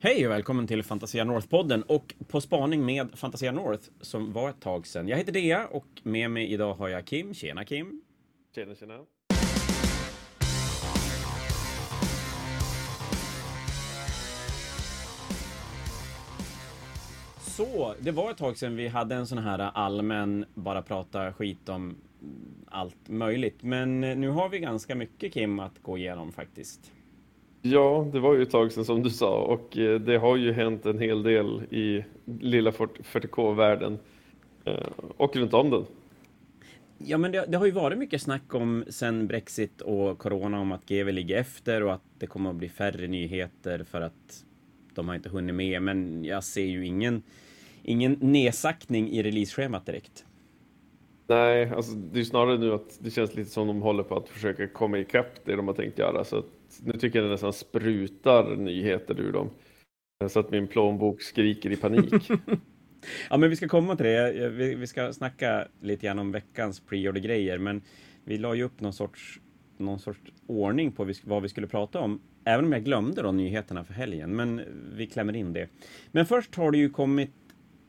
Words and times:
Hej 0.00 0.26
och 0.26 0.32
välkommen 0.32 0.66
till 0.66 0.82
Fantasia 0.82 1.24
North-podden 1.24 1.82
och 1.82 2.14
På 2.28 2.40
spaning 2.40 2.84
med 2.84 3.18
Fantasia 3.18 3.52
North 3.52 3.88
som 4.00 4.32
var 4.32 4.50
ett 4.50 4.60
tag 4.60 4.86
sedan. 4.86 5.08
Jag 5.08 5.16
heter 5.16 5.32
Dea 5.32 5.66
och 5.66 5.86
med 6.02 6.30
mig 6.30 6.52
idag 6.52 6.74
har 6.74 6.88
jag 6.88 7.04
Kim. 7.04 7.34
Tjena 7.34 7.64
Kim! 7.64 8.02
Tjena, 8.54 8.74
tjena. 8.74 8.98
Så, 17.40 17.94
det 18.00 18.10
var 18.10 18.30
ett 18.30 18.36
tag 18.36 18.56
sedan 18.58 18.76
vi 18.76 18.88
hade 18.88 19.14
en 19.14 19.26
sån 19.26 19.38
här 19.38 19.58
allmän, 19.58 20.44
bara 20.54 20.82
prata 20.82 21.32
skit 21.32 21.68
om 21.68 21.96
allt 22.66 23.08
möjligt. 23.08 23.62
Men 23.62 24.00
nu 24.00 24.28
har 24.28 24.48
vi 24.48 24.58
ganska 24.58 24.94
mycket 24.94 25.32
Kim 25.32 25.58
att 25.58 25.82
gå 25.82 25.98
igenom 25.98 26.32
faktiskt. 26.32 26.92
Ja, 27.72 28.08
det 28.12 28.20
var 28.20 28.34
ju 28.34 28.42
ett 28.42 28.50
tag 28.50 28.72
sedan 28.72 28.84
som 28.84 29.02
du 29.02 29.10
sa 29.10 29.38
och 29.40 29.78
eh, 29.78 30.00
det 30.00 30.18
har 30.18 30.36
ju 30.36 30.52
hänt 30.52 30.86
en 30.86 30.98
hel 30.98 31.22
del 31.22 31.62
i 31.70 32.04
lilla 32.40 32.70
40K-världen 32.70 33.98
eh, 34.64 34.74
och 35.16 35.36
runt 35.36 35.54
om 35.54 35.70
den. 35.70 35.84
Ja, 36.98 37.18
men 37.18 37.32
det, 37.32 37.44
det, 37.48 37.56
har 37.56 37.66
ju 37.66 37.72
varit 37.72 37.98
mycket 37.98 38.22
snack 38.22 38.54
om 38.54 38.84
sen 38.88 39.26
Brexit 39.26 39.80
och 39.80 40.18
Corona 40.18 40.60
om 40.60 40.72
att 40.72 40.86
GW 40.86 41.12
ligger 41.12 41.36
efter 41.36 41.82
och 41.82 41.92
att 41.92 42.02
det 42.18 42.26
kommer 42.26 42.50
att 42.50 42.56
bli 42.56 42.68
färre 42.68 43.06
nyheter 43.06 43.84
för 43.84 44.00
att 44.00 44.44
de 44.94 45.08
har 45.08 45.14
inte 45.14 45.28
hunnit 45.28 45.54
med. 45.54 45.82
Men 45.82 46.24
jag 46.24 46.44
ser 46.44 46.64
ju 46.64 46.86
ingen, 46.86 47.22
ingen 47.82 48.12
nedsackning 48.20 49.10
i 49.10 49.22
releaseschemat 49.22 49.86
direkt. 49.86 50.24
Nej, 51.26 51.70
alltså 51.70 51.92
det 51.92 52.20
är 52.20 52.24
snarare 52.24 52.58
nu 52.58 52.72
att 52.72 52.98
det 52.98 53.10
känns 53.10 53.34
lite 53.34 53.50
som 53.50 53.66
de 53.66 53.82
håller 53.82 54.02
på 54.02 54.16
att 54.16 54.28
försöka 54.28 54.68
komma 54.68 54.98
ikapp 54.98 55.44
det 55.44 55.56
de 55.56 55.66
har 55.68 55.74
tänkt 55.74 55.98
göra. 55.98 56.24
Så 56.24 56.44
nu 56.84 56.92
tycker 56.92 57.18
jag 57.18 57.26
det 57.26 57.32
nästan 57.32 57.52
sprutar 57.52 58.56
nyheter 58.56 59.20
ur 59.20 59.32
dem. 59.32 59.50
Så 60.28 60.40
att 60.40 60.50
min 60.50 60.66
plånbok 60.66 61.22
skriker 61.22 61.70
i 61.70 61.76
panik. 61.76 62.30
ja, 63.30 63.36
men 63.36 63.50
vi 63.50 63.56
ska 63.56 63.68
komma 63.68 63.96
till 63.96 64.06
det. 64.06 64.48
Vi, 64.48 64.74
vi 64.74 64.86
ska 64.86 65.12
snacka 65.12 65.68
lite 65.80 66.06
grann 66.06 66.18
om 66.18 66.32
veckans 66.32 66.80
preorder-grejer, 66.80 67.58
men 67.58 67.82
vi 68.24 68.38
la 68.38 68.54
ju 68.54 68.62
upp 68.62 68.80
någon 68.80 68.92
sorts, 68.92 69.40
någon 69.76 69.98
sorts 69.98 70.20
ordning 70.46 70.92
på 70.92 71.12
vad 71.24 71.42
vi 71.42 71.48
skulle 71.48 71.66
prata 71.66 72.00
om. 72.00 72.20
Även 72.44 72.64
om 72.64 72.72
jag 72.72 72.84
glömde 72.84 73.22
då 73.22 73.32
nyheterna 73.32 73.84
för 73.84 73.94
helgen, 73.94 74.36
men 74.36 74.62
vi 74.96 75.06
klämmer 75.06 75.36
in 75.36 75.52
det. 75.52 75.68
Men 76.12 76.26
först 76.26 76.54
har 76.54 76.70
det 76.70 76.78
ju 76.78 76.90
kommit 76.90 77.30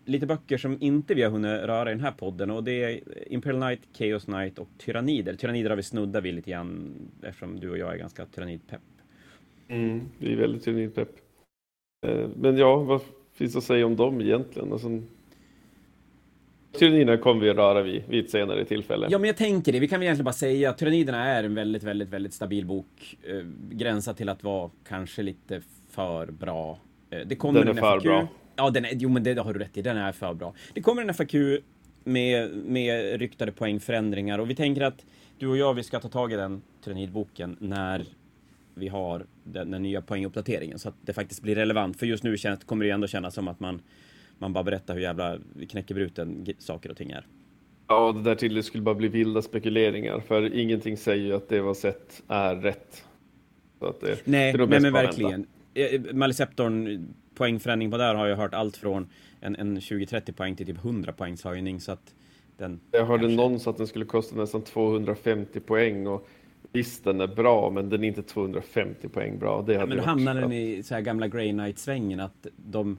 lite 0.07 0.25
böcker 0.25 0.57
som 0.57 0.77
inte 0.79 1.13
vi 1.13 1.23
har 1.23 1.31
hunnit 1.31 1.61
röra 1.61 1.91
i 1.91 1.93
den 1.93 2.03
här 2.03 2.11
podden 2.11 2.51
och 2.51 2.63
det 2.63 2.83
är 2.83 2.99
Imperial 3.33 3.61
Knight, 3.61 3.79
Chaos 3.97 4.25
Knight 4.25 4.59
och 4.59 4.69
Tyrannider. 4.77 5.35
Tyrannider 5.35 5.69
har 5.69 5.77
vi 5.77 5.83
snuddat 5.83 6.23
vid 6.23 6.33
lite 6.33 6.51
grann 6.51 6.93
eftersom 7.23 7.59
du 7.59 7.69
och 7.69 7.77
jag 7.77 7.93
är 7.93 7.97
ganska 7.97 8.25
tyrannidpepp. 8.25 8.81
Mm, 9.67 10.01
vi 10.17 10.33
är 10.33 10.37
väldigt 10.37 10.63
tyrannidpepp. 10.63 11.09
Eh, 12.07 12.27
men 12.35 12.57
ja, 12.57 12.75
vad 12.77 13.01
finns 13.33 13.55
att 13.55 13.63
säga 13.63 13.85
om 13.85 13.95
dem 13.95 14.21
egentligen? 14.21 14.71
Alltså, 14.71 15.01
Tyranniderna 16.71 17.17
kommer 17.17 17.41
vi 17.41 17.49
att 17.49 17.57
röra 17.57 17.81
vid, 17.81 18.03
vid 18.07 18.25
ett 18.25 18.31
senare 18.31 18.65
tillfälle. 18.65 19.07
Ja, 19.09 19.17
men 19.17 19.27
jag 19.27 19.37
tänker 19.37 19.71
det. 19.71 19.79
Vi 19.79 19.87
kan 19.87 19.99
väl 19.99 20.05
egentligen 20.05 20.25
bara 20.25 20.33
säga 20.33 20.69
att 20.69 20.77
Tyranniderna 20.77 21.25
är 21.25 21.43
en 21.43 21.55
väldigt, 21.55 21.83
väldigt, 21.83 22.09
väldigt 22.09 22.33
stabil 22.33 22.65
bok. 22.65 23.17
Eh, 23.23 23.45
gränsat 23.71 24.17
till 24.17 24.29
att 24.29 24.43
vara 24.43 24.69
kanske 24.87 25.21
lite 25.21 25.61
för 25.89 26.31
bra. 26.31 26.79
Eh, 27.09 27.19
det 27.25 27.35
kommer 27.35 27.59
Den 27.65 27.77
är 27.77 27.81
för 27.81 27.81
FAQ. 27.81 28.03
bra. 28.03 28.27
Ja, 28.57 28.69
den 28.69 28.85
är, 28.85 28.91
jo 28.93 29.09
men 29.09 29.23
det 29.23 29.39
har 29.39 29.53
du 29.53 29.59
rätt 29.59 29.77
i, 29.77 29.81
den 29.81 29.97
är 29.97 30.11
för 30.11 30.33
bra. 30.33 30.53
Det 30.73 30.81
kommer 30.81 31.01
en 31.01 31.13
FAQ 31.13 31.33
med, 32.03 32.55
med 32.55 33.19
ryktade 33.19 33.51
poängförändringar 33.51 34.39
och 34.39 34.49
vi 34.49 34.55
tänker 34.55 34.81
att 34.81 35.05
du 35.37 35.47
och 35.47 35.57
jag, 35.57 35.73
vi 35.73 35.83
ska 35.83 35.99
ta 35.99 36.09
tag 36.09 36.33
i 36.33 36.35
den 36.35 36.61
Tyrannidboken 36.83 37.57
när 37.59 38.05
vi 38.75 38.87
har 38.87 39.25
den, 39.43 39.71
den, 39.71 39.83
nya 39.83 40.01
poänguppdateringen 40.01 40.79
så 40.79 40.89
att 40.89 40.95
det 41.01 41.13
faktiskt 41.13 41.41
blir 41.41 41.55
relevant. 41.55 41.99
För 41.99 42.05
just 42.05 42.23
nu 42.23 42.37
känns, 42.37 42.63
kommer 42.63 42.85
det 42.85 42.91
ändå 42.91 43.07
kännas 43.07 43.33
som 43.33 43.47
att 43.47 43.59
man, 43.59 43.81
man 44.37 44.53
bara 44.53 44.63
berättar 44.63 44.93
hur 44.93 45.01
jävla 45.01 45.37
knäckebruten 45.69 46.45
saker 46.59 46.91
och 46.91 46.97
ting 46.97 47.11
är. 47.11 47.25
Ja, 47.87 48.11
det 48.11 48.21
där 48.21 48.35
till 48.35 48.53
det 48.53 48.63
skulle 48.63 48.83
bara 48.83 48.95
bli 48.95 49.07
vilda 49.07 49.41
spekuleringar 49.41 50.19
för 50.19 50.53
ingenting 50.53 50.97
säger 50.97 51.25
ju 51.25 51.33
att 51.33 51.49
det 51.49 51.61
var 51.61 51.73
sett 51.73 52.23
är 52.27 52.55
rätt. 52.55 53.03
Så 53.79 53.85
att 53.85 54.01
det, 54.01 54.17
nej, 54.23 54.53
det 54.53 54.65
nej 54.65 54.79
men 54.79 54.93
verkligen. 54.93 55.47
Eh, 55.77 56.01
Maliceptorn 56.13 57.07
poängförändring 57.35 57.91
på 57.91 57.97
där 57.97 58.15
har 58.15 58.27
jag 58.27 58.37
hört 58.37 58.53
allt 58.53 58.77
från 58.77 59.09
en, 59.39 59.55
en 59.55 59.79
20-30 59.79 60.31
poäng 60.31 60.55
till 60.55 60.65
typ 60.65 60.85
100 60.85 61.13
poängs 61.13 61.43
höjning. 61.43 61.79
Så 61.79 61.91
att 61.91 62.15
den 62.57 62.79
jag 62.91 63.05
hörde 63.05 63.23
kanske... 63.23 63.35
någon 63.35 63.55
att 63.55 63.77
den 63.77 63.87
skulle 63.87 64.05
kosta 64.05 64.35
nästan 64.35 64.61
250 64.61 65.59
poäng 65.59 66.07
och 66.07 66.27
visst 66.71 67.03
den 67.03 67.21
är 67.21 67.27
bra 67.27 67.69
men 67.69 67.89
den 67.89 68.03
är 68.03 68.07
inte 68.07 68.23
250 68.23 69.09
poäng 69.09 69.39
bra. 69.39 69.61
Det 69.61 69.73
ja, 69.73 69.85
men 69.85 69.97
då 69.97 70.03
hamnar 70.03 70.35
den 70.35 70.51
i 70.51 70.83
så 70.83 70.93
här 70.93 71.01
gamla 71.01 71.27
Grey 71.27 71.51
Knight-svängen 71.51 72.19
att 72.19 72.47
de 72.55 72.97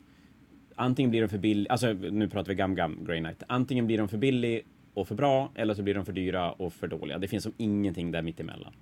antingen 0.75 1.11
blir 1.11 1.21
de 1.21 1.29
för 1.29 1.39
billig, 1.39 1.71
alltså 1.71 1.93
nu 1.93 2.29
pratar 2.29 2.49
vi 2.49 2.55
gam 2.55 2.75
gam 2.75 2.99
Grey 3.07 3.21
Knight, 3.21 3.43
antingen 3.47 3.87
blir 3.87 3.99
de 3.99 4.09
för 4.09 4.19
billig 4.19 4.67
och 4.95 5.09
för 5.09 5.15
bra 5.15 5.51
eller 5.55 5.75
så 5.75 5.83
blir 5.83 5.95
de 5.95 6.05
för 6.05 6.13
dyra 6.13 6.53
och 6.53 6.73
för 6.73 6.87
dåliga. 6.87 7.19
Det 7.19 7.29
finns 7.29 7.43
som 7.43 7.53
ingenting 7.57 8.11
där 8.11 8.23
mittemellan. 8.23 8.73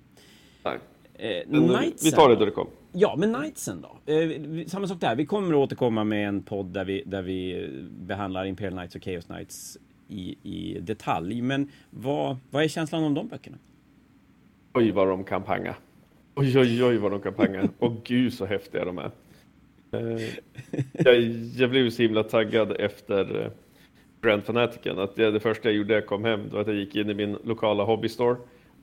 Nej. 0.63 0.77
Eh, 1.13 1.43
vi 2.03 2.11
tar 2.11 2.29
det 2.29 2.35
då 2.35 2.45
det 2.45 2.51
kommer. 2.51 2.71
Ja, 2.99 3.15
men 3.17 3.33
Knightsen 3.33 3.81
då? 3.81 4.13
Eh, 4.13 4.65
samma 4.67 4.87
sak 4.87 4.99
där. 4.99 5.15
Vi 5.15 5.25
kommer 5.25 5.49
att 5.49 5.55
återkomma 5.55 6.03
med 6.03 6.27
en 6.27 6.43
podd 6.43 6.65
där 6.65 6.85
vi, 6.85 7.03
där 7.05 7.21
vi 7.21 7.69
behandlar 7.89 8.45
Imperial 8.45 8.73
Knights 8.73 8.95
och 8.95 9.03
Chaos 9.03 9.25
Knights 9.25 9.77
i, 10.07 10.35
i 10.43 10.79
detalj. 10.79 11.41
Men 11.41 11.69
vad, 11.89 12.37
vad 12.49 12.63
är 12.63 12.67
känslan 12.67 13.03
om 13.03 13.13
de 13.13 13.27
böckerna? 13.27 13.57
Oj, 14.73 14.91
vad 14.91 15.07
de 15.07 15.23
kan 15.23 15.43
panga. 15.43 15.75
Oj, 16.35 16.59
oj, 16.59 16.83
oj, 16.83 16.97
vad 16.97 17.11
de 17.11 17.21
kan 17.21 17.33
panga. 17.33 17.69
Och 17.79 18.03
gud 18.03 18.33
så 18.33 18.45
häftiga 18.45 18.85
de 18.85 18.97
är. 18.97 19.11
Eh, 19.91 20.21
jag, 20.91 21.21
jag 21.55 21.69
blev 21.69 21.89
så 21.89 22.01
himla 22.01 22.23
taggad 22.23 22.71
efter 22.79 23.41
eh, 23.41 23.51
Grand 24.21 24.43
Fanatiken. 24.43 24.99
Att 24.99 25.15
det, 25.15 25.31
det 25.31 25.39
första 25.39 25.69
jag 25.69 25.75
gjorde 25.75 25.87
när 25.87 25.95
jag 25.95 26.05
kom 26.05 26.23
hem 26.23 26.49
var 26.49 26.61
att 26.61 26.67
jag 26.67 26.75
gick 26.75 26.95
in 26.95 27.09
i 27.09 27.13
min 27.13 27.37
lokala 27.43 27.83
hobbystore 27.83 28.37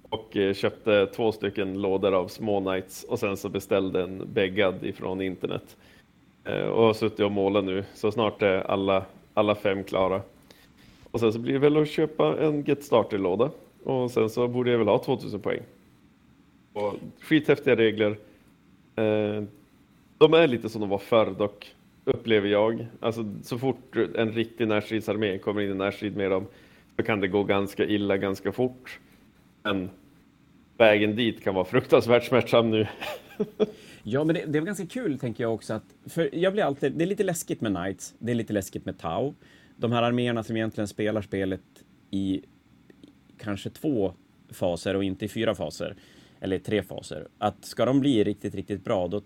och 0.08 0.36
eh, 0.36 0.54
köpte 0.54 1.06
två 1.06 1.32
stycken 1.32 1.82
lådor 1.82 2.14
av 2.14 2.28
små 2.28 2.60
nights 2.60 3.04
och 3.04 3.18
sen 3.18 3.36
så 3.36 3.48
beställde 3.48 4.02
en 4.02 4.22
bäggad 4.32 4.84
ifrån 4.84 5.20
internet. 5.20 5.76
Eh, 6.44 6.66
och 6.66 6.82
har 6.82 6.94
suttit 6.94 7.20
och 7.20 7.32
målat 7.32 7.64
nu, 7.64 7.84
så 7.94 8.12
snart 8.12 8.42
är 8.42 8.70
alla, 8.70 9.04
alla 9.34 9.54
fem 9.54 9.84
klara. 9.84 10.22
Och 11.10 11.20
sen 11.20 11.32
så 11.32 11.38
blir 11.38 11.52
det 11.52 11.58
väl 11.58 11.76
att 11.76 11.88
köpa 11.88 12.40
en 12.40 12.64
Get 12.64 12.84
Starter-låda 12.84 13.50
och 13.84 14.10
sen 14.10 14.30
så 14.30 14.48
borde 14.48 14.70
jag 14.70 14.78
väl 14.78 14.88
ha 14.88 14.98
2000 14.98 15.40
poäng. 15.40 15.60
Och 16.72 16.94
skithäftiga 17.20 17.76
regler. 17.76 18.10
Eh, 18.96 19.42
de 20.18 20.34
är 20.34 20.46
lite 20.46 20.68
som 20.68 20.80
de 20.80 20.90
var 20.90 20.98
förr 20.98 21.34
dock, 21.38 21.74
upplever 22.04 22.48
jag. 22.48 22.86
Alltså 23.00 23.24
så 23.42 23.58
fort 23.58 23.96
en 24.14 24.32
riktig 24.32 24.68
närstridsarmé 24.68 25.38
kommer 25.38 25.60
in 25.60 25.70
i 25.70 25.74
närstrid 25.74 26.16
med 26.16 26.30
dem 26.30 26.46
så 26.96 27.02
kan 27.02 27.20
det 27.20 27.28
gå 27.28 27.44
ganska 27.44 27.84
illa 27.84 28.16
ganska 28.16 28.52
fort. 28.52 28.98
Men 29.64 29.90
vägen 30.76 31.16
dit 31.16 31.42
kan 31.44 31.54
vara 31.54 31.64
fruktansvärt 31.64 32.24
smärtsam 32.24 32.70
nu. 32.70 32.86
ja, 34.02 34.24
men 34.24 34.34
det, 34.34 34.44
det, 34.46 34.58
är 34.58 34.62
ganska 34.62 34.86
kul, 34.86 35.18
tänker 35.18 35.44
jag 35.44 35.54
också. 35.54 35.74
Att, 35.74 35.94
för 36.06 36.34
jag 36.34 36.52
blir 36.52 36.62
alltid, 36.62 36.92
det 36.92 37.04
är 37.04 37.06
lite 37.06 37.24
läskigt 37.24 37.60
med 37.60 37.76
Knights, 37.76 38.14
det 38.18 38.32
är 38.32 38.34
lite 38.34 38.52
läskigt 38.52 38.84
med 38.84 38.98
Tau. 38.98 39.34
De 39.76 39.92
här 39.92 40.02
arméerna 40.02 40.42
som 40.42 40.56
egentligen 40.56 40.88
spelar 40.88 41.22
spelet 41.22 41.60
i 42.10 42.42
kanske 43.38 43.70
två 43.70 44.14
faser 44.50 44.96
och 44.96 45.04
inte 45.04 45.24
i 45.24 45.28
fyra 45.28 45.54
faser, 45.54 45.96
eller 46.40 46.58
tre 46.58 46.82
faser. 46.82 47.28
Att 47.38 47.64
ska 47.64 47.84
de 47.84 48.00
bli 48.00 48.24
riktigt, 48.24 48.54
riktigt 48.54 48.84
bra, 48.84 49.08
då 49.08 49.22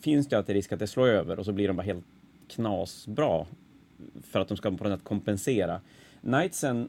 finns 0.00 0.28
det 0.28 0.38
alltid 0.38 0.54
risk 0.54 0.72
att 0.72 0.78
det 0.78 0.86
slår 0.86 1.08
över 1.08 1.38
och 1.38 1.44
så 1.44 1.52
blir 1.52 1.68
de 1.68 1.76
bara 1.76 1.82
helt 1.82 2.06
knasbra 2.48 3.46
för 4.22 4.40
att 4.40 4.48
de 4.48 4.56
ska 4.56 4.70
på 4.70 4.84
något 4.84 4.98
sätt 4.98 5.04
kompensera. 5.04 5.80
Knightsen 6.20 6.88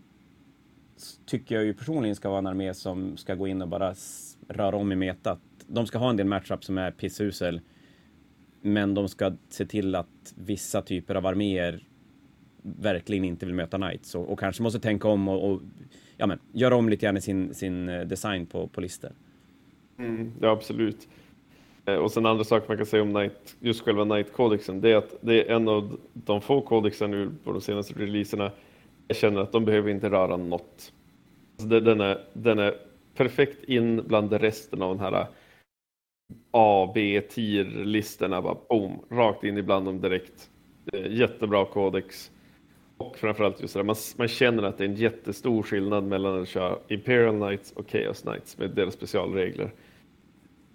tycker 1.26 1.56
jag 1.56 1.64
ju 1.64 1.74
personligen 1.74 2.16
ska 2.16 2.30
vara 2.30 2.40
en 2.40 2.48
armé 2.48 2.74
som 2.74 3.18
ska 3.18 3.36
gå 3.36 3.48
in 3.48 3.62
och 3.62 3.68
bara 3.68 3.96
röra 4.48 4.76
om 4.76 4.92
i 4.92 4.96
metat. 4.96 5.40
De 5.68 5.88
ska 5.88 5.98
ha 5.98 6.10
en 6.10 6.18
del 6.18 6.28
matchup 6.28 6.64
som 6.64 6.78
är 6.78 6.92
pissusel. 6.92 7.62
Men 8.62 8.94
de 8.94 9.08
ska 9.10 9.34
se 9.50 9.66
till 9.66 9.96
att 9.96 10.34
vissa 10.36 10.82
typer 10.82 11.16
av 11.16 11.26
arméer 11.26 11.88
verkligen 12.62 13.24
inte 13.24 13.46
vill 13.46 13.56
möta 13.56 13.78
Knights 13.78 14.16
och, 14.16 14.30
och 14.30 14.40
kanske 14.40 14.64
måste 14.64 14.80
tänka 14.80 15.08
om 15.08 15.28
och, 15.28 15.52
och 15.52 15.62
ja, 16.18 16.28
men, 16.28 16.40
göra 16.52 16.76
om 16.76 16.90
lite 16.90 17.06
grann 17.06 17.18
i 17.18 17.22
sin, 17.22 17.54
sin 17.54 17.90
eh, 17.90 18.02
design 18.02 18.46
på, 18.46 18.68
på 18.68 18.82
listor. 18.82 19.12
Mm, 19.98 20.32
ja, 20.42 20.52
absolut. 20.52 21.08
Eh, 21.86 21.96
och 21.96 22.12
sen 22.12 22.26
andra 22.26 22.44
saker 22.44 22.68
man 22.68 22.78
kan 22.78 22.86
säga 22.86 23.04
om 23.04 23.14
Knight, 23.14 23.56
just 23.60 23.82
själva 23.82 24.04
Knight-kodexen, 24.04 24.82
det 24.82 24.92
är 24.92 24.96
att 24.96 25.16
det 25.22 25.50
är 25.50 25.56
en 25.56 25.68
av 25.68 26.00
de 26.14 26.42
få 26.42 26.62
kodexen 26.62 27.12
nu 27.12 27.32
på 27.44 27.52
de 27.52 27.62
senaste 27.62 27.94
releaserna 27.94 28.52
jag 29.12 29.18
känner 29.18 29.42
att 29.42 29.52
de 29.52 29.66
behöver 29.66 29.90
inte 29.90 30.10
röra 30.10 30.38
något. 30.38 30.94
Alltså 31.60 31.80
den, 31.80 32.02
är, 32.02 32.24
den 32.34 32.60
är 32.60 32.74
perfekt 33.16 33.64
in 33.64 34.04
bland 34.08 34.34
resten 34.34 34.82
av 34.82 34.96
den 34.96 35.00
här 35.00 35.28
A, 36.52 36.92
B, 36.96 37.22
tier-listorna. 37.30 38.42
Bara 38.42 38.58
boom, 38.70 39.06
rakt 39.10 39.44
in 39.44 39.58
ibland 39.58 39.86
dem 39.86 40.02
direkt. 40.02 40.50
Jättebra 41.10 41.66
kodex. 41.66 42.32
Och 42.98 43.18
framförallt 43.18 43.62
just 43.62 43.74
det 43.74 43.84
man, 43.84 43.96
man 44.18 44.28
känner 44.28 44.64
att 44.64 44.78
det 44.78 44.84
är 44.84 44.90
en 44.90 44.96
jättestor 44.96 45.64
skillnad 45.64 46.04
mellan 46.04 46.42
att 46.42 46.48
köra 46.48 46.78
Imperial 46.88 47.36
Knights 47.36 47.72
och 47.72 47.90
Chaos 47.90 48.22
Knights 48.22 48.58
med 48.58 48.70
deras 48.70 48.94
specialregler. 48.94 49.72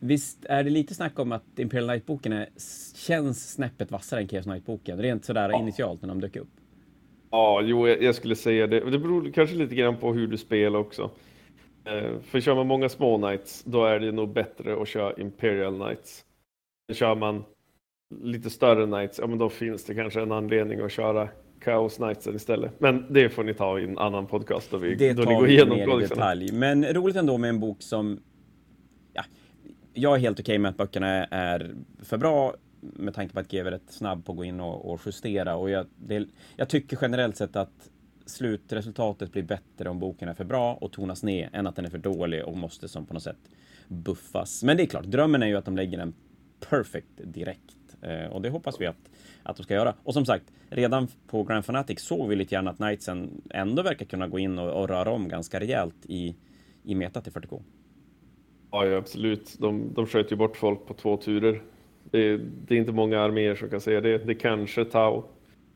Visst 0.01 0.45
är 0.45 0.65
det 0.65 0.71
lite 0.71 0.95
snack 0.95 1.19
om 1.19 1.33
att 1.33 1.59
Imperial 1.59 1.89
Knight-boken 1.89 2.47
känns 2.95 3.53
snäppet 3.53 3.91
vassare 3.91 4.21
än 4.21 4.29
Chaos 4.29 4.45
Knight-boken, 4.45 4.99
rent 4.99 5.25
sådär 5.25 5.49
ja. 5.49 5.61
initialt 5.61 6.03
när 6.03 6.09
de 6.09 6.21
dök 6.21 6.37
upp? 6.37 6.49
Ja, 7.31 7.61
jo, 7.63 7.89
jag 7.89 8.15
skulle 8.15 8.37
säga 8.37 8.67
det. 8.67 8.91
Det 8.91 8.99
beror 8.99 9.31
kanske 9.33 9.57
lite 9.57 9.75
grann 9.75 9.97
på 9.97 10.13
hur 10.13 10.27
du 10.27 10.37
spelar 10.37 10.79
också. 10.79 11.11
Eh, 11.85 12.21
för 12.23 12.41
kör 12.41 12.55
man 12.55 12.67
många 12.67 12.89
små 12.89 13.19
Knights, 13.19 13.65
då 13.65 13.85
är 13.85 14.01
det 14.01 14.13
nog 14.13 14.33
bättre 14.33 14.83
att 14.83 14.89
köra 14.89 15.15
Imperial 15.17 15.75
Knights. 15.75 16.25
Kör 16.93 17.15
man 17.15 17.45
lite 18.23 18.51
större 18.51 18.87
Knights, 18.87 19.19
ja 19.19 19.27
men 19.27 19.39
då 19.39 19.49
finns 19.49 19.85
det 19.85 19.95
kanske 19.95 20.23
en 20.23 20.33
anledning 20.33 20.81
att 20.81 20.93
köra 20.93 21.29
Chaos 21.65 21.97
Knights 21.97 22.27
istället. 22.27 22.81
Men 22.81 23.07
det 23.11 23.29
får 23.29 23.45
ni 23.45 23.55
ta 23.55 23.79
i 23.79 23.85
en 23.85 23.99
annan 23.99 24.27
podcast 24.27 24.71
då, 24.71 24.79
vi, 24.79 24.95
det 24.95 25.13
då 25.13 25.23
ni 25.23 25.35
går 25.35 25.49
igenom 25.49 25.79
mer 25.79 25.99
i 25.99 26.03
detalj. 26.03 26.53
Men 26.53 26.85
roligt 26.85 27.17
ändå 27.17 27.39
med 27.39 27.51
en 27.51 27.61
bok 27.61 27.83
som... 27.83 28.21
Ja, 29.13 29.23
jag 29.95 30.15
är 30.15 30.19
helt 30.19 30.41
okej 30.41 30.53
okay 30.53 30.59
med 30.59 30.69
att 30.69 30.77
böckerna 30.77 31.25
är 31.25 31.75
för 32.03 32.19
bra 32.19 32.55
med 32.95 33.15
tanke 33.15 33.35
på 33.35 33.41
att 33.41 33.49
GW 33.49 33.67
är 33.67 33.71
rätt 33.71 33.91
snabb 33.93 34.25
på 34.25 34.33
att 34.33 34.39
gå 34.39 34.45
in 34.45 34.61
och, 34.61 34.93
och 34.93 35.01
justera. 35.07 35.57
Och 35.57 35.71
jag, 35.71 35.87
det, 35.97 36.27
jag 36.57 36.69
tycker 36.69 36.99
generellt 37.01 37.37
sett 37.37 37.57
att 37.57 37.91
slutresultatet 38.27 39.33
blir 39.33 39.43
bättre 39.43 39.89
om 39.89 39.99
boken 39.99 40.29
är 40.29 40.35
för 40.35 40.45
bra 40.45 40.75
och 40.75 40.93
tonas 40.93 41.23
ner 41.23 41.51
än 41.53 41.67
att 41.67 41.77
den 41.77 41.85
är 41.85 41.91
för 41.91 41.99
dålig 41.99 42.45
och 42.45 42.57
måste 42.57 42.89
som 42.89 43.07
på 43.07 43.15
något 43.15 43.23
sätt 43.23 43.51
buffas. 43.89 44.63
Men 44.63 44.77
det 44.77 44.83
är 44.83 44.87
klart, 44.87 45.05
drömmen 45.05 45.43
är 45.43 45.47
ju 45.47 45.57
att 45.57 45.65
de 45.65 45.77
lägger 45.77 45.99
den 45.99 46.15
perfect 46.71 47.09
direkt 47.25 47.97
eh, 48.03 48.27
och 48.27 48.43
det 48.43 48.51
hoppas 48.51 48.81
vi 48.81 48.87
att, 48.87 49.11
att 49.43 49.57
de 49.57 49.63
ska 49.63 49.75
göra. 49.75 49.95
Och 50.03 50.15
som 50.15 50.27
sagt, 50.27 50.45
redan 50.69 51.09
på 51.27 51.43
Grand 51.43 51.65
Fanatic 51.65 52.01
såg 52.01 52.29
vi 52.29 52.37
lite 52.37 52.55
grann 52.55 52.69
att 52.69 52.77
Knightsen 52.77 53.43
ändå 53.51 53.83
verkar 53.83 54.07
kunna 54.07 54.29
gå 54.29 54.39
in 54.39 54.59
och, 54.59 54.83
och 54.83 54.89
röra 54.89 55.11
om 55.11 55.29
ganska 55.29 55.61
rejält 55.61 56.07
i, 56.07 56.37
i 56.85 56.95
meta 56.95 57.21
till 57.21 57.33
40K. 57.33 57.63
Ja, 58.71 58.87
ja 58.87 58.97
absolut. 58.97 59.57
De, 59.59 59.95
de 59.95 60.07
sköt 60.07 60.33
ju 60.33 60.37
bort 60.37 60.57
folk 60.57 60.87
på 60.87 60.95
två 60.95 61.17
turer. 61.17 61.63
Det, 62.11 62.37
det 62.37 62.75
är 62.75 62.79
inte 62.79 62.93
många 62.93 63.21
arméer 63.21 63.55
som 63.55 63.71
kan 63.71 63.81
säga 63.81 64.01
det. 64.01 64.19
Det 64.19 64.35
kanske 64.35 64.85
Tau. 64.85 65.23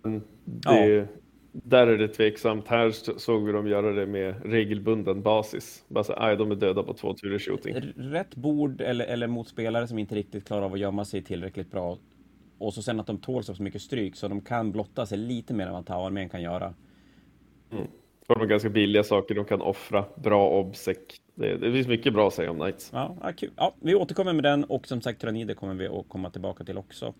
Men 0.03 0.23
det, 0.44 0.87
ja. 0.87 1.06
Där 1.53 1.87
är 1.87 1.99
det 1.99 2.09
tveksamt. 2.09 2.69
Här 2.69 2.91
såg 3.19 3.47
vi 3.47 3.53
dem 3.53 3.67
göra 3.67 3.93
det 3.93 4.06
med 4.06 4.35
regelbunden 4.44 5.23
basis. 5.23 5.85
Bara 5.88 6.05
så, 6.05 6.15
aj, 6.17 6.37
de 6.37 6.50
är 6.50 6.55
döda 6.55 6.82
på 6.82 6.94
två 6.94 7.15
turers 7.15 7.47
shooting. 7.47 7.75
Rätt 7.97 8.35
bord 8.35 8.81
eller, 8.81 9.05
eller 9.05 9.27
mot 9.27 9.49
spelare 9.49 9.87
som 9.87 9.99
inte 9.99 10.15
riktigt 10.15 10.44
klarar 10.44 10.62
av 10.62 10.73
att 10.73 10.79
gömma 10.79 11.05
sig 11.05 11.23
tillräckligt 11.23 11.71
bra. 11.71 11.99
Och 12.59 12.75
så 12.75 12.83
sen 12.83 13.00
att 13.00 13.06
de 13.06 13.19
tål 13.19 13.44
så 13.44 13.62
mycket 13.62 13.83
stryk 13.83 14.17
så 14.17 14.29
de 14.29 14.41
kan 14.41 14.73
blotta 14.73 15.06
sig 15.06 15.19
lite 15.19 15.55
mer 15.55 15.67
än 15.67 15.73
vad 15.73 15.87
Tau-armén 15.87 16.29
kan 16.29 16.43
göra. 16.43 16.75
Mm. 17.73 17.87
Får 18.31 18.35
de 18.35 18.41
har 18.41 18.47
ganska 18.47 18.69
billiga 18.69 19.05
saker 19.05 19.35
de 19.35 19.44
kan 19.44 19.61
offra. 19.61 20.05
Bra 20.15 20.49
obsec. 20.50 20.99
Det, 21.35 21.56
det 21.56 21.73
finns 21.73 21.88
mycket 21.88 22.12
bra 22.12 22.29
att 22.29 22.35
säga 22.35 22.50
om 22.50 22.56
Knights. 22.56 22.91
Ja, 22.93 23.17
ja, 23.23 23.32
kul. 23.32 23.50
ja, 23.56 23.75
vi 23.81 23.94
återkommer 23.94 24.32
med 24.32 24.44
den 24.44 24.65
och 24.65 24.87
som 24.87 25.00
sagt 25.00 25.21
Tyrannider 25.21 25.55
kommer 25.55 25.75
vi 25.75 25.87
att 25.87 26.09
komma 26.09 26.31
tillbaka 26.31 26.65
till 26.65 26.79
också. 26.79 27.15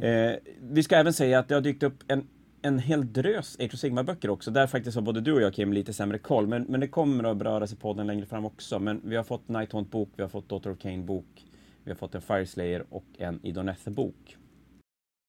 Eh, 0.00 0.32
vi 0.60 0.82
ska 0.82 0.96
även 0.96 1.12
säga 1.12 1.38
att 1.38 1.48
det 1.48 1.54
har 1.54 1.60
dykt 1.60 1.82
upp 1.82 1.94
en 2.08 2.26
en 2.62 2.78
hel 2.78 3.12
drös 3.12 3.56
Age 3.60 3.74
of 3.74 3.80
Sigma-böcker 3.80 4.30
också. 4.30 4.50
Där 4.50 4.66
faktiskt 4.66 4.94
har 4.94 5.02
både 5.02 5.20
du 5.20 5.32
och 5.32 5.42
jag 5.42 5.54
Kim 5.54 5.72
lite 5.72 5.92
sämre 5.92 6.18
koll. 6.18 6.46
Men, 6.46 6.62
men 6.62 6.80
det 6.80 6.88
kommer 6.88 7.24
att 7.24 7.36
beröras 7.36 7.72
i 7.72 7.76
podden 7.76 8.06
längre 8.06 8.26
fram 8.26 8.44
också. 8.44 8.78
Men 8.78 9.00
vi 9.04 9.16
har 9.16 9.24
fått 9.24 9.48
Nighthaunt-bok, 9.48 10.08
vi 10.16 10.22
har 10.22 10.28
fått 10.30 10.48
Daughter 10.48 10.70
of 10.70 10.78
Cain-bok, 10.78 11.46
vi 11.84 11.90
har 11.90 11.96
fått 11.96 12.14
en 12.14 12.22
Fireslayer 12.22 12.84
och 12.90 13.04
en 13.18 13.40
Idoneth-bok. 13.42 14.36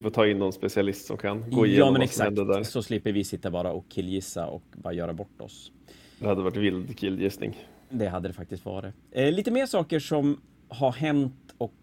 Vi 0.02 0.04
får 0.04 0.12
ta 0.12 0.28
in 0.28 0.40
någon 0.40 0.54
specialist 0.54 1.06
som 1.06 1.18
kan 1.18 1.52
gå 1.52 1.66
igenom 1.66 1.88
ja, 1.88 1.92
men 1.92 2.02
exakt. 2.02 2.36
där. 2.36 2.64
Så 2.64 2.84
slipper 2.84 3.12
vi 3.12 3.24
sitta 3.24 3.52
bara 3.52 3.72
och 3.72 3.86
killgissa 3.90 4.48
och 4.48 4.64
bara 4.72 4.94
göra 4.94 5.14
bort 5.14 5.42
oss. 5.42 5.72
Det 6.20 6.28
hade 6.28 6.42
varit 6.42 6.58
vild 6.58 6.98
killgissning. 6.98 7.58
Det 7.90 8.08
hade 8.08 8.28
det 8.28 8.34
faktiskt 8.34 8.66
varit. 8.66 8.94
Eh, 9.12 9.32
lite 9.32 9.52
mer 9.52 9.66
saker 9.66 10.00
som 10.00 10.42
har 10.68 10.92
hänt 10.92 11.54
och 11.58 11.74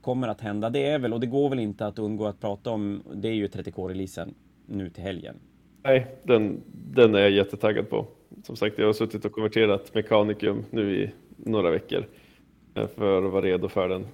kommer 0.00 0.28
att 0.28 0.40
hända. 0.40 0.70
Det 0.70 0.86
är 0.86 0.98
väl, 0.98 1.12
och 1.12 1.20
det 1.20 1.26
går 1.26 1.50
väl 1.50 1.58
inte 1.58 1.86
att 1.86 1.98
undgå 1.98 2.26
att 2.26 2.40
prata 2.40 2.70
om, 2.70 3.02
det 3.14 3.28
är 3.28 3.32
ju 3.32 3.46
30K-releasen 3.46 4.34
nu 4.66 4.90
till 4.90 5.02
helgen? 5.02 5.36
Nej, 5.82 6.06
den, 6.22 6.60
den 6.94 7.14
är 7.14 7.20
jag 7.20 7.30
jättetaggad 7.30 7.90
på. 7.90 8.06
Som 8.42 8.56
sagt, 8.56 8.78
jag 8.78 8.86
har 8.86 8.92
suttit 8.92 9.24
och 9.24 9.32
konverterat 9.32 9.94
Mekanikum 9.94 10.64
nu 10.70 11.02
i 11.02 11.10
några 11.36 11.70
veckor 11.70 12.08
eh, 12.74 12.86
för 12.86 13.26
att 13.26 13.32
vara 13.32 13.44
redo 13.44 13.68
för 13.68 13.88
den. 13.88 14.06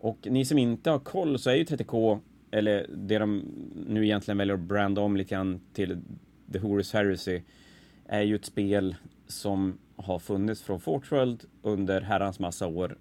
Och 0.00 0.18
ni 0.30 0.44
som 0.44 0.58
inte 0.58 0.90
har 0.90 0.98
koll 0.98 1.38
så 1.38 1.50
är 1.50 1.54
ju 1.54 1.64
30K, 1.64 2.18
eller 2.50 2.86
det 2.94 3.18
de 3.18 3.44
nu 3.86 4.04
egentligen 4.04 4.38
väljer 4.38 4.54
att 4.54 4.60
branda 4.60 5.00
om 5.00 5.16
lite 5.16 5.34
grann 5.34 5.60
till 5.72 5.98
The 6.52 6.58
Horus 6.58 6.92
Heresy, 6.92 7.42
är 8.06 8.22
ju 8.22 8.34
ett 8.34 8.44
spel 8.44 8.96
som 9.26 9.78
har 9.96 10.18
funnits 10.18 10.62
från 10.62 10.80
Fortworld 10.80 11.44
under 11.62 12.00
herrans 12.00 12.38
massa 12.38 12.66
år 12.66 12.96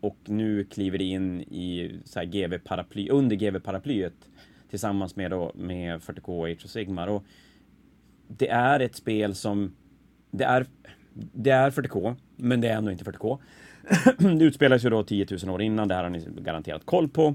och 0.00 0.18
nu 0.24 0.64
kliver 0.64 0.98
det 0.98 1.04
in 1.04 1.40
i 1.40 2.00
så 2.04 2.20
GV-paraply, 2.20 3.10
under 3.10 3.36
GV-paraplyet 3.36 4.30
tillsammans 4.70 5.16
med, 5.16 5.30
då, 5.30 5.52
med 5.54 6.00
40K 6.00 6.28
och 6.28 6.48
Age 6.48 6.64
of 6.64 6.70
Sigmar. 6.70 7.08
Och 7.08 7.24
det 8.28 8.48
är 8.48 8.80
ett 8.80 8.96
spel 8.96 9.34
som... 9.34 9.74
Det 10.30 10.44
är, 10.44 10.66
det 11.14 11.50
är 11.50 11.70
40K, 11.70 12.16
men 12.36 12.60
det 12.60 12.68
är 12.68 12.76
ändå 12.76 12.90
inte 12.90 13.04
40K 13.04 13.38
det 14.18 14.44
utspelas 14.44 14.84
ju 14.84 14.90
då 14.90 15.02
10 15.02 15.26
000 15.42 15.54
år 15.54 15.62
innan, 15.62 15.88
det 15.88 15.94
här 15.94 16.02
har 16.02 16.10
ni 16.10 16.24
garanterat 16.40 16.86
koll 16.86 17.08
på. 17.08 17.34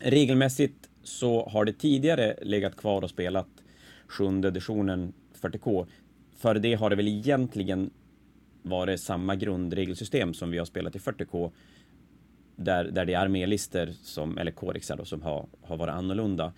Regelmässigt 0.00 0.88
så 1.02 1.48
har 1.48 1.64
det 1.64 1.72
tidigare 1.72 2.34
legat 2.42 2.76
kvar 2.76 3.02
och 3.02 3.10
spelat 3.10 3.48
sjunde 4.06 4.48
editionen 4.48 5.12
40K. 5.40 5.86
Före 6.36 6.58
det 6.58 6.74
har 6.74 6.90
det 6.90 6.96
väl 6.96 7.08
egentligen 7.08 7.90
varit 8.62 9.00
samma 9.00 9.36
grundregelsystem 9.36 10.34
som 10.34 10.50
vi 10.50 10.58
har 10.58 10.64
spelat 10.64 10.96
i 10.96 10.98
40K 10.98 11.50
där, 12.56 12.84
där 12.84 13.04
det 13.04 13.14
är 13.14 13.18
armélister 13.18 13.94
som, 14.02 14.38
eller 14.38 14.52
kodexar 14.52 14.96
då, 14.96 15.04
som 15.04 15.22
har, 15.22 15.46
har 15.62 15.76
varit 15.76 15.92
annorlunda. 15.94 16.52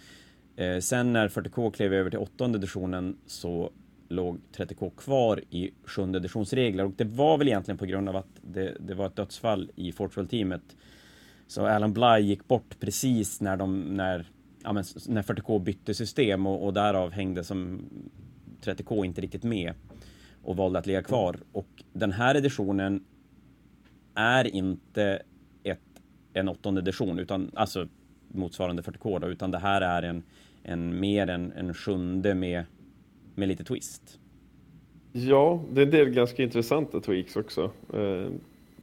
Eh, 0.56 0.78
sen 0.78 1.12
när 1.12 1.28
40K 1.28 1.70
klev 1.70 1.94
över 1.94 2.10
till 2.10 2.18
åttonde 2.18 2.58
editionen 2.58 3.16
så 3.26 3.70
låg 4.08 4.40
30K 4.56 4.90
kvar 4.96 5.40
i 5.50 5.70
sjunde 5.84 6.18
editionsregler 6.18 6.84
och 6.84 6.92
det 6.96 7.04
var 7.04 7.38
väl 7.38 7.48
egentligen 7.48 7.78
på 7.78 7.86
grund 7.86 8.08
av 8.08 8.16
att 8.16 8.28
det, 8.42 8.76
det 8.80 8.94
var 8.94 9.06
ett 9.06 9.16
dödsfall 9.16 9.70
i 9.74 9.92
Fortwell-teamet. 9.92 10.76
Så 11.46 11.66
Alan 11.66 11.92
Bly 11.92 12.20
gick 12.20 12.48
bort 12.48 12.80
precis 12.80 13.40
när 13.40 13.56
de, 13.56 13.80
när, 13.80 14.26
ja, 14.62 14.72
men, 14.72 14.84
när 15.08 15.22
40K 15.22 15.58
bytte 15.58 15.94
system 15.94 16.46
och, 16.46 16.66
och 16.66 16.72
därav 16.72 17.12
hängde 17.12 17.44
som 17.44 17.82
30K 18.62 19.04
inte 19.04 19.20
riktigt 19.20 19.44
med 19.44 19.74
och 20.42 20.56
valde 20.56 20.78
att 20.78 20.86
ligga 20.86 21.02
kvar. 21.02 21.36
Och 21.52 21.82
den 21.92 22.12
här 22.12 22.34
editionen 22.34 23.04
är 24.14 24.54
inte 24.56 25.22
en 26.36 26.48
åttonde 26.48 26.80
edition, 26.80 27.18
utan 27.18 27.50
alltså 27.54 27.88
motsvarande 28.28 28.82
40K 28.82 29.20
då, 29.20 29.28
utan 29.28 29.50
det 29.50 29.58
här 29.58 29.80
är 29.80 30.02
en, 30.02 30.22
en 30.62 31.00
mer 31.00 31.30
en, 31.30 31.52
en 31.52 31.74
sjunde 31.74 32.34
med, 32.34 32.64
med 33.36 33.48
lite 33.48 33.64
twist. 33.64 34.18
Ja, 35.12 35.62
det 35.72 35.80
är 35.80 35.84
en 35.86 35.90
del 35.90 36.10
ganska 36.10 36.42
intressanta 36.42 37.00
tweaks 37.00 37.36
också. 37.36 37.70
Eh, 37.94 38.30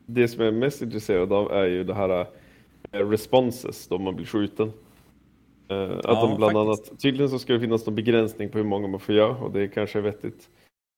det 0.06 0.28
som 0.28 0.44
jag 0.44 0.54
är 0.54 0.58
mest 0.58 0.82
intresserad 0.82 1.34
av 1.34 1.52
är 1.52 1.66
ju 1.66 1.84
det 1.84 1.94
här 1.94 2.26
eh, 2.92 3.10
responses 3.10 3.88
då 3.88 3.98
man 3.98 4.16
blir 4.16 4.26
skjuten. 4.26 4.72
Eh, 5.68 5.92
att 5.92 6.02
ja, 6.04 6.28
de 6.28 6.38
bland 6.38 6.54
faktiskt. 6.54 6.92
annat, 6.92 7.02
tydligen 7.02 7.30
så 7.30 7.40
ska 7.40 7.54
det 7.54 7.60
finnas 7.60 7.86
någon 7.86 7.96
begränsning 7.96 8.50
på 8.50 8.58
hur 8.58 8.66
många 8.66 8.88
man 8.88 9.00
får 9.00 9.16
göra 9.16 9.38
och 9.38 9.52
det 9.52 9.62
är 9.62 9.68
kanske 9.68 10.00
är 10.00 10.04
vettigt. 10.04 10.50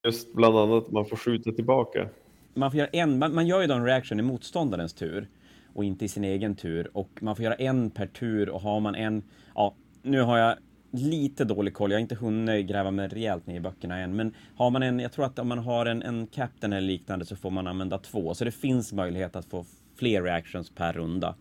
Just 0.05 0.33
bland 0.33 0.57
annat 0.57 0.91
man 0.91 1.05
får 1.05 1.17
skjuta 1.17 1.51
tillbaka. 1.51 2.09
Man 2.53 2.71
får 2.71 2.77
göra 2.77 2.89
en, 2.89 3.19
man, 3.19 3.35
man 3.35 3.47
gör 3.47 3.61
ju 3.61 3.67
då 3.67 3.73
en 3.73 3.85
reaction 3.85 4.19
i 4.19 4.23
motståndarens 4.23 4.93
tur 4.93 5.27
och 5.73 5.83
inte 5.83 6.05
i 6.05 6.07
sin 6.07 6.23
egen 6.23 6.55
tur. 6.55 6.89
Och 6.93 7.09
man 7.19 7.35
får 7.35 7.43
göra 7.43 7.55
en 7.55 7.89
per 7.89 8.07
tur 8.07 8.49
och 8.49 8.61
har 8.61 8.79
man 8.79 8.95
en, 8.95 9.23
ja, 9.55 9.75
nu 10.01 10.21
har 10.21 10.37
jag 10.37 10.55
lite 10.95 11.45
dålig 11.45 11.73
koll, 11.73 11.91
jag 11.91 11.97
har 11.97 12.01
inte 12.01 12.15
hunnit 12.15 12.67
gräva 12.67 12.91
mig 12.91 13.07
rejält 13.07 13.47
ner 13.47 13.55
i 13.55 13.59
böckerna 13.59 13.97
än, 13.97 14.15
men 14.15 14.33
har 14.55 14.69
man 14.69 14.83
en, 14.83 14.99
jag 14.99 15.11
tror 15.11 15.25
att 15.25 15.39
om 15.39 15.47
man 15.47 15.59
har 15.59 15.85
en, 15.85 16.01
en 16.01 16.27
captain 16.27 16.73
eller 16.73 16.87
liknande 16.87 17.25
så 17.25 17.35
får 17.35 17.51
man 17.51 17.67
använda 17.67 17.97
två, 17.97 18.33
så 18.33 18.45
det 18.45 18.51
finns 18.51 18.93
möjlighet 18.93 19.35
att 19.35 19.45
få 19.45 19.65
fler 19.95 20.21
reactions 20.21 20.69
per 20.69 20.93
runda. 20.93 21.35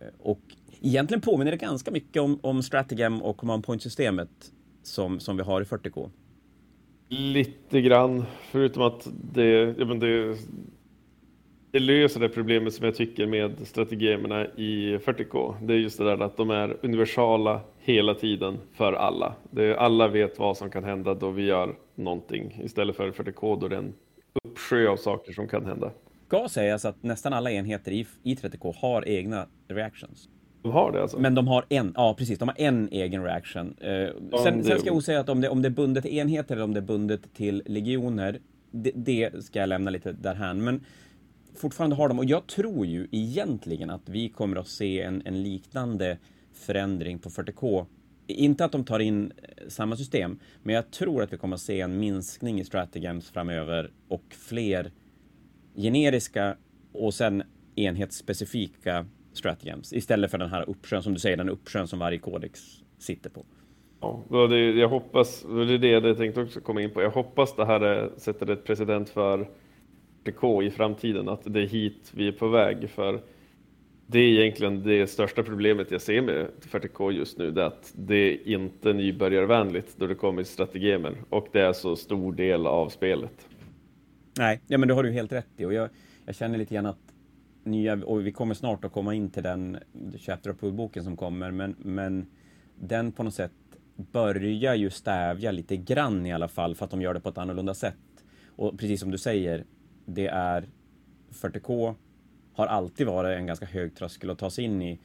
Eh, 0.00 0.06
och 0.18 0.40
egentligen 0.80 1.20
påminner 1.20 1.50
det 1.50 1.56
ganska 1.56 1.90
mycket 1.90 2.22
om, 2.22 2.38
om 2.42 2.62
Strategem 2.62 3.22
och 3.22 3.36
Command 3.36 3.64
Point-systemet 3.64 4.52
som, 4.82 5.20
som 5.20 5.36
vi 5.36 5.42
har 5.42 5.60
i 5.60 5.64
40K. 5.64 6.10
Lite 7.08 7.80
grann, 7.80 8.24
förutom 8.50 8.82
att 8.82 9.08
det, 9.32 9.74
ja, 9.78 9.84
men 9.84 9.98
det 9.98 10.36
det 11.74 11.80
löser 11.80 12.20
det 12.20 12.28
problemet 12.28 12.74
som 12.74 12.84
jag 12.84 12.94
tycker 12.94 13.26
med 13.26 13.66
strategemerna 13.66 14.46
i 14.46 14.96
40K. 14.96 15.54
Det 15.66 15.74
är 15.74 15.78
just 15.78 15.98
det 15.98 16.04
där 16.04 16.22
att 16.22 16.36
de 16.36 16.50
är 16.50 16.76
universala 16.82 17.60
hela 17.78 18.14
tiden 18.14 18.58
för 18.72 18.92
alla. 18.92 19.34
Det 19.50 19.76
alla 19.76 20.08
vet 20.08 20.38
vad 20.38 20.56
som 20.56 20.70
kan 20.70 20.84
hända 20.84 21.14
då 21.14 21.30
vi 21.30 21.42
gör 21.42 21.74
någonting 21.94 22.60
istället 22.64 22.96
för 22.96 23.10
40K 23.10 23.60
då 23.60 23.68
det 23.68 23.76
är 23.76 23.78
en 23.78 23.94
uppsjö 24.44 24.88
av 24.88 24.96
saker 24.96 25.32
som 25.32 25.48
kan 25.48 25.66
hända. 25.66 25.90
Ska 26.26 26.48
sägas 26.48 26.84
att 26.84 27.02
nästan 27.02 27.32
alla 27.32 27.50
enheter 27.50 27.92
i, 27.92 28.06
i 28.22 28.34
30K 28.34 28.74
har 28.76 29.08
egna 29.08 29.46
reactions. 29.68 30.28
De 30.62 30.72
har 30.72 30.92
det 30.92 31.02
alltså? 31.02 31.18
Men 31.18 31.34
de 31.34 31.48
har 31.48 31.64
en, 31.68 31.92
ja 31.96 32.14
precis, 32.18 32.38
de 32.38 32.48
har 32.48 32.60
en 32.60 32.88
egen 32.92 33.24
reaction. 33.24 33.76
Eh, 33.80 33.88
sen, 34.42 34.64
sen, 34.64 34.78
ska 34.78 34.88
jag 34.88 35.02
säga 35.02 35.20
att 35.20 35.28
om 35.28 35.40
det, 35.40 35.48
om 35.48 35.62
det 35.62 35.68
är 35.68 35.70
bundet 35.70 36.04
till 36.04 36.18
enheter 36.18 36.54
eller 36.54 36.64
om 36.64 36.74
det 36.74 36.80
är 36.80 36.82
bundet 36.82 37.34
till 37.34 37.62
legioner, 37.66 38.38
det, 38.70 38.92
det 38.94 39.44
ska 39.44 39.58
jag 39.58 39.68
lämna 39.68 39.90
lite 39.90 40.12
därhän. 40.12 40.64
Men 40.64 40.84
fortfarande 41.54 41.96
har 41.96 42.08
dem. 42.08 42.18
Och 42.18 42.24
jag 42.24 42.46
tror 42.46 42.86
ju 42.86 43.08
egentligen 43.10 43.90
att 43.90 44.08
vi 44.08 44.28
kommer 44.28 44.56
att 44.56 44.68
se 44.68 45.02
en, 45.02 45.22
en 45.24 45.42
liknande 45.42 46.18
förändring 46.52 47.18
på 47.18 47.28
40K. 47.28 47.86
Inte 48.26 48.64
att 48.64 48.72
de 48.72 48.84
tar 48.84 48.98
in 48.98 49.32
eh, 49.42 49.68
samma 49.68 49.96
system, 49.96 50.38
men 50.62 50.74
jag 50.74 50.90
tror 50.90 51.22
att 51.22 51.32
vi 51.32 51.36
kommer 51.36 51.54
att 51.54 51.60
se 51.60 51.80
en 51.80 51.98
minskning 51.98 52.60
i 52.60 52.64
strategems 52.64 53.30
framöver 53.30 53.90
och 54.08 54.24
fler 54.30 54.92
generiska 55.76 56.56
och 56.92 57.14
sen 57.14 57.42
enhetsspecifika 57.76 59.06
strategems 59.32 59.92
istället 59.92 60.30
för 60.30 60.38
den 60.38 60.50
här 60.50 60.70
uppsjön, 60.70 61.02
som 61.02 61.14
du 61.14 61.20
säger, 61.20 61.36
den 61.36 61.48
uppsjön 61.48 61.88
som 61.88 61.98
varje 61.98 62.18
kodex 62.18 62.60
sitter 62.98 63.30
på. 63.30 63.44
Ja, 64.00 64.46
det, 64.50 64.70
jag 64.70 64.88
hoppas, 64.88 65.42
det 65.42 65.74
är 65.74 65.78
det 65.78 65.88
jag 65.88 66.16
tänkte 66.16 66.40
också 66.40 66.60
komma 66.60 66.82
in 66.82 66.90
på. 66.90 67.02
Jag 67.02 67.10
hoppas 67.10 67.56
det 67.56 67.64
här 67.64 67.80
är, 67.80 68.10
sätter 68.16 68.50
ett 68.50 68.64
precedent 68.64 69.08
för 69.08 69.48
PK 70.24 70.62
i 70.62 70.70
framtiden, 70.70 71.28
att 71.28 71.40
det 71.44 71.60
är 71.60 71.66
hit 71.66 72.12
vi 72.14 72.28
är 72.28 72.32
på 72.32 72.48
väg. 72.48 72.90
För 72.90 73.20
det 74.06 74.18
är 74.18 74.40
egentligen 74.40 74.82
det 74.82 75.06
största 75.06 75.42
problemet 75.42 75.90
jag 75.90 76.00
ser 76.00 76.22
med 76.22 76.46
40K 76.60 77.12
just 77.12 77.38
nu, 77.38 77.50
det 77.50 77.62
är 77.62 77.66
att 77.66 77.92
det 77.96 78.14
är 78.14 78.48
inte 78.48 78.92
nybörjarvänligt 78.92 79.96
då 79.96 80.06
det 80.06 80.14
kommer 80.14 80.42
strategemer 80.42 81.16
och 81.28 81.48
det 81.52 81.60
är 81.60 81.72
så 81.72 81.96
stor 81.96 82.32
del 82.32 82.66
av 82.66 82.88
spelet. 82.88 83.48
Nej, 84.38 84.60
ja, 84.66 84.78
men 84.78 84.88
det 84.88 84.94
har 84.94 85.02
du 85.02 85.10
helt 85.10 85.32
rätt 85.32 85.46
i 85.56 85.64
och 85.64 85.72
jag, 85.72 85.88
jag 86.26 86.34
känner 86.34 86.58
lite 86.58 86.74
grann 86.74 86.86
att 86.86 87.14
nya, 87.64 87.94
och 87.94 88.26
vi 88.26 88.32
kommer 88.32 88.54
snart 88.54 88.84
att 88.84 88.92
komma 88.92 89.14
in 89.14 89.30
till 89.30 89.42
den 89.42 89.78
Chapter 90.18 90.50
of 90.50 90.72
boken 90.72 91.04
som 91.04 91.16
kommer, 91.16 91.50
men, 91.50 91.76
men 91.78 92.26
den 92.80 93.12
på 93.12 93.22
något 93.22 93.34
sätt 93.34 93.52
börjar 93.96 94.74
ju 94.74 94.90
stävja 94.90 95.50
lite 95.50 95.76
grann 95.76 96.26
i 96.26 96.32
alla 96.32 96.48
fall 96.48 96.74
för 96.74 96.84
att 96.84 96.90
de 96.90 97.02
gör 97.02 97.14
det 97.14 97.20
på 97.20 97.28
ett 97.28 97.38
annorlunda 97.38 97.74
sätt. 97.74 97.96
Och 98.56 98.78
precis 98.78 99.00
som 99.00 99.10
du 99.10 99.18
säger, 99.18 99.64
det 100.04 100.26
är 100.26 100.68
40K 101.30 101.94
har 102.52 102.66
alltid 102.66 103.06
varit 103.06 103.38
en 103.38 103.46
ganska 103.46 103.66
hög 103.66 103.94
tröskel 103.96 104.30
att 104.30 104.38
ta 104.38 104.50
sig 104.50 104.64
in 104.64 104.82
i. 104.82 105.00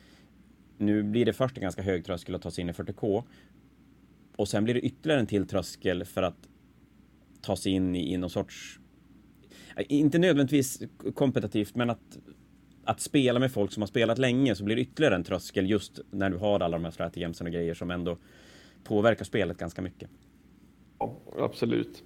Nu 0.77 1.03
blir 1.03 1.25
det 1.25 1.33
först 1.33 1.57
en 1.57 1.61
ganska 1.61 1.81
hög 1.81 2.05
tröskel 2.05 2.35
att 2.35 2.41
ta 2.41 2.51
sig 2.51 2.61
in 2.61 2.69
i 2.69 2.73
40K 2.73 3.23
och 4.35 4.47
sen 4.47 4.63
blir 4.63 4.73
det 4.73 4.79
ytterligare 4.79 5.19
en 5.19 5.27
till 5.27 5.47
tröskel 5.47 6.05
för 6.05 6.23
att 6.23 6.49
ta 7.41 7.55
sig 7.55 7.71
in 7.71 7.95
i, 7.95 8.13
i 8.13 8.17
någon 8.17 8.29
sorts, 8.29 8.79
äh, 9.75 9.85
inte 9.89 10.17
nödvändigtvis 10.17 10.81
kompetitivt, 11.13 11.75
men 11.75 11.89
att, 11.89 12.17
att 12.83 13.01
spela 13.01 13.39
med 13.39 13.51
folk 13.51 13.71
som 13.71 13.81
har 13.81 13.87
spelat 13.87 14.17
länge 14.17 14.55
så 14.55 14.63
blir 14.63 14.75
det 14.75 14.81
ytterligare 14.81 15.15
en 15.15 15.23
tröskel 15.23 15.69
just 15.69 15.99
när 16.11 16.29
du 16.29 16.37
har 16.37 16.59
alla 16.59 16.77
de 16.77 16.83
här 16.83 16.91
strategiemsen 16.91 17.47
och 17.47 17.53
grejer 17.53 17.73
som 17.73 17.91
ändå 17.91 18.17
påverkar 18.83 19.25
spelet 19.25 19.57
ganska 19.57 19.81
mycket. 19.81 20.09
Ja, 20.99 21.17
absolut. 21.37 22.03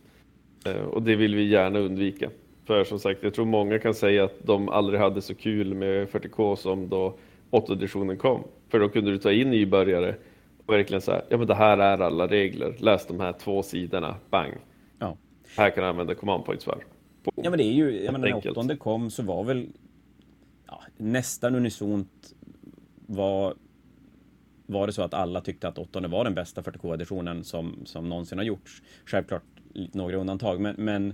Eh, 0.65 0.81
och 0.81 1.03
det 1.03 1.15
vill 1.15 1.35
vi 1.35 1.43
gärna 1.43 1.79
undvika. 1.79 2.29
För 2.65 2.83
som 2.83 2.99
sagt, 2.99 3.23
jag 3.23 3.33
tror 3.33 3.45
många 3.45 3.79
kan 3.79 3.93
säga 3.93 4.23
att 4.23 4.35
de 4.43 4.69
aldrig 4.69 4.99
hade 4.99 5.21
så 5.21 5.35
kul 5.35 5.73
med 5.73 6.07
40K 6.07 6.55
som 6.55 6.89
då 6.89 7.17
8 7.49 7.73
editionen 7.73 8.17
kom. 8.17 8.43
För 8.69 8.79
då 8.79 8.89
kunde 8.89 9.11
du 9.11 9.17
ta 9.17 9.31
in 9.31 9.49
nybörjare 9.49 10.15
och 10.65 10.73
verkligen 10.73 11.01
säga, 11.01 11.21
ja 11.29 11.37
men 11.37 11.47
det 11.47 11.55
här 11.55 11.77
är 11.77 11.99
alla 11.99 12.27
regler, 12.27 12.75
läs 12.79 13.07
de 13.07 13.19
här 13.19 13.33
två 13.33 13.63
sidorna, 13.63 14.15
bang. 14.29 14.53
Ja. 14.99 15.17
Här 15.57 15.69
kan 15.69 15.83
du 15.83 15.89
använda 15.89 16.15
command 16.15 16.45
points 16.45 16.65
för. 16.65 16.85
Ja 17.35 17.49
men 17.49 17.57
det 17.57 17.63
är 17.63 17.73
ju, 17.73 18.03
jag 18.03 18.11
menar 18.11 18.27
när 18.27 18.51
åttonde 18.51 18.75
kom 18.75 19.09
så 19.09 19.23
var 19.23 19.43
väl 19.43 19.67
ja, 20.67 20.81
nästan 20.97 21.55
unisont 21.55 22.33
var 23.05 23.53
var 24.65 24.87
det 24.87 24.93
så 24.93 25.01
att 25.01 25.13
alla 25.13 25.41
tyckte 25.41 25.67
att 25.67 25.77
åttonde 25.77 26.09
var 26.09 26.23
den 26.23 26.33
bästa 26.33 26.61
40K-editionen 26.61 27.43
som, 27.43 27.75
som 27.85 28.09
någonsin 28.09 28.37
har 28.37 28.45
gjorts. 28.45 28.81
Självklart 29.05 29.43
några 29.73 30.17
undantag, 30.17 30.59
men, 30.59 30.75
men 30.77 31.13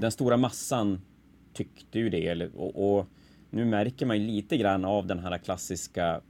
den 0.00 0.10
stora 0.12 0.36
massan 0.36 1.00
tyckte 1.52 1.98
ju 1.98 2.10
det. 2.10 2.54
Och, 2.54 2.98
och 2.98 3.06
nu 3.50 3.64
märker 3.64 4.06
man 4.06 4.20
ju 4.20 4.26
lite 4.26 4.56
grann 4.56 4.84
av 4.84 5.06
den 5.06 5.18
här 5.18 5.38
klassiska 5.38 6.20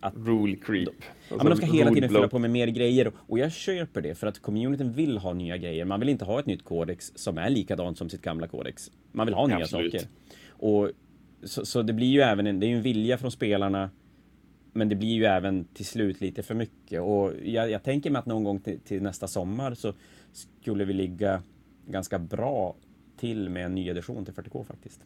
att, 0.00 0.14
rule 0.16 0.56
creep. 0.56 0.88
Alltså, 0.88 1.04
ja, 1.30 1.36
men 1.36 1.46
de 1.46 1.56
ska 1.56 1.66
hela 1.66 1.90
tiden 1.90 2.08
fylla 2.08 2.28
på 2.28 2.38
med 2.38 2.50
mer 2.50 2.66
grejer 2.66 3.12
och 3.16 3.38
jag 3.38 3.52
köper 3.52 4.00
det 4.00 4.14
för 4.14 4.26
att 4.26 4.38
communityn 4.38 4.92
vill 4.92 5.18
ha 5.18 5.32
nya 5.32 5.56
grejer. 5.56 5.84
Man 5.84 6.00
vill 6.00 6.08
inte 6.08 6.24
ha 6.24 6.40
ett 6.40 6.46
nytt 6.46 6.64
kodex 6.64 7.12
som 7.14 7.38
är 7.38 7.50
likadant 7.50 7.98
som 7.98 8.08
sitt 8.08 8.22
gamla 8.22 8.48
kodex. 8.48 8.90
Man 9.12 9.26
vill 9.26 9.34
ha 9.34 9.46
nya 9.46 9.56
Absolut. 9.56 9.92
saker. 9.92 10.08
Och 10.48 10.90
så, 11.42 11.66
så, 11.66 11.82
det 11.82 11.92
blir 11.92 12.06
ju 12.06 12.20
även 12.20 12.46
en, 12.46 12.60
det 12.60 12.66
är 12.66 12.68
ju 12.68 12.76
en 12.76 12.82
vilja 12.82 13.18
från 13.18 13.30
spelarna 13.30 13.90
men 14.72 14.88
det 14.88 14.94
blir 14.94 15.14
ju 15.14 15.24
även 15.24 15.64
till 15.64 15.86
slut 15.86 16.20
lite 16.20 16.42
för 16.42 16.54
mycket 16.54 17.00
och 17.00 17.32
jag, 17.44 17.70
jag 17.70 17.82
tänker 17.82 18.10
mig 18.10 18.20
att 18.20 18.26
någon 18.26 18.44
gång 18.44 18.60
till, 18.60 18.80
till, 18.80 19.02
nästa 19.02 19.28
sommar 19.28 19.74
så 19.74 19.92
skulle 20.32 20.84
vi 20.84 20.92
ligga 20.92 21.42
ganska 21.88 22.18
bra 22.18 22.74
till 23.16 23.50
med 23.50 23.64
en 23.64 23.74
ny 23.74 23.88
edition 23.88 24.24
till 24.24 24.34
40K 24.34 24.64
faktiskt. 24.64 25.00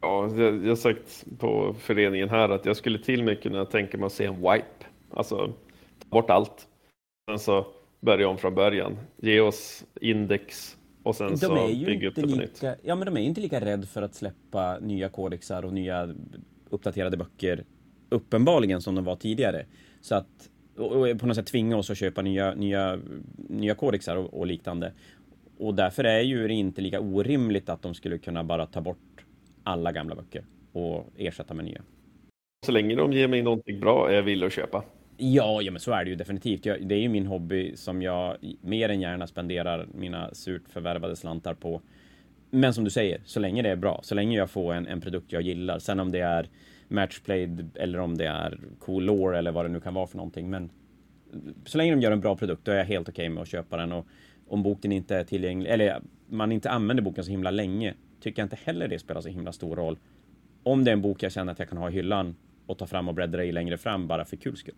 Ja, 0.00 0.30
jag, 0.36 0.64
jag 0.64 0.68
har 0.68 0.76
sagt 0.76 1.24
på 1.38 1.74
föreningen 1.78 2.28
här 2.28 2.48
att 2.48 2.66
jag 2.66 2.76
skulle 2.76 2.98
till 2.98 3.20
och 3.20 3.26
med 3.26 3.42
kunna 3.42 3.64
tänka 3.64 3.98
mig 3.98 4.06
att 4.06 4.12
se 4.12 4.24
en 4.24 4.36
wipe. 4.36 4.86
Alltså 5.10 5.36
ta 5.98 6.08
bort 6.08 6.30
allt. 6.30 6.68
Sen 7.30 7.38
så 7.38 7.66
börja 8.00 8.28
om 8.28 8.38
från 8.38 8.54
början. 8.54 8.98
Ge 9.16 9.40
oss 9.40 9.84
index 10.00 10.76
och 11.02 11.16
sen 11.16 11.30
de 11.30 11.36
så 11.36 11.66
bygga 11.66 12.08
upp 12.08 12.14
det 12.14 12.22
på 12.22 12.26
lika, 12.26 12.40
nytt. 12.40 12.62
Ja, 12.82 12.94
men 12.94 13.06
de 13.06 13.16
är 13.16 13.20
ju 13.20 13.26
inte 13.26 13.40
lika 13.40 13.60
rädda 13.60 13.86
för 13.86 14.02
att 14.02 14.14
släppa 14.14 14.78
nya 14.78 15.08
kodexar 15.08 15.64
och 15.64 15.72
nya 15.72 16.14
uppdaterade 16.70 17.16
böcker 17.16 17.64
uppenbarligen 18.08 18.82
som 18.82 18.94
de 18.94 19.04
var 19.04 19.16
tidigare. 19.16 19.66
Så 20.00 20.14
att 20.14 20.50
och 20.78 21.20
på 21.20 21.26
något 21.26 21.36
sätt 21.36 21.46
tvinga 21.46 21.76
oss 21.76 21.90
att 21.90 21.98
köpa 21.98 22.22
nya, 22.22 22.54
nya, 22.54 22.98
nya 23.36 23.74
kodexar 23.74 24.16
och, 24.16 24.34
och 24.34 24.46
liknande. 24.46 24.92
Och 25.58 25.74
därför 25.74 26.04
är 26.04 26.20
ju 26.20 26.48
det 26.48 26.54
inte 26.54 26.80
lika 26.80 27.00
orimligt 27.00 27.68
att 27.68 27.82
de 27.82 27.94
skulle 27.94 28.18
kunna 28.18 28.44
bara 28.44 28.66
ta 28.66 28.80
bort 28.80 29.24
alla 29.62 29.92
gamla 29.92 30.14
böcker 30.14 30.44
och 30.72 31.12
ersätta 31.16 31.54
med 31.54 31.64
nya. 31.64 31.82
Så 32.66 32.72
länge 32.72 32.94
de 32.94 33.12
ger 33.12 33.28
mig 33.28 33.42
någonting 33.42 33.80
bra 33.80 34.10
är 34.10 34.14
jag 34.14 34.22
villig 34.22 34.46
att 34.46 34.52
köpa. 34.52 34.84
Ja, 35.16 35.62
ja, 35.62 35.70
men 35.70 35.80
så 35.80 35.92
är 35.92 36.04
det 36.04 36.10
ju 36.10 36.16
definitivt. 36.16 36.66
Jag, 36.66 36.88
det 36.88 36.94
är 36.94 36.98
ju 36.98 37.08
min 37.08 37.26
hobby 37.26 37.76
som 37.76 38.02
jag 38.02 38.36
mer 38.60 38.88
än 38.88 39.00
gärna 39.00 39.26
spenderar 39.26 39.86
mina 39.94 40.34
surt 40.34 40.62
förvärvade 40.68 41.16
slantar 41.16 41.54
på. 41.54 41.80
Men 42.50 42.74
som 42.74 42.84
du 42.84 42.90
säger, 42.90 43.20
så 43.24 43.40
länge 43.40 43.62
det 43.62 43.70
är 43.70 43.76
bra, 43.76 44.00
så 44.02 44.14
länge 44.14 44.36
jag 44.36 44.50
får 44.50 44.74
en, 44.74 44.86
en 44.86 45.00
produkt 45.00 45.32
jag 45.32 45.42
gillar. 45.42 45.78
Sen 45.78 46.00
om 46.00 46.12
det 46.12 46.20
är 46.20 46.48
matchplayed 46.88 47.70
eller 47.74 47.98
om 47.98 48.18
det 48.18 48.26
är 48.26 48.58
cool 48.78 49.04
lore 49.04 49.38
eller 49.38 49.52
vad 49.52 49.64
det 49.64 49.68
nu 49.68 49.80
kan 49.80 49.94
vara 49.94 50.06
för 50.06 50.16
någonting. 50.16 50.50
Men 50.50 50.70
så 51.64 51.78
länge 51.78 51.90
de 51.90 52.00
gör 52.00 52.12
en 52.12 52.20
bra 52.20 52.36
produkt, 52.36 52.64
då 52.64 52.72
är 52.72 52.76
jag 52.76 52.84
helt 52.84 53.08
okej 53.08 53.22
okay 53.22 53.34
med 53.34 53.42
att 53.42 53.48
köpa 53.48 53.76
den. 53.76 53.92
Och 53.92 54.06
om 54.48 54.62
boken 54.62 54.92
inte 54.92 55.16
är 55.16 55.24
tillgänglig, 55.24 55.70
eller 55.70 56.02
man 56.28 56.52
inte 56.52 56.70
använder 56.70 57.02
boken 57.02 57.24
så 57.24 57.30
himla 57.30 57.50
länge, 57.50 57.94
tycker 58.20 58.42
jag 58.42 58.46
inte 58.46 58.58
heller 58.64 58.88
det 58.88 58.98
spelar 58.98 59.20
så 59.20 59.28
himla 59.28 59.52
stor 59.52 59.76
roll. 59.76 59.98
Om 60.62 60.84
det 60.84 60.90
är 60.90 60.92
en 60.92 61.02
bok 61.02 61.22
jag 61.22 61.32
känner 61.32 61.52
att 61.52 61.58
jag 61.58 61.68
kan 61.68 61.78
ha 61.78 61.90
i 61.90 61.92
hyllan 61.92 62.36
och 62.66 62.78
ta 62.78 62.86
fram 62.86 63.08
och 63.08 63.14
bläddra 63.14 63.44
i 63.44 63.52
längre 63.52 63.78
fram 63.78 64.06
bara 64.06 64.24
för 64.24 64.36
kul 64.36 64.56
skull. 64.56 64.74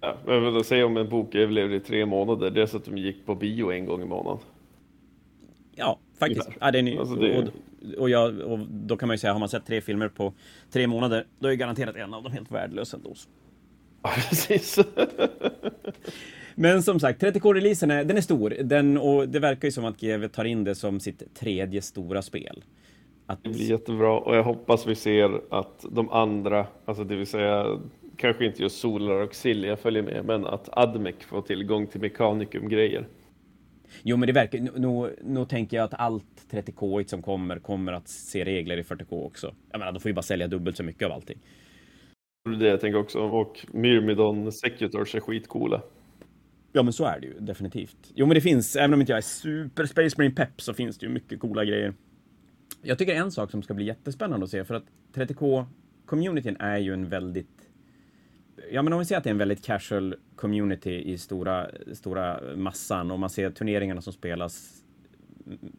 Ja, 0.00 0.16
men 0.26 0.64
säga 0.64 0.86
om 0.86 0.96
en 0.96 1.08
bok 1.08 1.34
överlevde 1.34 1.76
i 1.76 1.80
tre 1.80 2.06
månader, 2.06 2.50
det 2.50 2.62
är 2.62 2.66
så 2.66 2.76
att 2.76 2.84
de 2.84 2.98
gick 2.98 3.26
på 3.26 3.34
bio 3.34 3.72
en 3.72 3.86
gång 3.86 4.02
i 4.02 4.04
månaden. 4.04 4.38
Ja, 5.74 5.98
faktiskt. 6.18 6.50
Ja, 6.60 6.70
det 6.70 6.78
är 6.78 7.00
alltså 7.00 7.14
det... 7.14 7.38
Och, 7.38 7.48
och, 7.98 8.10
jag, 8.10 8.38
och 8.40 8.58
då 8.58 8.96
kan 8.96 9.06
man 9.06 9.14
ju 9.14 9.18
säga, 9.18 9.32
har 9.32 9.40
man 9.40 9.48
sett 9.48 9.66
tre 9.66 9.80
filmer 9.80 10.08
på 10.08 10.34
tre 10.70 10.86
månader, 10.86 11.26
då 11.38 11.48
är 11.48 11.54
garanterat 11.54 11.96
en 11.96 12.14
av 12.14 12.22
dem 12.22 12.32
helt 12.32 12.50
värdelös 12.50 12.94
ändå. 12.94 13.14
Ja, 14.02 14.10
precis. 14.28 14.78
Men 16.54 16.82
som 16.82 17.00
sagt, 17.00 17.22
30K-releasen 17.22 17.90
är, 17.90 18.04
den 18.04 18.16
är 18.16 18.20
stor. 18.20 18.50
Den, 18.50 18.98
och 18.98 19.28
det 19.28 19.38
verkar 19.38 19.68
ju 19.68 19.72
som 19.72 19.84
att 19.84 20.00
GW 20.00 20.28
tar 20.28 20.44
in 20.44 20.64
det 20.64 20.74
som 20.74 21.00
sitt 21.00 21.34
tredje 21.34 21.82
stora 21.82 22.22
spel. 22.22 22.64
Att... 23.26 23.44
Det 23.44 23.50
blir 23.50 23.70
jättebra 23.70 24.18
och 24.18 24.36
jag 24.36 24.42
hoppas 24.42 24.86
vi 24.86 24.94
ser 24.94 25.40
att 25.50 25.84
de 25.90 26.10
andra, 26.10 26.66
alltså 26.84 27.04
det 27.04 27.16
vill 27.16 27.26
säga 27.26 27.78
kanske 28.16 28.46
inte 28.46 28.62
just 28.62 28.78
Solar 28.78 29.14
och 29.14 29.34
Silja 29.34 29.76
följer 29.76 30.02
med, 30.02 30.24
men 30.24 30.46
att 30.46 30.68
Admec 30.72 31.14
får 31.20 31.42
tillgång 31.42 31.86
till 31.86 32.00
Mechanicum-grejer. 32.00 33.06
Jo, 34.02 34.16
men 34.16 34.26
det 34.26 34.32
verkar... 34.32 34.58
Nu, 34.58 35.16
nu 35.24 35.44
tänker 35.44 35.76
jag 35.76 35.84
att 35.84 35.94
allt 35.94 36.46
30K 36.50 37.08
som 37.08 37.22
kommer, 37.22 37.58
kommer 37.58 37.92
att 37.92 38.08
se 38.08 38.44
regler 38.44 38.76
i 38.76 38.82
40K 38.82 39.26
också. 39.26 39.54
Jag 39.70 39.78
menar, 39.78 39.92
de 39.92 40.00
får 40.00 40.08
ju 40.08 40.14
bara 40.14 40.22
sälja 40.22 40.46
dubbelt 40.46 40.76
så 40.76 40.82
mycket 40.82 41.06
av 41.06 41.12
allting. 41.12 41.38
Det 42.44 42.56
är 42.56 42.58
det 42.58 42.68
jag 42.68 42.80
tänker 42.80 42.98
också. 42.98 43.18
Och 43.18 43.66
Myrmidon 43.72 44.52
Secutors 44.52 45.14
är 45.14 45.20
skitcoola. 45.20 45.82
Ja, 46.76 46.82
men 46.82 46.92
så 46.92 47.04
är 47.04 47.20
det 47.20 47.26
ju 47.26 47.40
definitivt. 47.40 48.12
Jo, 48.14 48.26
men 48.26 48.34
det 48.34 48.40
finns, 48.40 48.76
även 48.76 48.94
om 48.94 49.00
inte 49.00 49.12
jag 49.12 49.18
är 49.18 49.22
super 49.22 49.86
Space 49.86 50.14
Marine 50.18 50.34
pepp, 50.34 50.60
så 50.60 50.74
finns 50.74 50.98
det 50.98 51.06
ju 51.06 51.12
mycket 51.12 51.40
coola 51.40 51.64
grejer. 51.64 51.94
Jag 52.82 52.98
tycker 52.98 53.14
en 53.14 53.32
sak 53.32 53.50
som 53.50 53.62
ska 53.62 53.74
bli 53.74 53.84
jättespännande 53.84 54.44
att 54.44 54.50
se, 54.50 54.64
för 54.64 54.74
att 54.74 54.84
30K-communityn 55.14 56.56
är 56.58 56.78
ju 56.78 56.92
en 56.92 57.08
väldigt 57.08 57.68
ja, 58.70 58.82
men 58.82 58.92
om 58.92 58.98
vi 58.98 59.04
säger 59.04 59.18
att 59.18 59.24
det 59.24 59.30
är 59.30 59.34
en 59.34 59.38
väldigt 59.38 59.64
casual 59.64 60.14
community 60.36 61.12
i 61.12 61.18
stora, 61.18 61.70
stora 61.92 62.40
massan 62.56 63.10
och 63.10 63.18
man 63.18 63.30
ser 63.30 63.50
turneringarna 63.50 64.00
som 64.00 64.12
spelas 64.12 64.84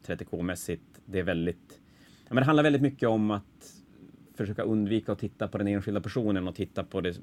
30K-mässigt. 0.06 1.02
Det 1.06 1.20
är 1.20 1.24
väldigt, 1.24 1.80
ja, 2.28 2.34
men 2.34 2.36
det 2.36 2.46
handlar 2.46 2.64
väldigt 2.64 2.82
mycket 2.82 3.10
om 3.10 3.32
att 3.32 3.74
försöka 4.36 4.64
undvika 4.64 5.12
att 5.12 5.20
titta 5.20 5.48
på 5.48 5.58
den 5.58 5.68
enskilda 5.68 6.02
personen 6.02 6.48
och 6.48 6.56
titta 6.56 6.84
på 6.84 7.02
det 7.02 7.18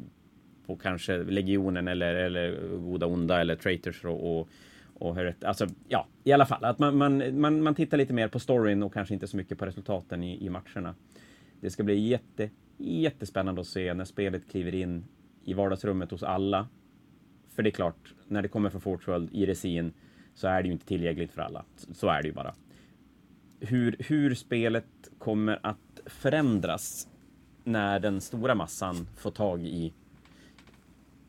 på 0.73 0.77
kanske 0.83 1.19
legionen 1.19 1.89
eller, 1.89 2.15
eller 2.15 2.77
goda 2.77 3.07
onda 3.07 3.41
eller 3.41 3.57
traitors 3.57 4.05
och, 4.05 4.41
och, 4.41 4.49
och 4.95 5.17
alltså, 5.45 5.67
ja, 5.89 6.07
i 6.25 6.33
alla 6.33 6.47
fall 6.47 6.65
att 6.65 6.79
man, 6.79 6.97
man, 6.97 7.41
man, 7.41 7.63
man 7.63 7.75
tittar 7.75 7.97
lite 7.97 8.13
mer 8.13 8.29
på 8.29 8.39
storyn 8.39 8.83
och 8.83 8.93
kanske 8.93 9.15
inte 9.15 9.27
så 9.27 9.37
mycket 9.37 9.59
på 9.59 9.67
resultaten 9.67 10.23
i, 10.23 10.47
i 10.47 10.51
matcherna. 10.51 10.95
Det 11.61 11.71
ska 11.71 11.83
bli 11.83 12.09
jätte, 12.09 12.51
jättespännande 12.79 13.61
att 13.61 13.67
se 13.67 13.95
när 13.95 14.05
spelet 14.05 14.51
kliver 14.51 14.75
in 14.75 15.05
i 15.45 15.55
vardagsrummet 15.55 16.11
hos 16.11 16.23
alla. 16.23 16.69
För 17.49 17.63
det 17.63 17.69
är 17.69 17.73
klart, 17.73 18.15
när 18.29 18.43
det 18.43 18.49
kommer 18.49 18.71
från 18.71 18.81
Fortworld 18.81 19.29
i 19.33 19.47
resin 19.47 19.93
så 20.35 20.49
är 20.49 20.63
det 20.63 20.67
ju 20.67 20.73
inte 20.73 20.87
tillgängligt 20.87 21.33
för 21.33 21.43
alla. 21.43 21.65
Så 21.77 22.09
är 22.09 22.23
det 22.23 22.29
ju 22.29 22.35
bara. 22.35 22.55
Hur, 23.61 23.97
hur 23.99 24.35
spelet 24.35 24.87
kommer 25.19 25.59
att 25.63 26.01
förändras 26.07 27.09
när 27.65 28.01
den 28.01 28.21
stora 28.21 28.55
massan 28.55 29.07
får 29.17 29.31
tag 29.31 29.63
i 29.63 29.93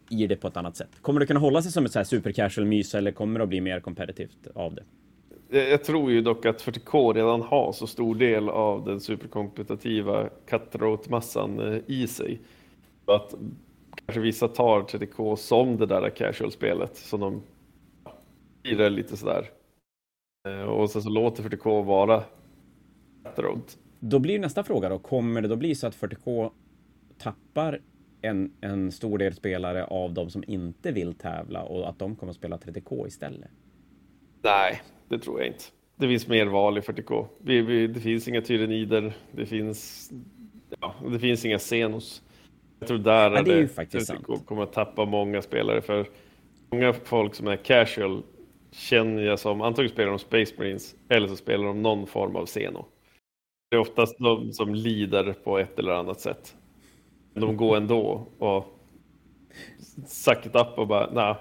i 0.10 0.27
det 0.27 0.36
på 0.36 0.48
ett 0.48 0.57
annat 0.57 0.77
sätt. 0.77 0.89
Kommer 1.01 1.19
det 1.19 1.25
kunna 1.25 1.39
hålla 1.39 1.62
sig 1.62 1.72
som 1.72 1.86
ett 1.86 1.91
så 1.91 2.00
här 2.00 2.03
super 2.03 2.31
casual 2.31 2.67
mys 2.67 2.95
eller 2.95 3.12
kommer 3.12 3.39
det 3.39 3.43
att 3.43 3.50
bli 3.50 3.62
mer 3.62 3.79
kompetitivt 3.79 4.48
av 4.55 4.75
det? 4.75 4.83
Jag 5.60 5.83
tror 5.83 6.12
ju 6.12 6.22
dock 6.22 6.45
att 6.45 6.63
40K 6.63 7.13
redan 7.13 7.41
har 7.41 7.72
så 7.72 7.88
stor 7.88 8.15
del 8.15 8.50
av 8.50 8.86
den 8.86 9.00
superkompetitiva 9.00 10.29
cutthroat-massan 10.48 11.60
eh, 11.60 11.79
i 11.88 12.07
sig. 12.07 12.41
Att 13.05 13.33
kanske 14.05 14.22
vissa 14.22 14.48
tar 14.48 14.81
30K 14.81 15.36
som 15.36 15.77
det 15.77 15.86
där 15.86 16.10
casual-spelet 16.10 16.98
som 16.98 17.19
de 17.19 17.41
lirar 18.63 18.89
lite 18.89 19.17
sådär. 19.17 19.50
Eh, 20.48 20.62
och 20.62 20.89
sen 20.89 21.01
så 21.01 21.10
låter 21.10 21.43
40K 21.43 21.86
vara 21.86 22.24
cutthroat. 23.24 23.77
Då 24.00 24.19
blir 24.19 24.39
nästa 24.39 24.63
fråga 24.63 24.89
då, 24.89 25.00
kommer 25.00 25.41
det 25.41 25.48
då 25.48 25.55
bli 25.55 25.75
så 25.75 25.88
att 25.88 25.95
40K 25.95 26.51
tappar 27.17 27.81
en, 28.23 28.51
en 28.61 28.91
stor 28.91 29.17
del 29.17 29.33
spelare 29.33 29.85
av 29.85 30.13
de 30.13 30.29
som 30.29 30.43
inte 30.47 30.91
vill 30.91 31.13
tävla 31.13 31.63
och 31.63 31.89
att 31.89 31.99
de 31.99 32.15
kommer 32.15 32.29
att 32.29 32.35
spela 32.37 32.57
30K 32.57 33.07
istället? 33.07 33.49
Nej, 34.41 34.81
det 35.07 35.19
tror 35.19 35.39
jag 35.39 35.47
inte. 35.47 35.63
Det 35.95 36.07
finns 36.07 36.27
mer 36.27 36.45
val 36.45 36.77
i 36.77 36.81
40K. 36.81 37.27
Vi, 37.37 37.61
vi, 37.61 37.87
det 37.87 37.99
finns 37.99 38.27
inga 38.27 38.41
Tyrenider, 38.41 39.13
det 39.31 39.45
finns, 39.45 40.11
ja, 40.79 40.95
det 41.11 41.19
finns 41.19 41.45
inga 41.45 41.57
Xenos. 41.57 42.23
Jag 42.79 42.87
tror 42.87 42.97
där 42.97 43.31
ja, 43.31 43.41
det 43.41 43.53
är 43.53 43.57
ju 43.57 43.67
faktiskt 43.67 44.11
30K 44.11 44.25
sant. 44.25 44.45
kommer 44.45 44.63
att 44.63 44.73
tappa 44.73 45.05
många 45.05 45.41
spelare 45.41 45.81
för 45.81 46.07
många 46.71 46.93
folk 46.93 47.35
som 47.35 47.47
är 47.47 47.55
casual 47.55 48.23
känner 48.71 49.23
jag 49.23 49.39
som 49.39 49.61
antingen 49.61 49.91
spelar 49.91 50.09
de 50.09 50.19
Space 50.19 50.53
Marines 50.57 50.95
eller 51.09 51.27
så 51.27 51.35
spelar 51.35 51.65
de 51.65 51.81
någon 51.81 52.07
form 52.07 52.35
av 52.35 52.45
Xeno. 52.45 52.85
Det 53.69 53.75
är 53.75 53.79
oftast 53.79 54.19
de 54.19 54.51
som 54.51 54.75
lider 54.75 55.33
på 55.33 55.59
ett 55.59 55.79
eller 55.79 55.91
annat 55.91 56.19
sätt 56.19 56.55
de 57.33 57.57
går 57.57 57.77
ändå 57.77 58.27
och 58.39 58.65
suck 60.07 60.45
it 60.45 60.55
up 60.55 60.77
och 60.77 60.87
bara, 60.87 61.09
nej, 61.11 61.35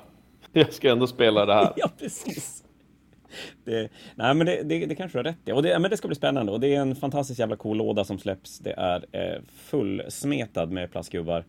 jag 0.52 0.72
ska 0.72 0.90
ändå 0.90 1.06
spela 1.06 1.46
det 1.46 1.54
här. 1.54 1.72
ja, 1.76 1.90
precis. 1.98 2.64
Det, 3.64 3.88
nej, 4.14 4.34
men 4.34 4.46
det, 4.46 4.62
det, 4.62 4.86
det 4.86 4.94
kanske 4.94 5.18
du 5.18 5.20
har 5.20 5.24
rätt 5.24 5.48
i. 5.48 5.52
Och 5.52 5.62
det, 5.62 5.78
men 5.78 5.90
det 5.90 5.96
ska 5.96 6.08
bli 6.08 6.14
spännande 6.14 6.52
och 6.52 6.60
det 6.60 6.74
är 6.74 6.80
en 6.80 6.96
fantastiskt 6.96 7.40
jävla 7.40 7.56
cool 7.56 7.76
låda 7.76 8.04
som 8.04 8.18
släpps. 8.18 8.58
Det 8.58 8.72
är 8.72 9.04
eh, 9.12 9.40
fullsmetad 9.48 10.70
med 10.70 10.90
plastgubbar. 10.90 11.44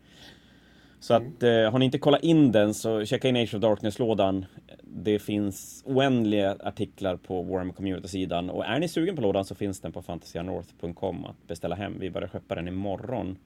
Så 0.99 1.13
mm. 1.13 1.27
att 1.27 1.43
eh, 1.43 1.71
har 1.71 1.79
ni 1.79 1.85
inte 1.85 1.97
kollat 1.97 2.23
in 2.23 2.51
den 2.51 2.73
så 2.73 3.05
checka 3.05 3.27
in 3.27 3.35
Age 3.35 3.55
of 3.55 3.61
Darkness-lådan. 3.61 4.45
Det 4.83 5.19
finns 5.19 5.83
oändliga 5.85 6.57
artiklar 6.59 7.15
på 7.15 7.41
Warhammer 7.41 7.73
Community-sidan 7.73 8.49
och 8.49 8.65
är 8.65 8.79
ni 8.79 8.87
sugen 8.87 9.15
på 9.15 9.21
lådan 9.21 9.45
så 9.45 9.55
finns 9.55 9.79
den 9.79 9.91
på 9.91 10.01
fantasianorth.com 10.01 11.25
att 11.25 11.47
beställa 11.47 11.75
hem. 11.75 11.99
Vi 11.99 12.09
börjar 12.09 12.27
skeppa 12.27 12.55
den 12.55 12.67
imorgon. 12.67 13.37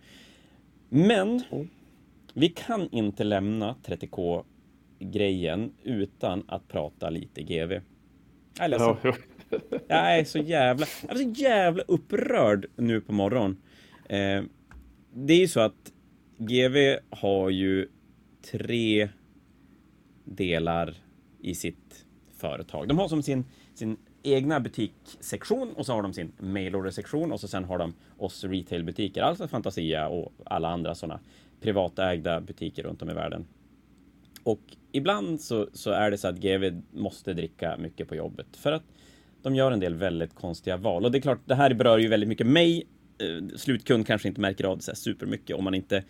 Men 0.90 1.44
vi 2.34 2.50
kan 2.50 2.90
inte 2.92 3.24
lämna 3.24 3.76
30K-grejen 3.86 5.74
utan 5.84 6.44
att 6.48 6.68
prata 6.68 7.10
lite 7.10 7.42
GV. 7.42 7.72
Jag 8.60 8.74
är. 8.74 9.16
Jag 9.88 10.20
är 10.20 10.24
så 10.24 10.40
jävla, 10.40 10.86
jag 11.08 11.12
är 11.12 11.24
så 11.24 11.42
jävla 11.42 11.84
upprörd 11.84 12.66
nu 12.76 13.02
på 13.02 13.14
morgonen. 13.14 13.58
Eh, 14.10 14.44
det 15.14 15.34
är 15.34 15.40
ju 15.40 15.48
så 15.48 15.60
att 15.60 15.92
GV 16.38 16.98
har 17.10 17.50
ju 17.50 17.88
tre 18.52 19.10
delar 20.24 20.96
i 21.42 21.56
sitt 21.56 22.06
företag. 22.38 22.88
De 22.88 22.98
har 22.98 23.08
som 23.08 23.24
sin, 23.24 23.46
sin 23.74 23.98
egna 24.34 24.60
butikssektion 24.60 25.74
och 25.74 25.86
så 25.86 25.94
har 25.94 26.02
de 26.02 26.14
sin 26.14 26.32
mailordersektion 26.40 27.32
och 27.32 27.40
så 27.40 27.48
sen 27.48 27.64
har 27.64 27.78
de 27.78 27.94
oss 28.18 28.44
retailbutiker, 28.44 29.22
alltså 29.22 29.48
Fantasia 29.48 30.08
och 30.08 30.34
alla 30.46 30.70
andra 30.70 30.96
sådana 30.96 31.20
privatägda 31.62 32.42
butiker 32.42 32.84
runt 32.84 33.02
om 33.02 33.10
i 33.10 33.14
världen. 33.14 33.48
Och 34.44 34.62
ibland 34.92 35.42
så, 35.42 35.70
så 35.74 35.92
är 35.92 36.12
det 36.12 36.18
så 36.18 36.28
att 36.28 36.38
GV 36.38 36.82
måste 36.92 37.34
dricka 37.34 37.78
mycket 37.78 38.08
på 38.08 38.16
jobbet 38.16 38.48
för 38.58 38.72
att 38.72 38.84
de 39.42 39.56
gör 39.56 39.72
en 39.72 39.80
del 39.80 39.94
väldigt 39.94 40.36
konstiga 40.36 40.78
val. 40.78 41.06
Och 41.06 41.12
det 41.12 41.18
är 41.18 41.22
klart, 41.22 41.42
det 41.46 41.56
här 41.56 41.74
berör 41.74 41.98
ju 41.98 42.08
väldigt 42.08 42.30
mycket 42.30 42.48
mig. 42.48 42.88
Eh, 43.20 43.58
slutkund 43.58 44.08
kanske 44.08 44.28
inte 44.28 44.42
märker 44.42 44.64
av 44.64 44.78
det 44.78 44.84
så 44.84 44.96
supermycket 44.96 45.56
om 45.56 45.64
man 45.64 45.74
inte 45.74 46.04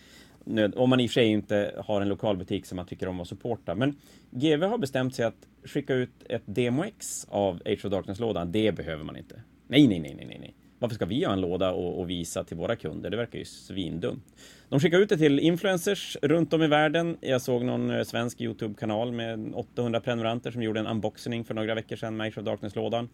om 0.76 0.90
man 0.90 1.00
i 1.00 1.06
och 1.06 1.10
för 1.10 1.14
sig 1.14 1.28
inte 1.28 1.84
har 1.86 2.02
en 2.02 2.10
lokal 2.10 2.38
butik 2.38 2.66
som 2.66 2.76
man 2.76 2.86
tycker 2.86 3.08
om 3.08 3.20
att 3.20 3.28
supporta. 3.28 3.76
Men 3.76 3.96
GV 4.32 4.64
har 4.64 4.78
bestämt 4.78 5.16
sig 5.16 5.26
att 5.26 5.48
skicka 5.64 5.94
ut 5.94 6.10
ett 6.30 6.44
demo-ex 6.46 7.28
av 7.30 7.62
Age 7.66 7.86
of 7.86 7.92
Darkness-lådan. 7.92 8.52
Det 8.52 8.72
behöver 8.72 9.04
man 9.04 9.18
inte. 9.18 9.42
Nej, 9.68 9.88
nej, 9.88 10.00
nej, 10.00 10.16
nej, 10.16 10.38
nej. 10.40 10.56
Varför 10.80 10.96
ska 10.96 11.06
vi 11.06 11.24
ha 11.24 11.34
en 11.34 11.42
låda 11.42 11.72
och, 11.72 12.00
och, 12.00 12.10
visa 12.10 12.44
till 12.44 12.58
våra 12.58 12.76
kunder? 12.76 13.10
Det 13.10 13.18
verkar 13.18 13.40
ju 13.40 13.46
svindumt. 13.46 14.24
De 14.70 14.80
skickar 14.80 15.00
ut 15.00 15.10
det 15.10 15.18
till 15.18 15.40
influencers 15.40 16.18
runt 16.22 16.54
om 16.54 16.64
i 16.64 16.68
världen. 16.68 17.18
Jag 17.22 17.42
såg 17.42 17.66
någon 17.66 17.92
eh, 17.92 18.04
svensk 18.04 18.42
Youtube-kanal 18.42 19.12
med 19.12 19.52
800 19.54 20.00
prenumeranter 20.00 20.52
som 20.52 20.64
gjorde 20.64 20.80
en 20.80 20.88
unboxing 20.88 21.46
för 21.46 21.54
några 21.54 21.76
veckor 21.76 21.96
sedan 21.96 22.18
med 22.18 22.28
Age 22.28 22.38
of 22.38 22.44
Darkness-lådan. 22.44 23.10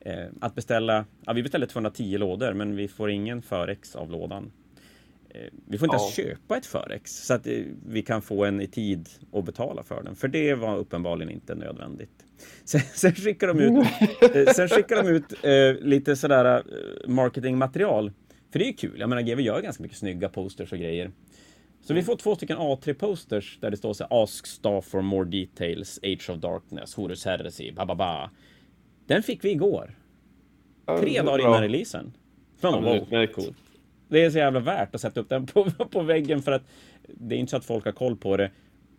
Eh, 0.00 0.26
att 0.40 0.54
beställa, 0.54 1.04
ja 1.26 1.32
vi 1.32 1.42
beställde 1.42 1.66
210 1.66 2.18
lådor 2.18 2.52
men 2.52 2.76
vi 2.76 2.88
får 2.88 3.10
ingen 3.10 3.42
förex 3.42 3.96
av 3.96 4.10
lådan. 4.10 4.52
Eh, 5.30 5.40
vi 5.66 5.78
får 5.78 5.86
inte 5.86 5.96
ja. 5.96 6.02
ens 6.02 6.16
köpa 6.16 6.56
ett 6.56 6.66
förex 6.66 7.26
så 7.26 7.34
att 7.34 7.46
eh, 7.46 7.62
vi 7.86 8.02
kan 8.02 8.22
få 8.22 8.44
en 8.44 8.60
i 8.60 8.66
tid 8.66 9.08
och 9.30 9.44
betala 9.44 9.82
för 9.82 10.02
den. 10.02 10.16
För 10.16 10.28
det 10.28 10.54
var 10.54 10.76
uppenbarligen 10.76 11.32
inte 11.32 11.54
nödvändigt. 11.54 12.10
Sen, 12.64 12.80
sen 12.80 13.14
skickar 13.14 13.46
de 13.46 13.60
ut, 13.60 13.86
eh, 14.36 14.52
sen 14.54 14.68
skickar 14.68 15.02
de 15.02 15.08
ut 15.08 15.44
eh, 15.44 15.88
lite 15.88 16.16
sådär 16.16 16.62
marketingmaterial. 17.06 18.12
För 18.52 18.58
det 18.58 18.68
är 18.68 18.72
kul. 18.72 19.00
Jag 19.00 19.08
menar, 19.08 19.22
GW 19.22 19.42
gör 19.42 19.60
ganska 19.60 19.82
mycket 19.82 19.98
snygga 19.98 20.28
posters 20.28 20.72
och 20.72 20.78
grejer. 20.78 21.10
Så 21.80 21.94
vi 21.94 22.02
får 22.02 22.16
två 22.16 22.34
stycken 22.34 22.58
A3-posters 22.58 23.58
där 23.60 23.70
det 23.70 23.76
står 23.76 23.92
så 23.92 24.06
här, 24.10 24.22
Ask 24.22 24.46
Star 24.46 24.80
for 24.80 25.02
more 25.02 25.24
details, 25.24 26.00
Age 26.02 26.30
of 26.30 26.36
Darkness, 26.36 26.94
Horus 26.94 27.24
Heresy, 27.24 27.72
ba, 27.72 27.86
ba, 27.86 27.94
ba. 27.94 28.30
Den 29.06 29.22
fick 29.22 29.44
vi 29.44 29.50
igår. 29.50 29.94
Tre 31.00 31.22
dagar 31.22 31.38
innan 31.38 31.60
releasen. 31.60 32.12
Från 32.60 32.84
ja, 32.84 33.06
wow, 33.10 33.26
coolt 33.26 33.56
det 34.08 34.24
är 34.24 34.30
så 34.30 34.38
jävla 34.38 34.60
värt 34.60 34.94
att 34.94 35.00
sätta 35.00 35.20
upp 35.20 35.28
den 35.28 35.46
på, 35.52 35.70
på 35.70 36.02
väggen 36.02 36.42
för 36.42 36.52
att 36.52 36.62
det 37.08 37.34
är 37.34 37.38
inte 37.38 37.50
så 37.50 37.56
att 37.56 37.64
folk 37.64 37.84
har 37.84 37.92
koll 37.92 38.16
på 38.16 38.36
det 38.36 38.50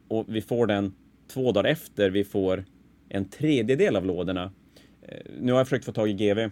och 0.08 0.26
vi 0.28 0.42
får 0.42 0.68
den 0.68 0.94
två 1.28 1.52
dagar 1.52 1.70
efter 1.70 2.10
vi 2.10 2.24
får 2.24 2.66
en 3.10 3.30
tredjedel 3.30 3.96
av 3.96 4.06
lådorna. 4.06 4.52
Eh, 5.02 5.18
nu 5.40 5.52
har 5.52 5.60
jag 5.60 5.68
försökt 5.68 5.86
få 5.86 5.92
tag 5.92 6.10
i 6.10 6.14
GV 6.14 6.50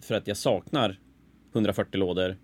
för 0.00 0.14
att 0.14 0.26
jag 0.26 0.36
saknar 0.36 0.98
140 1.52 1.98
lådor. 1.98 2.36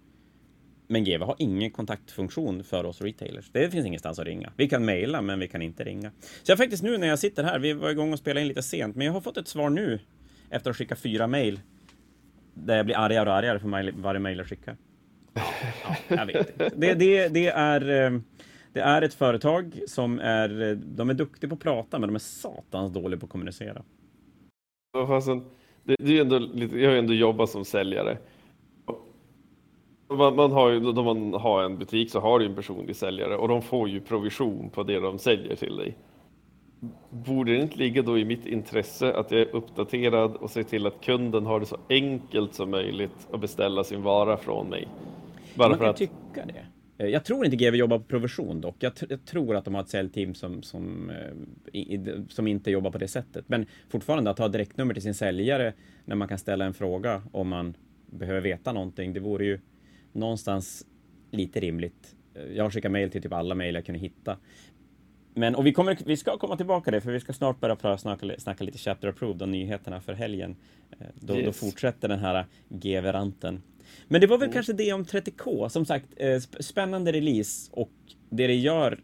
Men 0.87 1.05
GV 1.05 1.23
har 1.23 1.37
ingen 1.39 1.71
kontaktfunktion 1.71 2.65
för 2.65 2.85
oss 2.85 3.01
retailers. 3.01 3.51
Det 3.53 3.71
finns 3.71 3.87
ingenstans 3.87 4.19
att 4.19 4.27
ringa. 4.27 4.53
Vi 4.57 4.69
kan 4.69 4.85
mejla, 4.85 5.23
men 5.23 5.39
vi 5.39 5.49
kan 5.49 5.63
inte 5.63 5.85
ringa. 5.85 6.13
Så 6.21 6.51
jag 6.51 6.59
faktiskt 6.59 6.83
nu 6.83 6.99
när 6.99 7.07
jag 7.07 7.19
sitter 7.19 7.45
här, 7.45 7.59
vi 7.59 7.73
var 7.73 7.91
igång 7.91 8.13
och 8.13 8.19
spelade 8.19 8.41
in 8.41 8.49
lite 8.49 8.63
sent, 8.63 8.97
men 8.97 9.07
jag 9.07 9.13
har 9.13 9.21
fått 9.21 9.37
ett 9.37 9.49
svar 9.49 9.71
nu 9.71 10.01
efter 10.51 10.71
att 10.71 10.77
skicka 10.77 10.97
fyra 10.97 11.27
mejl. 11.27 11.61
Där 12.55 12.77
jag 12.77 12.87
blir 12.87 12.97
argare 12.97 13.31
och 13.31 13.37
argare 13.37 13.59
för 13.59 14.03
varje 14.03 14.21
mejl 14.21 14.39
jag 14.39 14.49
skickar. 14.49 14.77
Ja, 15.35 15.97
jag 16.09 16.27
vet 16.27 16.51
inte. 16.51 16.71
Det, 16.77 16.95
det, 16.95 17.29
det, 17.29 17.47
är, 17.47 18.05
eh, 18.05 18.21
det 18.73 18.81
är 18.81 19.03
ett 19.03 19.15
företag 19.15 19.81
som 19.89 20.19
är, 20.19 20.71
eh, 20.71 20.77
de 20.77 21.11
är 21.11 21.15
duktiga 21.15 21.49
på 21.49 21.55
att 21.55 21.61
prata, 21.61 21.99
men 21.99 22.09
de 22.09 22.15
är 22.15 22.19
satans 22.19 22.93
dåliga 22.93 23.21
på 23.21 23.27
att 23.27 23.33
kommunicera. 23.33 23.83
det, 25.85 25.97
det 25.99 26.19
är 26.19 26.21
ändå 26.21 26.39
lite, 26.39 26.79
jag 26.79 26.89
har 26.89 26.93
ju 26.93 26.99
ändå 26.99 27.15
jobbat 27.15 27.51
som 27.51 27.65
säljare. 27.65 28.19
Man, 30.09 30.37
man 30.37 30.53
har 30.53 30.71
ju, 30.71 30.81
då 30.81 31.03
man 31.03 31.35
har 31.35 31.63
en 31.63 31.79
butik 31.79 32.11
så 32.11 32.21
har 32.21 32.39
du 32.39 32.47
en 32.47 32.55
personlig 32.55 32.97
säljare 32.97 33.37
och 33.37 33.49
de 33.49 33.63
får 33.63 33.89
ju 33.89 34.01
provision 34.01 34.71
på 34.71 34.83
det 34.83 35.01
de 35.01 35.19
säljer 35.19 35.57
till 35.57 35.77
dig. 35.77 35.97
Borde 37.11 37.53
det 37.53 37.63
inte 37.63 37.79
ligga 37.79 38.03
då 38.03 38.19
i 38.19 38.25
mitt 38.25 38.47
intresse 38.47 39.15
att 39.15 39.31
jag 39.31 39.41
är 39.41 39.55
uppdaterad 39.55 40.37
och 40.37 40.51
ser 40.51 40.63
till 40.63 40.87
att 40.87 41.01
kunden 41.01 41.47
har 41.47 41.61
det 41.61 41.67
så 41.67 41.77
enkelt 41.89 42.55
som 42.55 42.71
möjligt 42.71 43.29
att 43.33 43.41
beställa 43.41 43.85
sin 43.85 44.03
vara 44.03 44.37
från 44.37 44.69
mig? 44.69 44.89
Bara 45.55 45.69
Man 45.69 45.79
kan 45.79 45.89
att... 45.89 45.97
tycka 45.97 46.47
det. 46.47 46.67
Eh, 46.99 47.07
jag 47.07 47.25
tror 47.25 47.45
inte 47.45 47.57
GW 47.57 47.77
jobbar 47.77 47.99
på 47.99 48.05
provision 48.05 48.61
dock. 48.61 48.77
Jag, 48.79 48.93
jag, 49.09 49.25
tror 49.25 49.57
att 49.57 49.65
de 49.65 49.75
har 49.75 49.83
ett 49.83 49.89
säljteam 49.89 50.35
som, 50.35 50.63
som, 50.63 51.11
eh, 51.11 51.81
i, 51.81 52.01
som 52.29 52.47
inte 52.47 52.71
jobbar 52.71 52.91
på 52.91 52.99
det 52.99 53.09
sättet. 53.09 53.49
Men 53.49 53.67
fortfarande 53.89 54.31
att 54.31 54.39
ha 54.39 54.49
direktnummer 54.49 54.95
till 54.95 55.03
sin 55.03 55.15
säljare 55.15 55.73
när 56.05 56.17
man 56.17 56.29
kan 56.29 56.39
ställa 56.39 56.65
en 56.65 56.75
fråga 56.75 57.23
om 57.33 57.49
man 57.49 57.77
behöver 58.07 58.41
veta 58.41 58.73
någonting. 58.73 59.13
Det 59.13 59.21
vore 59.21 59.45
ju 59.45 59.61
någonstans 60.13 60.87
lite 61.31 61.61
rimligt. 61.61 62.15
Eh, 62.35 62.43
jag 62.57 62.65
har 62.65 62.71
skickat 62.71 62.93
mejl 62.93 63.11
till 63.11 63.23
typ 63.23 63.33
alla 63.33 63.55
mejl 63.55 63.75
jag 63.75 63.87
kunde 63.87 63.99
hitta. 63.99 64.37
men, 65.35 65.55
och 65.55 65.67
vi, 65.67 65.73
kommer, 65.73 65.99
vi 66.07 66.17
ska 66.17 66.39
komma 66.39 66.57
tillbaka 66.57 66.91
det, 66.91 67.01
för 67.01 67.13
vi 67.13 67.21
ska 67.21 67.33
snart 67.33 67.61
börja 67.61 67.99
snacka, 67.99 68.27
snacka 68.39 68.65
lite 68.65 68.79
Chapter 68.79 69.09
Approved 69.09 69.43
och 69.43 69.49
nyheterna 69.49 70.01
för 70.01 70.13
helgen. 70.13 70.57
Då, 71.15 71.37
Yes. 71.37 71.47
då 71.47 71.53
fortsätter 71.53 72.09
den 72.09 72.19
här 72.19 72.47
GV-ranten. 72.69 73.63
Men 74.09 74.21
det 74.21 74.27
var 74.27 74.39
väl 74.39 74.53
kanske 74.53 74.73
det 74.73 74.93
om 74.93 75.05
30K. 75.05 75.69
Som 75.69 75.85
sagt, 75.85 76.07
eh, 76.17 76.27
sp- 76.27 76.63
spännande 76.63 77.13
release 77.13 77.71
och 77.73 77.91
det 78.31 78.47
det 78.47 78.55
gör, 78.55 79.01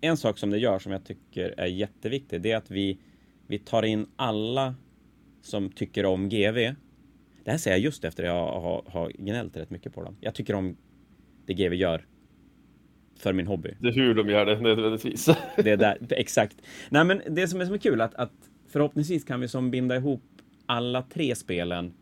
en 0.00 0.16
sak 0.16 0.38
som 0.38 0.50
det 0.50 0.58
gör 0.58 0.78
som 0.78 0.92
jag 0.92 1.04
tycker 1.04 1.54
är 1.56 1.66
jätteviktig, 1.66 2.40
det 2.42 2.52
är 2.52 2.56
att 2.56 2.70
vi, 2.70 2.98
vi 3.46 3.58
tar 3.58 3.82
in 3.82 4.06
alla 4.16 4.74
som 5.42 5.68
tycker 5.70 6.04
om 6.06 6.28
GV. 6.28 6.74
Det 7.44 7.50
här 7.50 7.58
säger 7.58 7.76
jag 7.76 7.84
just 7.84 8.04
efter 8.04 8.22
att 8.22 8.28
jag 8.28 8.60
har, 8.60 8.84
har 8.86 9.10
gnällt 9.18 9.56
rätt 9.56 9.70
mycket 9.70 9.94
på 9.94 10.02
dem. 10.02 10.16
Jag 10.20 10.34
tycker 10.34 10.54
om 10.54 10.76
det 11.46 11.54
GV 11.54 11.74
gör 11.74 12.06
för 13.18 13.32
min 13.32 13.46
hobby. 13.46 13.74
Det 13.80 13.88
är 13.88 13.92
hur 13.92 14.14
de 14.14 14.28
gör 14.28 14.46
det 14.46 14.60
nödvändigtvis. 14.60 15.28
Det 15.56 15.70
är 15.70 15.76
där, 15.76 15.98
exakt. 16.10 16.56
Nej, 16.90 17.04
men 17.04 17.22
det 17.30 17.48
som 17.48 17.60
är 17.60 17.64
som 17.64 17.74
är 17.74 17.78
kul 17.78 18.00
att, 18.00 18.14
att 18.14 18.32
förhoppningsvis 18.68 19.24
kan 19.24 19.40
vi 19.40 19.48
som 19.48 19.70
binda 19.70 19.96
ihop 19.96 20.22
alla 20.66 21.02
tre 21.02 21.34
spelen 21.34 21.94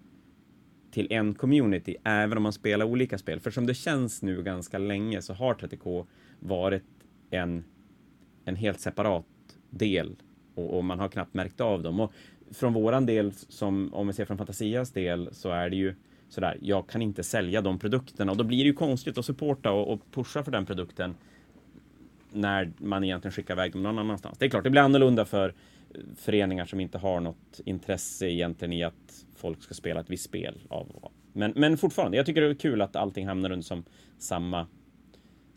till 0.99 1.13
en 1.13 1.35
community, 1.35 1.97
även 2.05 2.37
om 2.37 2.43
man 2.43 2.53
spelar 2.53 2.87
olika 2.87 3.19
spel. 3.19 3.41
För 3.41 3.51
som 3.51 3.67
det 3.67 3.75
känns 3.75 4.23
nu 4.23 4.43
ganska 4.43 4.79
länge 4.79 5.23
så 5.23 5.33
har 5.33 5.55
30K 5.55 6.07
varit 6.39 6.83
en, 7.31 7.65
en 8.45 8.57
helt 8.57 8.81
separat 8.81 9.25
del 9.71 10.17
och, 10.55 10.77
och 10.77 10.85
man 10.85 10.99
har 10.99 11.09
knappt 11.09 11.35
märkt 11.35 11.61
av 11.61 11.83
dem. 11.83 12.01
Och 12.01 12.13
från 12.51 12.73
våran 12.73 13.07
del, 13.07 13.33
som 13.33 13.95
om 13.95 14.07
vi 14.07 14.13
ser 14.13 14.25
från 14.25 14.39
Fantasias 14.39 14.91
del, 14.91 15.29
så 15.33 15.51
är 15.51 15.71
det 15.71 15.77
ju 15.77 15.95
sådär, 16.29 16.59
jag 16.63 16.89
kan 16.89 17.03
inte 17.03 17.23
sälja 17.23 17.61
de 17.61 17.79
produkterna 17.79 18.33
och 18.33 18.39
då 18.39 18.45
blir 18.45 18.59
det 18.59 18.69
ju 18.69 18.73
konstigt 18.73 19.19
att 19.19 19.25
supporta 19.25 19.71
och, 19.71 19.93
och 19.93 20.01
pusha 20.13 20.43
för 20.43 20.51
den 20.51 20.67
produkten 20.67 21.15
när 22.33 22.73
man 22.79 23.05
egentligen 23.05 23.33
skickar 23.33 23.55
iväg 23.55 23.73
dem 23.73 23.83
någon 23.83 23.99
annanstans. 23.99 24.39
Det 24.39 24.45
är 24.45 24.51
klart, 24.51 24.65
det 24.65 24.71
blir 24.71 24.83
annorlunda 24.83 25.25
för 25.25 25.55
föreningar 26.17 26.65
som 26.65 26.81
inte 26.81 26.99
har 26.99 27.21
något 27.21 27.61
intresse 27.65 28.31
egentligen 28.31 28.73
i 28.73 28.85
att 28.85 29.27
folk 29.37 29.63
ska 29.63 29.75
spela 29.75 30.01
ett 30.01 30.11
visst 30.11 30.25
spel. 30.25 30.59
Av, 30.69 31.11
men, 31.33 31.53
men 31.57 31.79
fortfarande, 31.79 32.17
jag 32.17 32.27
tycker 32.27 32.41
det 32.41 32.49
är 32.49 32.55
kul 32.55 32.83
att 32.83 32.97
allting 32.97 33.27
hamnar 33.27 33.51
under 33.53 33.65
som 33.65 33.85
samma 34.19 34.67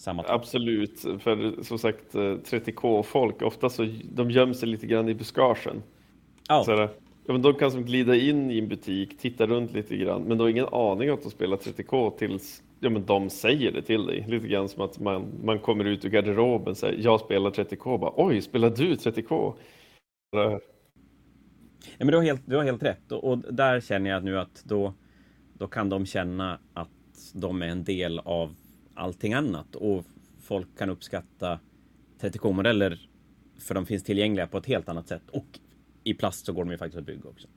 samma. 0.02 0.24
Absolut, 0.28 1.00
för 1.00 1.64
som 1.64 1.80
sagt 1.80 2.14
30K-folk, 2.14 3.42
ofta 3.42 3.70
så 3.70 3.88
de 4.14 4.32
gömmer 4.32 4.54
sig 4.54 4.70
lite 4.70 4.88
grann 4.88 5.10
i 5.10 5.14
buskagen. 5.14 5.84
Ja, 6.48 6.64
Så 6.66 6.72
ja, 6.72 6.90
men 7.26 7.42
de 7.42 7.54
kan 7.54 7.72
som 7.72 7.86
glida 7.86 8.16
in 8.16 8.52
i 8.52 8.60
en 8.60 8.68
butik, 8.68 9.18
titta 9.18 9.48
runt 9.48 9.74
lite 9.74 9.98
grann, 9.98 10.22
men 10.22 10.38
de 10.38 10.44
har 10.44 10.50
ingen 10.50 10.68
aning 10.72 11.10
om 11.10 11.18
att 11.18 11.24
de 11.24 11.30
spelar 11.30 11.58
30K 11.58 12.18
tills 12.18 12.64
ja, 12.80 12.90
men 12.90 13.06
de 13.06 13.30
säger 13.30 13.72
det 13.72 13.82
till 13.82 14.06
dig. 14.06 14.26
Lite 14.28 14.48
grann 14.48 14.70
som 14.70 14.82
att 14.82 15.00
man, 15.00 15.26
man 15.44 15.60
kommer 15.60 15.86
ut 15.86 16.06
ur 16.06 16.10
garderoben 16.10 16.72
och 16.72 16.78
säger 16.78 17.04
jag 17.04 17.20
spelar 17.20 17.50
30K, 17.50 18.00
bara, 18.00 18.14
oj, 18.16 18.42
spelar 18.42 18.70
du 18.70 18.94
30K? 18.96 19.54
Ja, 20.32 20.60
men 21.98 22.08
du 22.08 22.18
har 22.18 22.24
helt, 22.24 22.42
du 22.46 22.56
har 22.56 22.64
helt 22.64 22.84
rätt. 22.84 23.12
Och, 23.12 23.24
och 23.24 23.38
där 23.38 23.80
känner 23.80 24.10
jag 24.10 24.24
nu 24.24 24.40
att 24.40 24.64
då, 24.66 24.94
då 25.54 25.68
kan 25.68 25.90
de 25.90 26.06
känna 26.06 26.60
att 26.74 26.90
de 27.34 27.62
är 27.62 27.68
en 27.68 27.84
del 27.84 28.20
av 28.20 28.56
allting 28.96 29.34
annat. 29.34 29.76
Och 29.76 30.06
folk 30.42 30.78
kan 30.78 30.90
uppskatta 30.90 31.60
30K-modeller 32.22 33.10
för 33.60 33.76
de 33.76 33.86
finns 33.86 34.04
tillgängliga 34.04 34.48
på 34.48 34.58
ett 34.58 34.66
helt 34.66 34.90
annat 34.90 35.08
sätt. 35.08 35.30
Och 35.32 35.60
i 36.04 36.14
plast 36.14 36.46
så 36.46 36.54
går 36.54 36.66
de 36.66 36.72
ju 36.72 36.78
faktiskt 36.78 37.00
att 37.00 37.06
bygga 37.06 37.30
också. 37.30 37.48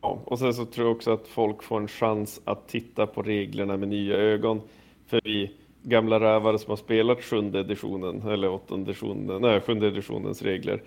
Ja, 0.00 0.22
och 0.26 0.38
sen 0.38 0.54
så 0.54 0.64
tror 0.64 0.86
jag 0.86 0.96
också 0.96 1.12
att 1.12 1.28
folk 1.28 1.62
får 1.62 1.80
en 1.80 1.88
chans 1.88 2.40
att 2.44 2.68
titta 2.68 3.06
på 3.06 3.22
reglerna 3.22 3.76
med 3.76 3.88
nya 3.88 4.16
ögon. 4.16 4.60
För 5.06 5.20
vi 5.24 5.52
gamla 5.82 6.20
rävar 6.20 6.58
som 6.58 6.70
har 6.70 6.76
spelat 6.76 7.22
sjunde 7.22 7.60
editionen, 7.60 8.22
eller 8.22 8.50
åttonde 8.50 8.90
editionen, 8.90 9.42
nej, 9.42 9.60
sjunde 9.60 9.86
editionens 9.86 10.42
regler, 10.42 10.82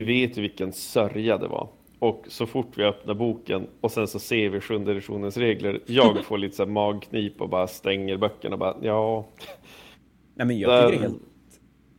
vi 0.00 0.06
vet 0.06 0.38
ju 0.38 0.42
vilken 0.42 0.72
sörja 0.72 1.38
det 1.38 1.48
var. 1.48 1.68
Och 1.98 2.24
så 2.28 2.46
fort 2.46 2.78
vi 2.78 2.84
öppnar 2.84 3.14
boken 3.14 3.66
och 3.80 3.90
sen 3.90 4.08
så 4.08 4.18
ser 4.18 4.48
vi 4.48 4.60
sjunde 4.60 4.92
editionens 4.92 5.36
regler, 5.36 5.80
jag 5.86 6.24
får 6.24 6.38
lite 6.38 6.56
så 6.56 6.64
här 6.64 6.70
magknip 6.70 7.40
och 7.40 7.48
bara 7.48 7.66
stänger 7.66 8.16
böckerna 8.16 8.54
och 8.54 8.58
bara, 8.58 8.76
ja, 8.82 9.28
Nej, 10.34 10.46
men 10.46 10.58
jag 10.58 10.80
tycker 10.80 10.98
det 10.98 11.06
är 11.06 11.08
helt, 11.08 11.22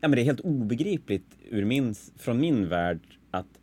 ja, 0.02 0.08
men 0.08 0.12
det 0.12 0.22
är 0.22 0.24
helt 0.24 0.40
obegripligt 0.40 1.38
ur 1.50 1.66
min, 1.66 1.96
från 2.18 2.40
min 2.40 2.70
värld 2.70 3.00
att 3.32 3.60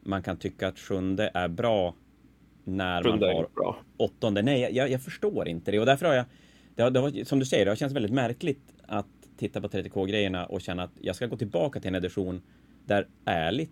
man 0.00 0.22
kan 0.22 0.36
tycka 0.36 0.68
att 0.68 0.78
sjunde 0.78 1.30
är 1.34 1.48
bra 1.48 1.94
när 2.64 3.02
man 3.02 3.12
sjunde 3.12 3.30
är 3.30 3.34
har 3.34 3.48
bra. 3.54 3.78
åttonde. 3.96 4.42
Nej, 4.42 4.68
jag, 4.72 4.90
jag 4.90 5.02
förstår 5.02 5.48
inte 5.48 5.70
det 5.70 5.80
och 5.80 5.86
därför 5.86 6.06
har 6.06 6.14
jag, 6.14 6.24
det 6.74 6.82
har, 6.82 6.90
det 6.90 7.00
har, 7.00 7.24
som 7.24 7.38
du 7.38 7.44
säger, 7.44 7.64
det 7.64 7.70
har 7.70 7.76
känts 7.76 7.94
väldigt 7.94 8.12
märkligt 8.12 8.74
att 8.86 9.06
titta 9.36 9.60
på 9.60 9.68
30K-grejerna 9.68 10.46
och 10.46 10.60
känna 10.60 10.82
att 10.82 10.92
jag 11.00 11.16
ska 11.16 11.26
gå 11.26 11.36
tillbaka 11.36 11.80
till 11.80 11.88
en 11.88 11.94
edition 11.94 12.42
där 12.86 13.08
ärligt 13.24 13.70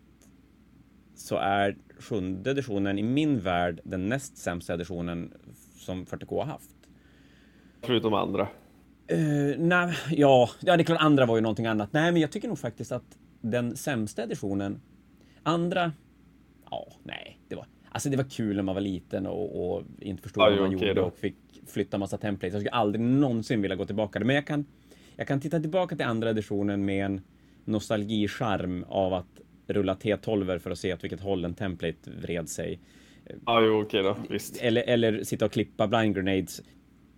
så 1.15 1.37
är 1.37 1.77
sjunde 1.99 2.51
editionen 2.51 2.99
i 2.99 3.03
min 3.03 3.41
värld 3.41 3.81
den 3.85 4.09
näst 4.09 4.37
sämsta 4.37 4.75
editionen 4.75 5.33
som 5.77 6.05
40K 6.07 6.39
har 6.39 6.45
haft. 6.45 6.71
Förutom 7.83 8.15
andra. 8.15 8.49
Uh, 9.13 9.55
nej, 9.59 9.95
ja, 10.11 10.51
ja, 10.61 10.77
det 10.77 10.83
är 10.83 10.85
klart 10.85 11.01
andra 11.01 11.27
var 11.27 11.37
ju 11.37 11.41
någonting 11.41 11.67
annat. 11.67 11.93
Nej, 11.93 12.13
men 12.13 12.21
jag 12.21 12.33
tycker 12.33 12.49
nog 12.49 12.59
faktiskt 12.59 12.93
att 12.93 13.19
den 13.41 13.77
sämsta 13.77 14.23
editionen, 14.23 14.81
andra, 15.43 15.93
ja, 16.71 16.87
nej, 17.03 17.39
det 17.49 17.55
var, 17.55 17.67
alltså 17.91 18.11
det 18.11 18.17
var 18.17 18.31
kul 18.31 18.57
när 18.57 18.63
man 18.63 18.75
var 18.75 18.83
liten 18.83 19.27
och, 19.27 19.75
och 19.77 19.83
inte 20.01 20.23
förstod 20.23 20.43
Ja, 20.43 20.51
vad 20.51 20.59
man 20.59 20.75
okej 20.77 20.89
gjorde 20.89 21.01
då. 21.01 21.07
och 21.07 21.17
fick 21.19 21.37
flytta 21.67 21.99
massa 21.99 22.19
templates. 22.19 22.53
Jag 22.53 22.63
skulle 22.63 22.71
aldrig 22.77 23.01
någonsin 23.05 23.63
vilja 23.63 23.77
gå 23.77 23.85
tillbaka. 23.85 24.21
Men 24.21 24.37
jag 24.37 24.47
kan, 24.47 24.65
jag 25.17 25.29
kan 25.29 25.41
titta 25.41 25.61
tillbaka 25.61 25.97
till 25.97 26.07
andra 26.07 26.31
editionen 26.31 26.85
med 26.85 27.05
en 27.05 27.21
nostalgicharm 27.65 28.85
av 28.89 29.15
att 29.15 29.27
rulla 29.67 29.95
T12 29.95 30.59
för 30.59 30.71
att 30.71 30.79
se 30.79 30.95
åt 30.95 31.05
vilket 31.05 31.21
håll 31.21 31.45
en 31.45 31.55
template 31.55 32.11
vred 32.23 32.49
sig. 32.49 32.81
Ja, 33.47 33.61
jo, 33.61 33.83
okej 33.83 34.03
då, 34.03 34.17
visst. 34.31 34.57
Eller, 34.63 34.83
eller 34.83 35.25
sitta 35.25 35.45
och 35.45 35.53
klippa 35.53 35.87
blind 35.89 36.15
grenades. 36.15 36.63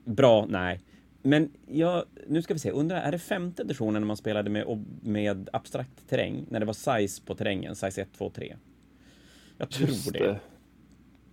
Bra, 0.05 0.47
nej. 0.49 0.81
Men 1.23 1.51
jag, 1.67 2.05
nu 2.29 2.43
ska 2.43 2.55
vi 2.55 2.61
se, 2.61 2.71
undrar, 2.71 2.97
är 3.03 3.13
det 3.13 3.19
femte 3.19 3.63
editionen 3.63 4.03
när 4.03 4.07
man 4.07 4.17
spelade 4.17 4.51
med, 4.51 4.85
med 5.03 5.49
abstrakt 5.53 6.09
terräng? 6.09 6.47
När 6.51 6.61
det 6.61 6.67
var 6.67 6.73
size 6.99 7.23
på 7.27 7.35
terrängen, 7.35 7.75
size 7.77 8.03
1, 8.03 8.09
2, 8.19 8.31
3? 8.31 8.57
Jag 9.59 9.71
tror 9.71 9.89
Just 9.89 10.13
det. 10.13 10.41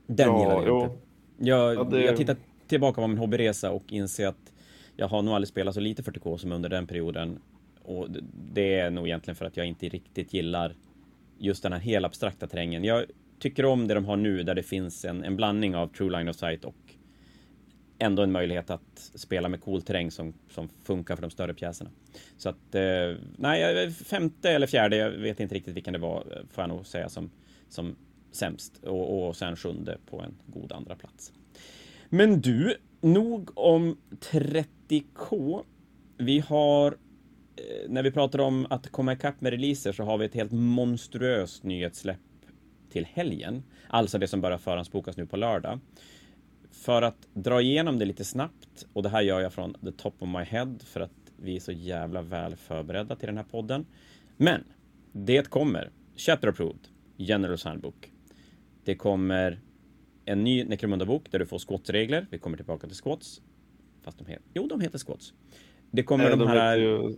Den 0.07 0.27
Ja, 0.27 0.39
gillar 0.41 0.55
jag 0.55 0.67
jo. 0.67 0.83
inte. 0.83 0.95
Jag, 1.37 1.75
Ja, 1.75 1.83
det- 1.83 2.01
jag 2.03 2.17
tittar 2.17 2.35
tillbaka 2.67 3.01
på 3.01 3.07
min 3.07 3.17
hobbyresa 3.17 3.71
och 3.71 3.93
inser 3.93 4.27
att 4.27 4.53
jag 4.95 5.07
har 5.07 5.21
nog 5.21 5.33
aldrig 5.33 5.47
spelat 5.47 5.73
så 5.73 5.79
lite 5.79 6.03
40K 6.03 6.37
som 6.37 6.51
under 6.51 6.69
den 6.69 6.87
perioden. 6.87 7.39
Och 7.83 8.07
det 8.53 8.79
är 8.79 8.91
nog 8.91 9.07
egentligen 9.07 9.35
för 9.35 9.45
att 9.45 9.57
jag 9.57 9.65
inte 9.65 9.89
riktigt 9.89 10.33
gillar 10.33 10.75
just 11.37 11.63
den 11.63 11.73
här 11.73 11.79
helt 11.79 12.05
abstrakta 12.05 12.47
terrängen. 12.47 12.83
Jag 12.83 13.05
tycker 13.39 13.65
om 13.65 13.87
det 13.87 13.93
de 13.93 14.05
har 14.05 14.17
nu 14.17 14.43
där 14.43 14.55
det 14.55 14.63
finns 14.63 15.05
en, 15.05 15.23
en 15.23 15.35
blandning 15.35 15.75
av 15.75 15.87
true 15.87 16.17
line 16.17 16.29
of 16.29 16.35
sight 16.35 16.65
och 16.65 16.75
ändå 17.99 18.23
en 18.23 18.31
möjlighet 18.31 18.69
att 18.69 19.11
spela 19.15 19.49
med 19.49 19.61
cool 19.61 19.81
terräng 19.81 20.11
som, 20.11 20.33
som 20.49 20.69
funkar 20.83 21.15
för 21.15 21.21
de 21.21 21.31
större 21.31 21.53
pjäserna. 21.53 21.89
Så 22.37 22.49
att, 22.49 22.75
eh, 22.75 23.15
nej, 23.37 23.91
femte 23.91 24.51
eller 24.51 24.67
fjärde, 24.67 24.95
jag 24.95 25.11
vet 25.11 25.39
inte 25.39 25.55
riktigt 25.55 25.75
vilken 25.75 25.93
det 25.93 25.99
var, 25.99 26.23
får 26.49 26.61
jag 26.61 26.69
nog 26.69 26.85
säga 26.85 27.09
som, 27.09 27.31
som 27.69 27.95
sämst. 28.31 28.83
Och, 28.83 29.27
och 29.27 29.35
sen 29.35 29.55
sjunde 29.55 29.97
på 30.05 30.21
en 30.21 30.33
god 30.45 30.71
andra 30.71 30.95
plats. 30.95 31.33
Men 32.09 32.41
du, 32.41 32.77
nog 33.01 33.57
om 33.57 33.97
30K. 34.09 35.63
Vi 36.17 36.39
har, 36.39 36.97
när 37.87 38.03
vi 38.03 38.11
pratar 38.11 38.39
om 38.39 38.67
att 38.69 38.91
komma 38.91 39.13
ikapp 39.13 39.41
med 39.41 39.51
releaser 39.51 39.91
så 39.91 40.03
har 40.03 40.17
vi 40.17 40.25
ett 40.25 40.33
helt 40.33 40.51
monstruöst 40.51 41.63
nyhetssläpp 41.63 42.19
till 42.89 43.05
helgen. 43.05 43.63
Alltså 43.87 44.17
det 44.17 44.27
som 44.27 44.41
börjar 44.41 44.57
förhandsbokas 44.57 45.17
nu 45.17 45.25
på 45.25 45.37
lördag. 45.37 45.79
För 46.71 47.01
att 47.01 47.27
dra 47.33 47.61
igenom 47.61 47.99
det 47.99 48.05
lite 48.05 48.23
snabbt, 48.23 48.85
och 48.93 49.03
det 49.03 49.09
här 49.09 49.21
gör 49.21 49.41
jag 49.41 49.53
från 49.53 49.73
the 49.73 49.91
top 49.91 50.15
of 50.19 50.29
my 50.29 50.43
head 50.43 50.75
för 50.83 50.99
att 50.99 51.11
vi 51.37 51.55
är 51.55 51.59
så 51.59 51.71
jävla 51.71 52.21
väl 52.21 52.55
förberedda 52.55 53.15
till 53.15 53.27
den 53.27 53.37
här 53.37 53.43
podden. 53.43 53.85
Men 54.37 54.63
det 55.11 55.49
kommer 55.49 55.89
Chapter 56.15 56.47
Approved, 56.47 56.87
Generals 57.17 57.63
Handbook. 57.63 58.11
Det 58.83 58.95
kommer 58.95 59.59
en 60.25 60.43
ny 60.43 60.63
Necromunda-bok 60.63 61.31
där 61.31 61.39
du 61.39 61.45
får 61.45 61.59
squats-regler. 61.59 62.27
Vi 62.29 62.39
kommer 62.39 62.57
tillbaka 62.57 62.87
till 62.87 62.95
squats. 62.95 63.41
Fast 64.01 64.17
de 64.17 64.27
heter... 64.27 64.43
Jo, 64.53 64.67
de 64.67 64.81
heter 64.81 64.97
squats. 64.97 65.33
Det 65.91 66.03
kommer 66.03 66.23
Nej, 66.23 66.31
de, 66.31 66.39
de 66.39 66.47
här... 66.47 66.77
ju 66.77 67.15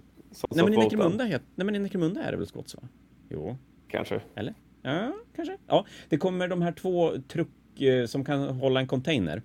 Nej, 0.49 0.63
men 0.63 0.73
i 0.73 0.77
Necromunda, 0.77 1.23
het... 1.23 1.41
Nej, 1.55 1.65
men 1.65 1.75
i 1.75 1.79
Necromunda 1.79 2.23
är 2.23 2.31
det 2.31 2.37
väl 2.37 2.47
squats, 2.47 2.75
va? 2.75 2.81
Jo. 3.29 3.57
Kanske. 3.87 4.21
Eller? 4.35 4.53
Ja, 4.81 5.13
kanske. 5.35 5.57
Ja, 5.67 5.85
det 6.09 6.17
kommer 6.17 6.47
de 6.47 6.61
här 6.61 6.71
två 6.71 7.11
truck 7.27 7.81
eh, 7.81 8.05
som 8.05 8.25
kan 8.25 8.41
hålla 8.47 8.79
en 8.79 8.87
container 8.87 9.41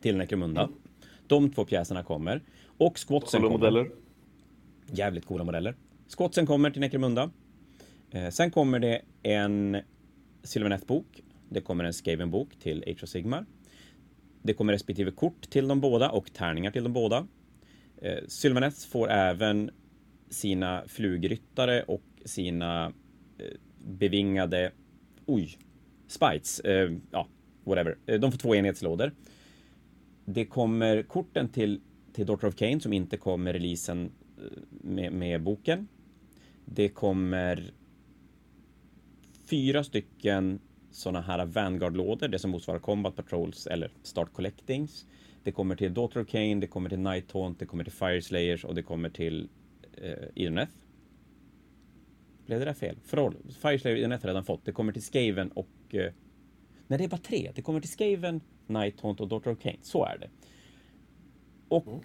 till 0.00 0.16
Necromunda. 0.16 0.68
De 1.26 1.50
två 1.50 1.64
pjäserna 1.64 2.02
kommer. 2.02 2.42
Och 2.78 2.98
squatsen 2.98 3.42
kommer. 3.42 3.58
Solomodeller. 3.58 3.90
Jävligt 4.86 5.26
coola 5.26 5.44
modeller. 5.44 5.76
Squatsen 6.16 6.46
kommer 6.46 6.70
till 6.70 6.80
Necromunda. 6.80 7.30
Eh, 8.10 8.28
sen 8.28 8.50
kommer 8.50 8.78
det 8.78 9.02
en 9.22 9.76
Sylvaneth-bok. 10.42 11.22
Det 11.48 11.60
kommer 11.60 11.84
en 11.84 11.92
Skaven-bok 11.92 12.48
till 12.58 12.84
Age 12.86 13.02
of 13.02 13.08
Sigmar. 13.08 13.46
Det 14.42 14.54
kommer 14.54 14.72
respektive 14.72 15.10
kort 15.10 15.50
till 15.50 15.68
de 15.68 15.80
båda 15.80 16.10
och 16.10 16.32
tärningar 16.32 16.70
till 16.70 16.82
de 16.82 16.92
båda. 16.92 17.26
Eh, 18.02 18.18
Sylvaneth 18.26 18.88
får 18.88 19.10
även 19.10 19.70
sina 20.30 20.84
flugryttare 20.86 21.82
och 21.82 22.02
sina 22.24 22.86
eh, 23.38 23.56
bevingade, 23.86 24.72
oj, 25.26 25.58
spites, 26.06 26.60
eh, 26.60 26.92
ja, 27.10 27.28
whatever. 27.64 27.98
Eh, 28.06 28.20
de 28.20 28.32
får 28.32 28.38
två 28.38 28.54
enhetslådor. 28.54 29.12
Det 30.24 30.46
kommer 30.46 31.02
korten 31.02 31.48
till, 31.48 31.80
till 32.12 32.26
Daughter 32.26 32.48
of 32.48 32.56
Cain 32.56 32.80
som 32.80 32.92
inte 32.92 33.16
kom 33.16 33.42
med 33.42 33.52
releasen 33.52 34.12
eh, 34.38 34.44
med, 34.70 35.12
med 35.12 35.42
boken. 35.42 35.88
Det 36.64 36.88
kommer 36.88 37.72
fyra 39.50 39.84
stycken 39.84 40.60
sådana 40.90 41.20
här 41.20 41.46
Vanguard-lådor, 41.46 42.28
det 42.28 42.38
som 42.38 42.50
motsvarar 42.50 42.78
Combat 42.78 43.16
Patrols 43.16 43.66
eller 43.66 43.90
Start 44.02 44.32
Collectings. 44.32 45.06
Det 45.42 45.52
kommer 45.52 45.76
till 45.76 45.94
Daughter 45.94 46.20
of 46.20 46.28
Cain, 46.28 46.60
det 46.60 46.66
kommer 46.66 46.88
till 46.88 46.98
Night 46.98 47.32
Haunt, 47.32 47.58
det 47.58 47.66
kommer 47.66 47.84
till 47.84 47.92
Fire 47.92 48.22
Slayers 48.22 48.64
och 48.64 48.74
det 48.74 48.82
kommer 48.82 49.10
till 49.10 49.48
eh, 49.96 50.12
Idoneth. 50.34 50.72
Blev 52.46 52.58
det 52.58 52.64
där 52.64 52.74
fel? 52.74 52.96
Förhåll. 53.04 53.36
Fire 53.62 53.78
Slayer 53.78 53.96
Idoneth 53.96 54.22
har 54.22 54.28
redan 54.28 54.44
fått. 54.44 54.64
Det 54.64 54.72
kommer 54.72 54.92
till 54.92 55.02
Skaven 55.02 55.48
och... 55.48 55.68
Eh, 55.90 56.12
nej, 56.86 56.98
det 56.98 57.04
är 57.04 57.08
bara 57.08 57.16
tre. 57.16 57.52
Det 57.54 57.62
kommer 57.62 57.80
till 57.80 57.90
Skaven, 57.90 58.40
Night 58.66 59.00
Haunt 59.00 59.20
och 59.20 59.28
Daughter 59.28 59.50
of 59.50 59.58
Cain. 59.58 59.78
Så 59.82 60.04
är 60.04 60.18
det. 60.18 60.28
Och 61.68 61.86
mm. 61.86 62.00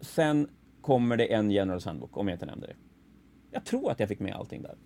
sen 0.00 0.48
kommer 0.80 1.16
det 1.16 1.32
en 1.32 1.50
General 1.50 1.80
Handbook, 1.84 2.16
om 2.16 2.28
jag 2.28 2.34
inte 2.34 2.46
nämnde 2.46 2.66
det. 2.66 2.76
Jag 3.50 3.64
tror 3.64 3.90
att 3.90 4.00
jag 4.00 4.08
fick 4.08 4.20
med 4.20 4.34
allting 4.34 4.62
där. 4.62 4.76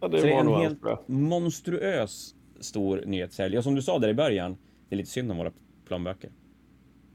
Ja, 0.00 0.08
det, 0.08 0.20
Så 0.20 0.26
det 0.26 0.32
är 0.32 0.40
en 0.40 0.48
helt 0.48 0.80
bra. 0.80 1.04
monstruös 1.06 2.34
stor 2.60 3.02
nyhetssälj. 3.06 3.58
Och 3.58 3.64
som 3.64 3.74
du 3.74 3.82
sa 3.82 3.98
där 3.98 4.08
i 4.08 4.14
början, 4.14 4.56
det 4.88 4.94
är 4.94 4.96
lite 4.96 5.10
synd 5.10 5.30
om 5.30 5.36
våra 5.36 5.52
plånböcker. 5.86 6.30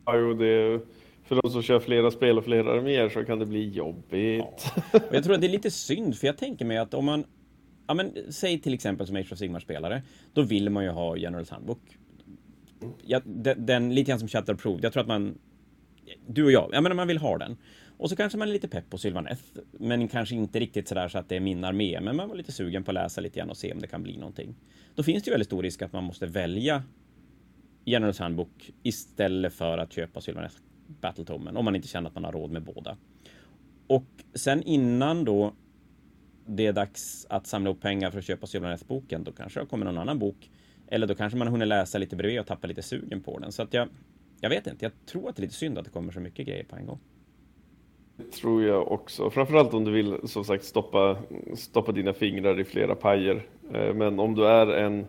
Ja, 0.05 0.17
jo, 0.17 0.33
det 0.33 0.47
är, 0.47 0.79
för 1.23 1.41
de 1.41 1.51
som 1.51 1.61
kör 1.61 1.79
flera 1.79 2.11
spel 2.11 2.37
och 2.37 2.43
flera 2.43 2.71
arméer 2.71 3.09
så 3.09 3.25
kan 3.25 3.39
det 3.39 3.45
bli 3.45 3.69
jobbigt. 3.69 4.71
Ja. 4.93 4.99
Och 5.09 5.15
jag 5.15 5.23
tror 5.23 5.35
att 5.35 5.41
det 5.41 5.47
är 5.47 5.51
lite 5.51 5.71
synd, 5.71 6.17
för 6.17 6.27
jag 6.27 6.37
tänker 6.37 6.65
mig 6.65 6.77
att 6.77 6.93
om 6.93 7.05
man 7.05 7.25
Ja, 7.87 7.93
men 7.93 8.13
säg 8.29 8.59
till 8.59 8.73
exempel 8.73 9.07
som 9.07 9.15
Age 9.15 9.31
of 9.31 9.37
Sigmar-spelare, 9.37 10.01
då 10.33 10.41
vill 10.41 10.69
man 10.69 10.83
ju 10.83 10.89
ha 10.89 11.17
Generals 11.17 11.49
Handbook. 11.49 11.97
Ja, 13.05 13.21
den, 13.25 13.65
den, 13.65 13.95
lite 13.95 14.09
grann 14.09 14.19
som 14.19 14.27
Chatter 14.27 14.53
Approved, 14.53 14.83
jag 14.83 14.93
tror 14.93 15.01
att 15.01 15.07
man... 15.07 15.37
Du 16.27 16.43
och 16.43 16.51
jag, 16.51 16.69
ja 16.73 16.81
men 16.81 16.95
man 16.95 17.07
vill 17.07 17.17
ha 17.17 17.37
den. 17.37 17.57
Och 18.03 18.09
så 18.09 18.15
kanske 18.15 18.37
man 18.37 18.47
är 18.47 18.53
lite 18.53 18.67
pepp 18.67 18.89
på 18.89 18.97
Sylvaneth, 18.97 19.43
men 19.71 20.07
kanske 20.07 20.35
inte 20.35 20.59
riktigt 20.59 20.87
sådär 20.87 21.07
så 21.07 21.17
att 21.17 21.29
det 21.29 21.35
är 21.35 21.39
min 21.39 21.63
armé, 21.63 21.99
men 22.01 22.15
man 22.15 22.29
var 22.29 22.35
lite 22.35 22.51
sugen 22.51 22.83
på 22.83 22.91
att 22.91 22.95
läsa 22.95 23.21
lite 23.21 23.39
grann 23.39 23.49
och 23.49 23.57
se 23.57 23.73
om 23.73 23.79
det 23.79 23.87
kan 23.87 24.03
bli 24.03 24.17
någonting. 24.17 24.55
Då 24.95 25.03
finns 25.03 25.23
det 25.23 25.27
ju 25.27 25.31
väldigt 25.31 25.47
stor 25.47 25.63
risk 25.63 25.81
att 25.81 25.93
man 25.93 26.03
måste 26.03 26.25
välja 26.25 26.83
Generals 27.85 28.19
Handbook 28.19 28.71
istället 28.83 29.53
för 29.53 29.77
att 29.77 29.93
köpa 29.93 30.21
Sylvaneth 30.21 30.55
Battletomen, 31.01 31.57
om 31.57 31.65
man 31.65 31.75
inte 31.75 31.87
känner 31.87 32.09
att 32.09 32.15
man 32.15 32.23
har 32.23 32.31
råd 32.31 32.51
med 32.51 32.63
båda. 32.63 32.97
Och 33.87 34.05
sen 34.33 34.63
innan 34.63 35.25
då 35.25 35.53
det 36.45 36.65
är 36.65 36.73
dags 36.73 37.25
att 37.29 37.47
samla 37.47 37.69
upp 37.69 37.81
pengar 37.81 38.11
för 38.11 38.19
att 38.19 38.25
köpa 38.25 38.47
Sylvaneth-boken, 38.47 39.23
då 39.23 39.31
kanske 39.31 39.59
det 39.59 39.65
kommer 39.65 39.85
någon 39.85 39.97
annan 39.97 40.19
bok. 40.19 40.51
Eller 40.87 41.07
då 41.07 41.15
kanske 41.15 41.37
man 41.37 41.47
hunnit 41.47 41.67
läsa 41.67 41.97
lite 41.97 42.15
bredvid 42.15 42.39
och 42.39 42.47
tappa 42.47 42.67
lite 42.67 42.81
sugen 42.81 43.21
på 43.21 43.39
den. 43.39 43.51
Så 43.51 43.61
att 43.61 43.73
jag, 43.73 43.89
jag 44.41 44.49
vet 44.49 44.67
inte, 44.67 44.85
jag 44.85 45.05
tror 45.05 45.29
att 45.29 45.35
det 45.35 45.39
är 45.39 45.43
lite 45.43 45.53
synd 45.53 45.77
att 45.77 45.85
det 45.85 45.91
kommer 45.91 46.11
så 46.11 46.19
mycket 46.19 46.47
grejer 46.47 46.63
på 46.63 46.75
en 46.75 46.85
gång. 46.85 46.99
Tror 48.41 48.63
jag 48.63 48.91
också. 48.91 49.29
Framförallt 49.29 49.73
om 49.73 49.83
du 49.83 49.91
vill 49.91 50.17
som 50.23 50.43
sagt 50.43 50.63
stoppa, 50.63 51.17
stoppa 51.55 51.91
dina 51.91 52.13
fingrar 52.13 52.59
i 52.59 52.63
flera 52.63 52.95
pajer. 52.95 53.45
Eh, 53.73 53.93
men 53.93 54.19
om 54.19 54.35
du 54.35 54.47
är 54.47 54.67
en 54.67 55.05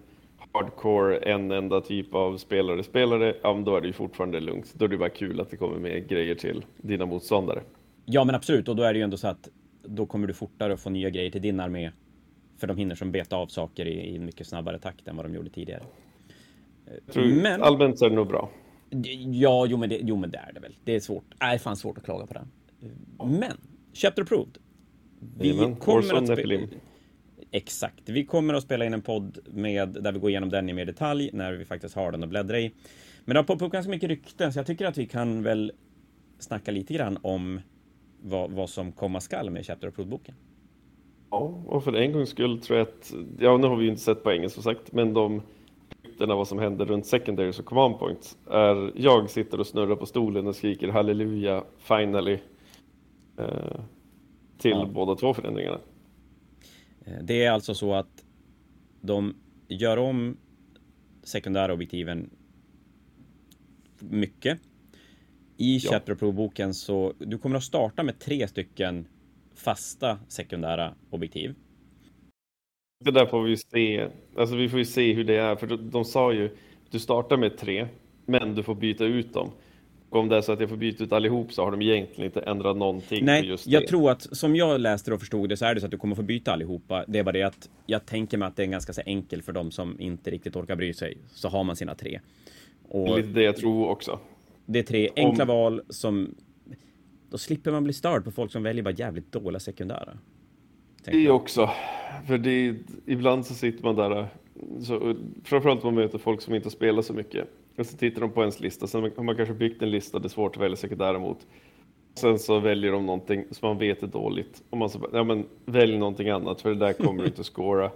hardcore, 0.52 1.16
en 1.16 1.50
enda 1.50 1.80
typ 1.80 2.14
av 2.14 2.36
spelare, 2.36 2.82
spelare, 2.82 3.36
ja, 3.42 3.62
då 3.66 3.76
är 3.76 3.80
det 3.80 3.86
ju 3.86 3.92
fortfarande 3.92 4.40
lugnt. 4.40 4.74
Då 4.74 4.84
är 4.84 4.88
det 4.88 4.98
bara 4.98 5.08
kul 5.08 5.40
att 5.40 5.50
det 5.50 5.56
kommer 5.56 5.78
med 5.78 6.08
grejer 6.08 6.34
till 6.34 6.64
dina 6.76 7.06
motståndare. 7.06 7.62
Ja, 8.04 8.24
men 8.24 8.34
absolut. 8.34 8.68
Och 8.68 8.76
då 8.76 8.82
är 8.82 8.92
det 8.92 8.98
ju 8.98 9.02
ändå 9.02 9.16
så 9.16 9.28
att 9.28 9.48
då 9.82 10.06
kommer 10.06 10.26
du 10.26 10.34
fortare 10.34 10.72
att 10.72 10.80
få 10.80 10.90
nya 10.90 11.10
grejer 11.10 11.30
till 11.30 11.42
din 11.42 11.60
armé. 11.60 11.90
För 12.58 12.66
de 12.66 12.76
hinner 12.76 12.94
som 12.94 13.12
beta 13.12 13.36
av 13.36 13.46
saker 13.46 13.86
i, 13.86 14.14
i 14.14 14.18
mycket 14.18 14.46
snabbare 14.46 14.78
takt 14.78 15.08
än 15.08 15.16
vad 15.16 15.24
de 15.24 15.34
gjorde 15.34 15.50
tidigare. 15.50 15.82
men... 17.14 17.62
Allmänt 17.62 17.98
så 17.98 18.04
är 18.04 18.10
det 18.10 18.16
nog 18.16 18.28
bra. 18.28 18.50
Ja, 19.32 19.66
jo 19.66 19.76
men, 19.76 19.88
det, 19.88 19.98
jo 20.02 20.16
men 20.16 20.30
det 20.30 20.38
är 20.38 20.52
det 20.52 20.60
väl. 20.60 20.76
Det 20.84 20.94
är 20.94 21.00
svårt. 21.00 21.24
Är 21.38 21.58
fan 21.58 21.76
svårt 21.76 21.98
att 21.98 22.04
klaga 22.04 22.26
på 22.26 22.34
det. 22.34 22.44
Men, 23.24 23.56
Chapter 23.92 24.22
Approved. 24.22 24.58
Vi 25.38 25.50
Amen. 25.50 25.76
kommer 25.76 26.14
att 26.14 26.26
spela... 26.26 26.60
Exakt. 27.50 28.08
Vi 28.08 28.24
kommer 28.24 28.54
att 28.54 28.62
spela 28.62 28.84
in 28.84 28.94
en 28.94 29.02
podd 29.02 29.38
med, 29.46 29.88
där 29.88 30.12
vi 30.12 30.18
går 30.18 30.30
igenom 30.30 30.48
den 30.48 30.68
i 30.68 30.72
mer 30.72 30.84
detalj 30.84 31.30
när 31.32 31.52
vi 31.52 31.64
faktiskt 31.64 31.94
har 31.94 32.12
den 32.12 32.22
att 32.22 32.28
bläddra 32.28 32.60
i. 32.60 32.72
Men 33.24 33.34
det 33.34 33.40
har 33.40 33.44
poppat 33.44 33.62
upp 33.62 33.72
ganska 33.72 33.90
mycket 33.90 34.08
rykten 34.08 34.52
så 34.52 34.58
jag 34.58 34.66
tycker 34.66 34.86
att 34.86 34.98
vi 34.98 35.06
kan 35.06 35.42
väl 35.42 35.72
snacka 36.38 36.70
lite 36.70 36.94
grann 36.94 37.18
om 37.22 37.60
vad, 38.22 38.50
vad 38.50 38.70
som 38.70 38.92
komma 38.92 39.20
skall 39.20 39.50
med 39.50 39.66
Chapter 39.66 39.88
Approved-boken. 39.88 40.34
Ja, 41.30 41.62
och 41.66 41.84
för 41.84 41.92
en 41.92 42.12
gångs 42.12 42.28
skull 42.28 42.60
tror 42.60 42.78
jag 42.78 42.88
att, 42.88 43.14
ja 43.38 43.56
nu 43.56 43.66
har 43.66 43.76
vi 43.76 43.84
ju 43.84 43.90
inte 43.90 44.02
sett 44.02 44.22
på 44.22 44.32
engelska 44.32 44.62
som 44.62 44.74
sagt, 44.74 44.92
men 44.92 45.14
de 45.14 45.42
ryktena 46.02 46.34
vad 46.34 46.48
som 46.48 46.58
händer 46.58 46.84
runt 46.84 47.06
secondaries 47.06 47.58
och 47.58 47.64
command 47.64 47.98
points 47.98 48.38
är 48.50 48.92
jag 48.94 49.30
sitter 49.30 49.60
och 49.60 49.66
snurrar 49.66 49.96
på 49.96 50.06
stolen 50.06 50.46
och 50.46 50.56
skriker 50.56 50.88
halleluja, 50.88 51.64
finally 51.78 52.38
till 54.58 54.70
ja. 54.70 54.90
båda 54.94 55.14
två 55.14 55.34
förändringarna. 55.34 55.80
Eh, 57.04 57.22
det 57.22 57.44
är 57.44 57.50
alltså 57.50 57.74
så 57.74 57.94
att 57.94 58.24
de 59.00 59.34
gör 59.68 59.96
om 59.96 60.36
sekundära 61.22 61.72
objektiven 61.72 62.30
mycket. 63.98 64.58
I 65.56 65.76
ja. 65.76 65.90
Chapter 65.90 66.14
Pro-boken 66.14 66.74
så 66.74 67.12
du 67.18 67.38
kommer 67.38 67.56
att 67.56 67.64
starta 67.64 68.02
med 68.02 68.18
tre 68.18 68.48
stycken 68.48 69.06
fasta 69.54 70.18
sekundära 70.28 70.94
objektiv. 71.10 71.54
Det 73.04 73.10
där 73.10 73.26
får 73.26 73.42
vi 73.42 73.56
se. 73.56 74.08
Alltså 74.36 74.56
vi 74.56 74.68
får 74.68 74.78
ju 74.78 74.84
se 74.84 75.12
hur 75.12 75.24
det 75.24 75.36
är, 75.36 75.56
för 75.56 75.66
de, 75.66 75.90
de 75.90 76.04
sa 76.04 76.32
ju 76.32 76.56
du 76.90 76.98
startar 76.98 77.36
med 77.36 77.58
tre, 77.58 77.88
men 78.26 78.54
du 78.54 78.62
får 78.62 78.74
byta 78.74 79.04
ut 79.04 79.32
dem. 79.32 79.50
Och 80.14 80.20
om 80.20 80.28
det 80.28 80.36
är 80.36 80.40
så 80.40 80.52
att 80.52 80.60
jag 80.60 80.68
får 80.68 80.76
byta 80.76 81.04
ut 81.04 81.12
allihop 81.12 81.52
så 81.52 81.64
har 81.64 81.70
de 81.70 81.82
egentligen 81.82 82.24
inte 82.24 82.40
ändrat 82.40 82.76
någonting. 82.76 83.24
Nej, 83.24 83.46
just 83.46 83.66
jag 83.66 83.86
tror 83.86 84.10
att 84.10 84.36
som 84.36 84.56
jag 84.56 84.80
läste 84.80 85.14
och 85.14 85.20
förstod 85.20 85.48
det 85.48 85.56
så 85.56 85.64
är 85.64 85.74
det 85.74 85.80
så 85.80 85.86
att 85.86 85.90
du 85.90 85.98
kommer 85.98 86.14
få 86.14 86.22
byta 86.22 86.52
allihopa. 86.52 87.04
Det 87.08 87.18
är 87.18 87.22
bara 87.22 87.32
det 87.32 87.42
att 87.42 87.70
jag 87.86 88.06
tänker 88.06 88.38
mig 88.38 88.48
att 88.48 88.56
det 88.56 88.62
är 88.62 88.66
ganska 88.66 88.92
så 88.92 89.00
enkel 89.06 89.42
för 89.42 89.52
de 89.52 89.70
som 89.70 90.00
inte 90.00 90.30
riktigt 90.30 90.56
orkar 90.56 90.76
bry 90.76 90.94
sig. 90.94 91.18
Så 91.28 91.48
har 91.48 91.64
man 91.64 91.76
sina 91.76 91.94
tre. 91.94 92.20
Och 92.88 93.06
det 93.06 93.12
är 93.12 93.16
lite 93.16 93.28
det 93.28 93.42
jag 93.42 93.56
tror 93.56 93.88
också. 93.88 94.18
Det 94.66 94.78
är 94.78 94.82
tre 94.82 95.10
enkla 95.16 95.44
om... 95.44 95.48
val 95.48 95.82
som... 95.88 96.34
Då 97.30 97.38
slipper 97.38 97.70
man 97.70 97.84
bli 97.84 97.92
störd 97.92 98.24
på 98.24 98.30
folk 98.30 98.52
som 98.52 98.62
väljer 98.62 98.82
bara 98.82 98.94
jävligt 98.94 99.32
dåliga 99.32 99.60
sekundära. 99.60 100.18
Det 101.04 101.30
också. 101.30 101.70
För 102.26 102.38
det, 102.38 102.74
ibland 103.06 103.46
så 103.46 103.54
sitter 103.54 103.84
man 103.84 103.96
där, 103.96 104.26
så, 104.82 105.16
framförallt 105.44 105.84
om 105.84 105.94
man 105.94 106.04
möter 106.04 106.18
folk 106.18 106.40
som 106.40 106.54
inte 106.54 106.70
spelar 106.70 107.02
så 107.02 107.12
mycket. 107.12 107.48
Och 107.78 107.86
så 107.86 107.96
tittar 107.96 108.20
de 108.20 108.30
på 108.30 108.40
ens 108.40 108.60
lista, 108.60 108.86
sen 108.86 109.02
har 109.16 109.22
man 109.22 109.36
kanske 109.36 109.54
byggt 109.54 109.82
en 109.82 109.90
lista 109.90 110.18
det 110.18 110.26
är 110.26 110.28
svårt 110.28 110.56
att 110.56 110.62
välja 110.62 110.76
sekundära 110.76 111.18
mot. 111.18 111.46
Sen 112.14 112.38
så 112.38 112.58
väljer 112.58 112.92
de 112.92 113.06
någonting 113.06 113.44
som 113.50 113.68
man 113.68 113.78
vet 113.78 114.02
är 114.02 114.06
dåligt. 114.06 114.62
Och 114.70 114.78
man 114.78 114.90
så 114.90 115.08
ja 115.12 115.24
men 115.24 115.46
välj 115.64 115.98
någonting 115.98 116.28
annat 116.28 116.60
för 116.60 116.68
det 116.70 116.76
där 116.76 116.92
kommer 116.92 117.22
du 117.22 117.28
inte 117.28 117.44
scora. 117.44 117.90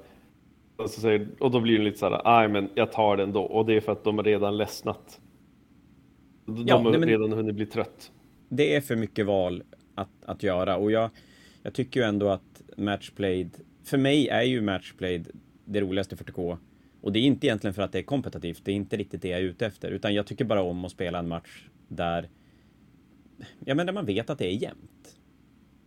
Och, 0.76 0.90
så 0.90 1.00
säger, 1.00 1.28
och 1.40 1.50
då 1.50 1.60
blir 1.60 1.78
det 1.78 1.84
lite 1.84 1.98
så 1.98 2.10
här, 2.10 2.22
nej 2.24 2.48
men 2.48 2.70
jag 2.74 2.92
tar 2.92 3.16
den 3.16 3.32
då. 3.32 3.42
Och 3.42 3.66
det 3.66 3.76
är 3.76 3.80
för 3.80 3.92
att 3.92 4.04
de 4.04 4.16
har 4.16 4.24
redan 4.24 4.56
ledsnat. 4.56 5.20
De 6.46 6.66
ja, 6.66 6.76
har 6.76 6.90
nej, 6.90 7.10
redan 7.10 7.32
hunnit 7.32 7.54
bli 7.54 7.66
trött. 7.66 8.12
Det 8.48 8.74
är 8.76 8.80
för 8.80 8.96
mycket 8.96 9.26
val 9.26 9.62
att, 9.94 10.24
att 10.24 10.42
göra 10.42 10.76
och 10.76 10.92
jag, 10.92 11.10
jag 11.62 11.74
tycker 11.74 12.00
ju 12.00 12.06
ändå 12.06 12.28
att 12.28 12.62
Matchplayed, 12.76 13.50
för 13.84 13.98
mig 13.98 14.28
är 14.28 14.42
ju 14.42 14.60
Matchplayed 14.60 15.28
det 15.64 15.80
roligaste 15.80 16.16
för 16.16 16.24
TK. 16.24 16.56
Och 17.00 17.12
det 17.12 17.18
är 17.18 17.22
inte 17.22 17.46
egentligen 17.46 17.74
för 17.74 17.82
att 17.82 17.92
det 17.92 17.98
är 17.98 18.02
kompetitivt, 18.02 18.64
det 18.64 18.72
är 18.72 18.76
inte 18.76 18.96
riktigt 18.96 19.22
det 19.22 19.28
jag 19.28 19.40
är 19.40 19.44
ute 19.44 19.66
efter, 19.66 19.90
utan 19.90 20.14
jag 20.14 20.26
tycker 20.26 20.44
bara 20.44 20.62
om 20.62 20.84
att 20.84 20.92
spela 20.92 21.18
en 21.18 21.28
match 21.28 21.64
där, 21.88 22.28
ja 23.64 23.74
men 23.74 23.86
där 23.86 23.92
man 23.92 24.06
vet 24.06 24.30
att 24.30 24.38
det 24.38 24.46
är 24.46 24.56
jämnt. 24.56 25.18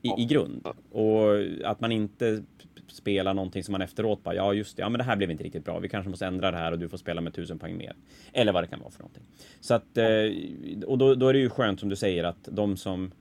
I, 0.03 0.07
ja. 0.07 0.15
i 0.19 0.25
grund. 0.25 0.67
Och 0.91 1.25
att 1.63 1.79
man 1.79 1.91
inte 1.91 2.43
spelar 2.87 3.33
någonting 3.33 3.63
som 3.63 3.71
man 3.71 3.81
efteråt 3.81 4.23
bara, 4.23 4.35
ja 4.35 4.53
just 4.53 4.77
det, 4.77 4.81
ja 4.81 4.89
men 4.89 4.97
det 4.97 5.03
här 5.03 5.15
blev 5.15 5.31
inte 5.31 5.43
riktigt 5.43 5.65
bra, 5.65 5.79
vi 5.79 5.89
kanske 5.89 6.09
måste 6.09 6.25
ändra 6.25 6.51
det 6.51 6.57
här 6.57 6.71
och 6.71 6.79
du 6.79 6.89
får 6.89 6.97
spela 6.97 7.21
med 7.21 7.33
tusen 7.33 7.59
poäng 7.59 7.77
mer. 7.77 7.95
Eller 8.33 8.51
vad 8.51 8.63
det 8.63 8.67
kan 8.67 8.79
vara 8.79 8.91
för 8.91 8.99
någonting. 8.99 9.23
Så 9.59 9.73
att, 9.73 9.97
eh, 9.97 10.85
och 10.85 10.97
då, 10.97 11.15
då 11.15 11.27
är 11.27 11.33
det 11.33 11.39
ju 11.39 11.49
skönt 11.49 11.79
som 11.79 11.89
du 11.89 11.95
säger 11.95 12.23
att 12.23 12.49
de 12.51 12.77
som 12.77 13.11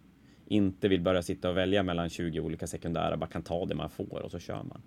inte 0.47 0.89
vill 0.89 1.01
börja 1.01 1.23
sitta 1.23 1.51
och 1.51 1.57
välja 1.57 1.83
mellan 1.83 2.11
20 2.11 2.41
olika 2.41 2.67
sekundära 2.67 3.17
bara 3.17 3.31
kan 3.31 3.43
ta 3.43 3.67
det 3.67 3.75
man 3.75 3.91
får 3.91 4.23
och 4.23 4.31
så 4.31 4.39
kör 4.39 4.63
man. 4.63 4.83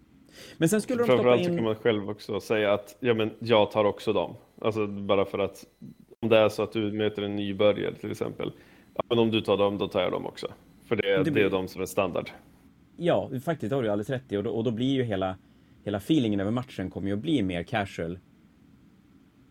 Men 0.58 0.70
sen 0.70 0.82
skulle 0.82 1.04
de 1.04 1.04
stoppa 1.04 1.38
in... 1.38 1.56
kan 1.56 1.64
man 1.64 1.76
själv 1.76 2.10
också 2.10 2.40
säga 2.40 2.74
att 2.74 2.98
ja, 3.00 3.14
men 3.14 3.32
jag 3.40 3.72
tar 3.72 3.86
också 3.86 4.14
dem. 4.14 4.36
Alltså 4.62 4.88
bara 4.88 5.26
för 5.26 5.40
att 5.40 5.66
om 6.20 6.30
det 6.30 6.38
är 6.38 6.50
så 6.50 6.64
att 6.64 6.72
du 6.72 6.92
möter 6.92 7.22
en 7.22 7.36
nybörjare 7.36 7.96
till 7.96 8.12
exempel. 8.12 8.52
Ja, 8.96 9.04
men 9.10 9.20
om 9.20 9.32
du 9.32 9.42
tar 9.42 9.58
dem, 9.58 9.78
då 9.78 9.88
tar 9.88 10.02
jag 10.02 10.12
dem 10.12 10.26
också. 10.26 10.48
För 10.86 10.96
det, 10.96 11.18
det, 11.18 11.32
blir... 11.32 11.44
det 11.44 11.48
är 11.48 11.50
de 11.50 11.68
som 11.68 11.82
är 11.82 11.86
standard. 11.86 12.30
Ja, 12.98 13.30
faktiskt 13.46 13.74
har 13.74 13.84
du 13.84 13.90
alldeles 13.90 14.10
rätt 14.10 14.32
i. 14.32 14.38
Och 14.38 14.44
då, 14.44 14.50
och 14.52 14.64
då 14.64 14.72
blir 14.72 14.94
ju 14.94 15.04
hela, 15.04 15.38
hela 15.84 15.98
feelingen 15.98 16.40
över 16.40 16.52
matchen 16.52 16.90
kommer 16.90 17.08
ju 17.08 17.14
att 17.14 17.20
bli 17.20 17.44
mer 17.44 17.64
casual. 17.64 18.20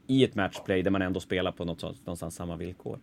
I 0.07 0.25
ett 0.25 0.35
matchplay 0.35 0.83
där 0.83 0.91
man 0.91 1.03
ändå 1.03 1.21
spelar 1.21 1.53
på 1.53 1.65
något, 1.65 1.83
någonstans 1.83 2.35
samma 2.35 2.57
villkor. 2.57 2.99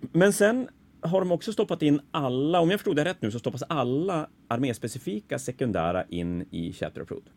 Men 0.00 0.32
sen 0.32 0.68
har 1.06 1.20
de 1.20 1.32
också 1.32 1.52
stoppat 1.52 1.82
in 1.82 2.00
alla, 2.10 2.60
om 2.60 2.70
jag 2.70 2.80
förstod 2.80 2.96
det 2.96 3.04
rätt 3.04 3.22
nu, 3.22 3.30
så 3.30 3.38
stoppas 3.38 3.62
alla 3.62 4.28
arméspecifika 4.48 5.38
sekundära 5.38 6.04
in 6.04 6.44
i 6.50 6.72
Chapter 6.72 7.00
Approved. 7.00 7.30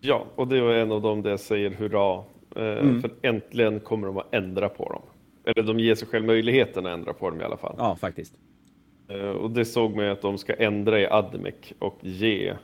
Ja, 0.00 0.26
och 0.34 0.48
det 0.48 0.60
var 0.60 0.72
en 0.72 0.92
av 0.92 1.02
dem 1.02 1.22
där 1.22 1.30
jag 1.30 1.40
säger 1.40 1.70
hurra. 1.70 2.24
Eh, 2.56 2.62
mm. 2.62 3.02
För 3.02 3.10
äntligen 3.22 3.80
kommer 3.80 4.06
de 4.06 4.18
att 4.18 4.34
ändra 4.34 4.68
på 4.68 4.92
dem. 4.92 5.02
Eller 5.44 5.62
de 5.62 5.78
ger 5.80 5.94
sig 5.94 6.08
själv 6.08 6.24
möjligheten 6.24 6.86
att 6.86 6.92
ändra 6.92 7.12
på 7.12 7.30
dem 7.30 7.40
i 7.40 7.44
alla 7.44 7.56
fall. 7.56 7.74
Ja, 7.78 7.96
faktiskt. 7.96 8.34
Eh, 9.08 9.18
och 9.18 9.50
det 9.50 9.64
såg 9.64 9.96
man 9.96 10.08
att 10.08 10.22
de 10.22 10.38
ska 10.38 10.54
ändra 10.54 11.00
i 11.00 11.06
Admec 11.06 11.54
och 11.78 11.98
ge 12.00 12.48
eh, 12.48 12.56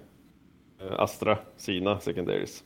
Astra 0.98 1.38
sina 1.56 2.00
secondaries. 2.00 2.64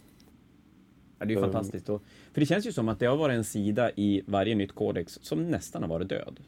Ja, 1.18 1.26
det 1.26 1.33
är 1.33 1.37
ju 1.37 1.42
um, 1.44 1.52
fantastiskt. 1.52 1.87
För 1.87 2.00
det 2.40 2.46
känns 2.46 2.66
ju 2.66 2.72
som 2.72 2.88
att 2.88 2.98
det 2.98 3.06
har 3.06 3.16
varit 3.16 3.35
en 3.35 3.44
sida 3.44 3.90
i 3.96 4.22
varje 4.26 4.54
nytt 4.54 4.72
kodex 4.72 5.18
som 5.22 5.48
nästan 5.50 5.83
har 5.83 5.88
varit 5.88 6.09
död. 6.09 6.40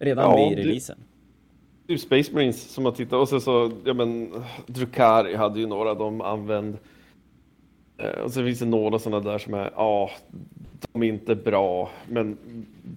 Redan 0.00 0.30
ja, 0.30 0.48
vid 0.48 0.58
releasen. 0.58 0.98
Det, 1.86 1.92
är 1.92 1.96
Space 1.96 2.34
Marines 2.34 2.60
som 2.62 2.84
har 2.84 2.92
tittat 2.92 3.12
och 3.12 3.28
så, 3.28 3.40
så 3.40 3.72
ja 3.84 3.94
men 3.94 4.34
Drukari 4.66 5.34
hade 5.34 5.60
ju 5.60 5.66
några 5.66 5.94
de 5.94 6.20
använde. 6.20 6.78
Eh, 7.98 8.20
och 8.24 8.32
så 8.32 8.44
finns 8.44 8.58
det 8.58 8.66
några 8.66 8.98
sådana 8.98 9.30
där 9.30 9.38
som 9.38 9.54
är, 9.54 9.70
ja, 9.76 10.10
de 10.92 11.02
är 11.02 11.06
inte 11.06 11.34
bra, 11.34 11.90
men 12.08 12.38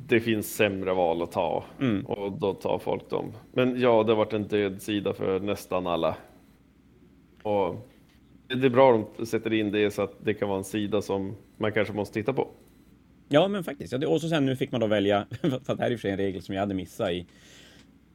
det 0.08 0.20
finns 0.20 0.56
sämre 0.56 0.94
val 0.94 1.22
att 1.22 1.32
ta 1.32 1.64
mm. 1.80 2.06
och 2.06 2.32
då 2.32 2.54
tar 2.54 2.80
folk 2.80 3.10
dem. 3.10 3.32
Men 3.52 3.80
ja, 3.80 4.04
det 4.04 4.12
har 4.12 4.18
varit 4.18 4.34
en 4.34 4.48
död 4.48 4.82
sida 4.82 5.14
för 5.14 5.40
nästan 5.40 5.88
alla. 5.88 6.16
Och 7.44 7.76
det 8.48 8.66
är 8.66 8.70
bra 8.70 8.96
att 8.96 9.18
de 9.18 9.26
sätter 9.26 9.54
in 9.54 9.72
det 9.72 9.92
så 9.92 10.02
att 10.02 10.16
det 10.26 10.34
kan 10.34 10.48
vara 10.50 10.58
en 10.58 10.64
sida 10.64 11.02
som 11.02 11.36
man 11.58 11.72
kanske 11.72 11.94
måste 11.94 12.14
titta 12.14 12.34
på. 12.34 12.48
Ja, 13.30 13.48
men 13.48 13.64
faktiskt. 13.64 13.94
Och 13.94 14.22
så 14.22 14.30
sen 14.30 14.46
nu 14.46 14.56
fick 14.56 14.72
man 14.72 14.82
då 14.82 14.88
välja, 14.88 15.28
för 15.42 15.76
det 15.76 15.84
här 15.84 15.88
är 15.88 15.92
i 15.92 15.96
och 15.96 16.00
för 16.00 16.02
sig 16.02 16.12
en 16.12 16.18
regel 16.18 16.42
som 16.42 16.56
jag 16.56 16.62
hade 16.62 16.74
missat 16.74 17.12
i, 17.12 17.26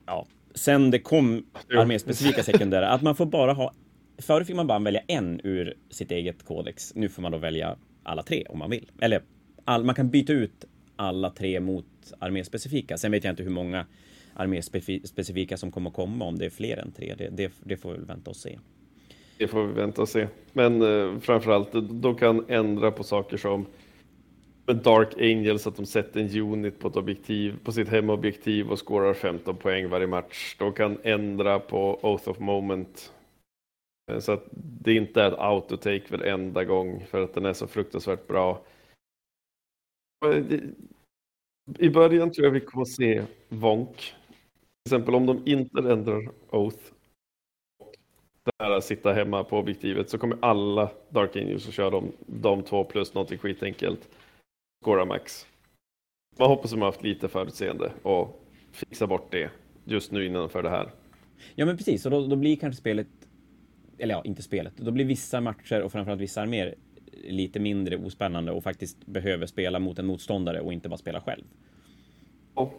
ja, 0.07 0.27
sen 0.55 0.91
det 0.91 0.99
kom 0.99 1.47
arméspecifika 1.77 2.43
sekundära, 2.43 2.89
att 2.89 3.03
man 3.03 3.17
får 3.17 3.27
bara 3.27 3.53
ha, 3.53 3.73
förr 4.19 4.45
fick 4.45 4.57
man 4.57 4.67
bara 4.67 4.79
välja 4.79 5.01
en 5.07 5.41
ur 5.45 5.75
sitt 5.91 6.11
eget 6.11 6.45
kodex. 6.45 6.95
Nu 6.95 7.09
får 7.09 7.23
man 7.23 7.33
då 7.33 7.39
välja 7.39 7.77
alla 8.03 8.23
tre 8.23 8.45
om 8.49 8.59
man 8.59 8.71
vill. 8.71 8.91
Eller 9.01 9.23
all, 9.65 9.85
man 9.85 9.95
kan 9.95 10.11
byta 10.11 10.33
ut 10.33 10.65
alla 10.97 11.31
tre 11.31 11.61
mot 11.61 11.87
arméspecifika. 12.19 12.99
Sen 12.99 13.11
vet 13.11 13.25
jag 13.25 13.33
inte 13.33 13.43
hur 13.43 13.51
många 13.51 13.87
arméspecifika 14.35 15.57
som 15.57 15.73
kommer 15.73 15.91
komma, 15.91 16.25
om 16.25 16.39
det 16.39 16.47
är 16.47 16.51
fler 16.51 16.77
än 16.77 16.93
tre. 16.93 17.15
Det, 17.19 17.29
det, 17.29 17.53
det 17.61 17.77
får 17.77 17.93
vi 17.93 18.05
vänta 18.05 18.31
och 18.31 18.37
se. 18.37 18.59
Det 19.39 19.49
får 19.49 19.67
vi 19.67 19.73
vänta 19.73 20.03
och 20.03 20.09
se. 20.09 20.29
Men 20.53 20.83
eh, 20.83 21.21
framförallt, 21.21 21.69
de 21.91 22.17
kan 22.17 22.45
ändra 22.49 22.91
på 22.91 23.05
saker 23.05 23.37
som 23.37 23.67
med 24.69 24.77
Dark 24.77 25.15
Angels 25.21 25.67
att 25.67 25.77
de 25.77 25.87
sätter 25.87 26.21
en 26.21 26.41
unit 26.41 26.79
på 26.79 26.89
ett 26.89 26.97
objektiv, 26.97 27.59
på 27.65 27.73
sitt 27.73 27.89
hemobjektiv 27.89 28.71
och 28.71 28.89
skårar 28.89 29.15
15 29.15 29.57
poäng 29.57 29.89
varje 29.89 30.07
match. 30.07 30.57
De 30.59 30.73
kan 30.73 30.99
ändra 31.03 31.59
på 31.59 31.99
Oath 32.03 32.29
of 32.29 32.39
Moment. 32.39 33.13
Eh, 34.11 34.19
så 34.19 34.33
att 34.33 34.45
det 34.53 34.95
inte 34.95 35.23
är 35.23 35.33
ett 35.33 35.39
autotake 35.39 36.03
varenda 36.11 36.65
gång 36.65 37.05
för 37.07 37.23
att 37.23 37.35
den 37.35 37.47
är 37.47 37.53
så 37.53 37.67
fruktansvärt 37.67 38.27
bra. 38.27 38.63
Eh, 40.27 40.45
I 41.79 41.91
början 41.91 42.31
tror 42.31 42.47
jag 42.47 42.53
vi 42.53 42.61
kommer 42.61 42.83
att 42.83 42.89
se 42.89 43.23
Vonk. 43.49 43.97
Till 43.97 44.95
exempel 44.95 45.15
om 45.15 45.27
de 45.27 45.43
inte 45.47 45.79
ändrar 45.79 46.31
Oath 46.51 46.93
det 48.45 48.65
här 48.65 48.71
att 48.71 48.85
sitta 48.85 49.13
hemma 49.13 49.45
på 49.45 49.59
objektivet 49.59 50.11
så 50.11 50.19
kommer 50.19 50.39
alla 50.41 50.91
Dark 51.09 51.37
Angels 51.37 51.69
att 51.69 51.75
köra 51.75 51.91
de, 51.91 52.13
de 52.27 52.63
två 52.63 52.85
plus 52.85 53.15
någonting 53.15 53.39
skitenkelt. 53.39 54.09
Scora 54.83 55.05
max. 55.05 55.47
Man 56.39 56.49
hoppas 56.49 56.73
att 56.73 56.79
man 56.79 56.87
haft 56.87 57.03
lite 57.03 57.29
förutseende 57.29 57.93
och 58.03 58.45
fixa 58.73 59.07
bort 59.07 59.33
det 59.33 59.51
just 59.85 60.13
nu 60.13 60.27
innanför 60.27 60.63
det 60.63 60.71
här. 60.71 60.91
Ja 61.55 61.67
men 61.67 61.77
precis, 61.77 62.05
och 62.05 62.11
då, 62.11 62.27
då 62.27 62.37
blir 62.37 62.57
kanske 62.57 62.79
spelet, 62.79 63.07
eller 63.99 64.15
ja, 64.15 64.23
inte 64.25 64.43
spelet, 64.43 64.73
då 64.77 64.91
blir 64.91 65.05
vissa 65.05 65.41
matcher 65.41 65.83
och 65.83 65.93
framförallt 65.93 66.21
vissa 66.21 66.43
arméer 66.43 66.75
lite 67.25 67.61
mindre 67.61 67.97
ospännande 67.97 68.53
och 68.53 68.63
faktiskt 68.63 69.07
behöver 69.07 69.47
spela 69.47 69.79
mot 69.79 69.99
en 69.99 70.07
motståndare 70.07 70.61
och 70.61 70.73
inte 70.73 70.89
bara 70.89 70.97
spela 70.97 71.21
själv. 71.21 71.45
Ja, 72.55 72.71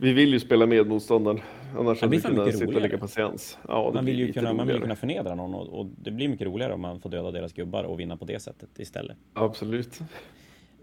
vi 0.00 0.12
vill 0.12 0.32
ju 0.32 0.40
spela 0.40 0.66
med 0.66 0.86
motståndaren, 0.86 1.40
annars 1.76 2.00
hade 2.00 2.16
vi 2.16 2.22
kunnat 2.22 2.52
sitta 2.52 2.66
och 2.66 2.80
lägga 2.80 2.98
patiens. 2.98 3.58
Ja, 3.68 3.90
man, 3.94 4.04
vill 4.04 4.18
ju 4.18 4.32
kunna, 4.32 4.52
man 4.52 4.66
vill 4.66 4.80
kunna 4.80 4.96
förnedra 4.96 5.34
någon 5.34 5.54
och, 5.54 5.80
och, 5.80 5.86
det 5.86 6.10
blir 6.10 6.28
mycket 6.28 6.46
roligare 6.46 6.72
om 6.72 6.80
man 6.80 7.00
får 7.00 7.10
döda 7.10 7.30
deras 7.30 7.52
gubbar 7.52 7.84
och 7.84 8.00
vinna 8.00 8.16
på 8.16 8.24
det 8.24 8.40
sättet 8.40 8.78
istället. 8.78 9.16
Absolut. 9.32 10.00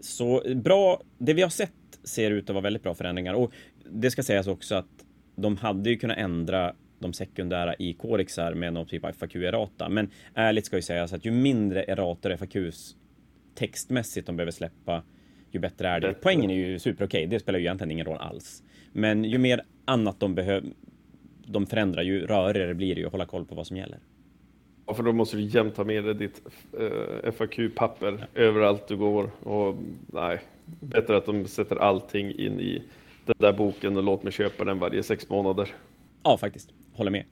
Så 0.04 0.42
bra, 0.54 1.02
det 1.18 1.34
vi 1.34 1.42
har 1.42 1.48
sett 1.48 1.72
ser 2.04 2.30
ut 2.30 2.50
att 2.50 2.54
vara 2.54 2.62
väldigt 2.62 2.82
bra 2.82 2.94
förändringar 2.94 3.34
och 3.34 3.52
det 3.90 4.10
ska 4.10 4.22
sägas 4.22 4.46
också 4.46 4.74
att 4.74 5.04
de 5.36 5.56
hade 5.56 5.90
ju 5.90 5.96
kunnat 5.96 6.18
ändra 6.18 6.74
de 6.98 7.12
sekundära 7.12 7.74
i 7.74 7.92
kodexar 7.92 8.54
med 8.54 8.72
någon 8.72 8.86
typ 8.86 9.04
av 9.04 9.12
FAQ-errata. 9.12 9.88
Men 9.88 10.10
ärligt 10.34 10.66
ska 10.66 10.76
ju 10.76 10.82
sägas 10.82 11.12
att 11.12 11.24
ju 11.24 11.30
mindre 11.30 11.82
errator 11.82 12.36
FAQs 12.36 12.96
textmässigt 13.54 14.26
de 14.26 14.36
behöver 14.36 14.52
släppa, 14.52 15.02
ju 15.50 15.60
bättre 15.60 15.88
är 15.88 16.00
det. 16.00 16.14
Poängen 16.22 16.50
är 16.50 16.54
ju 16.54 16.78
super 16.78 17.06
okej, 17.06 17.26
det 17.26 17.40
spelar 17.40 17.58
ju 17.58 17.64
egentligen 17.64 17.90
ingen 17.90 18.06
roll 18.06 18.18
alls. 18.18 18.62
Men 18.92 19.24
ju 19.24 19.38
mer 19.38 19.62
annat 19.84 20.20
de 20.20 20.34
behöver, 20.34 20.70
de 21.46 21.66
förändrar, 21.66 22.02
ju 22.02 22.26
rörigare 22.26 22.74
blir 22.74 22.94
det 22.94 23.00
ju 23.00 23.06
att 23.06 23.12
hålla 23.12 23.26
koll 23.26 23.44
på 23.44 23.54
vad 23.54 23.66
som 23.66 23.76
gäller. 23.76 23.98
Ja, 24.86 24.94
för 24.94 25.02
då 25.02 25.12
måste 25.12 25.36
du 25.36 25.42
jämt 25.42 25.76
ha 25.76 25.84
med 25.84 26.04
dig 26.04 26.14
ditt 26.14 26.42
eh, 26.78 27.32
FAQ-papper 27.32 28.28
ja. 28.34 28.40
överallt 28.40 28.88
du 28.88 28.96
går. 28.96 29.30
Och 29.42 29.76
nej, 30.06 30.40
bättre 30.80 31.16
att 31.16 31.26
de 31.26 31.46
sätter 31.46 31.76
allting 31.76 32.30
in 32.30 32.60
i 32.60 32.82
den 33.26 33.36
där 33.38 33.52
boken 33.52 33.96
och 33.96 34.02
låt 34.02 34.22
mig 34.22 34.32
köpa 34.32 34.64
den 34.64 34.78
varje 34.78 35.02
sex 35.02 35.28
månader. 35.28 35.74
Ja, 36.22 36.36
faktiskt. 36.38 36.70
Håller 36.92 37.10
med. 37.10 37.24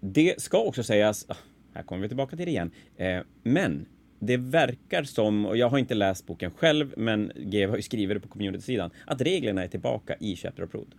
Det 0.00 0.42
ska 0.42 0.58
också 0.58 0.82
sägas, 0.82 1.26
ah, 1.28 1.36
här 1.74 1.82
kommer 1.82 2.02
vi 2.02 2.08
tillbaka 2.08 2.36
till 2.36 2.46
det 2.46 2.50
igen, 2.50 2.70
eh, 2.96 3.20
men 3.42 3.86
det 4.18 4.36
verkar 4.36 5.02
som, 5.02 5.46
och 5.46 5.56
jag 5.56 5.68
har 5.68 5.78
inte 5.78 5.94
läst 5.94 6.26
boken 6.26 6.50
själv, 6.50 6.94
men 6.96 7.32
GW 7.36 7.66
har 7.66 7.76
ju 7.76 7.82
skrivit 7.82 8.16
det 8.16 8.20
på 8.20 8.28
community-sidan, 8.28 8.90
att 9.06 9.20
reglerna 9.20 9.62
är 9.62 9.68
tillbaka 9.68 10.16
i 10.20 10.36
Chapter 10.36 10.62
Approved. 10.62 10.94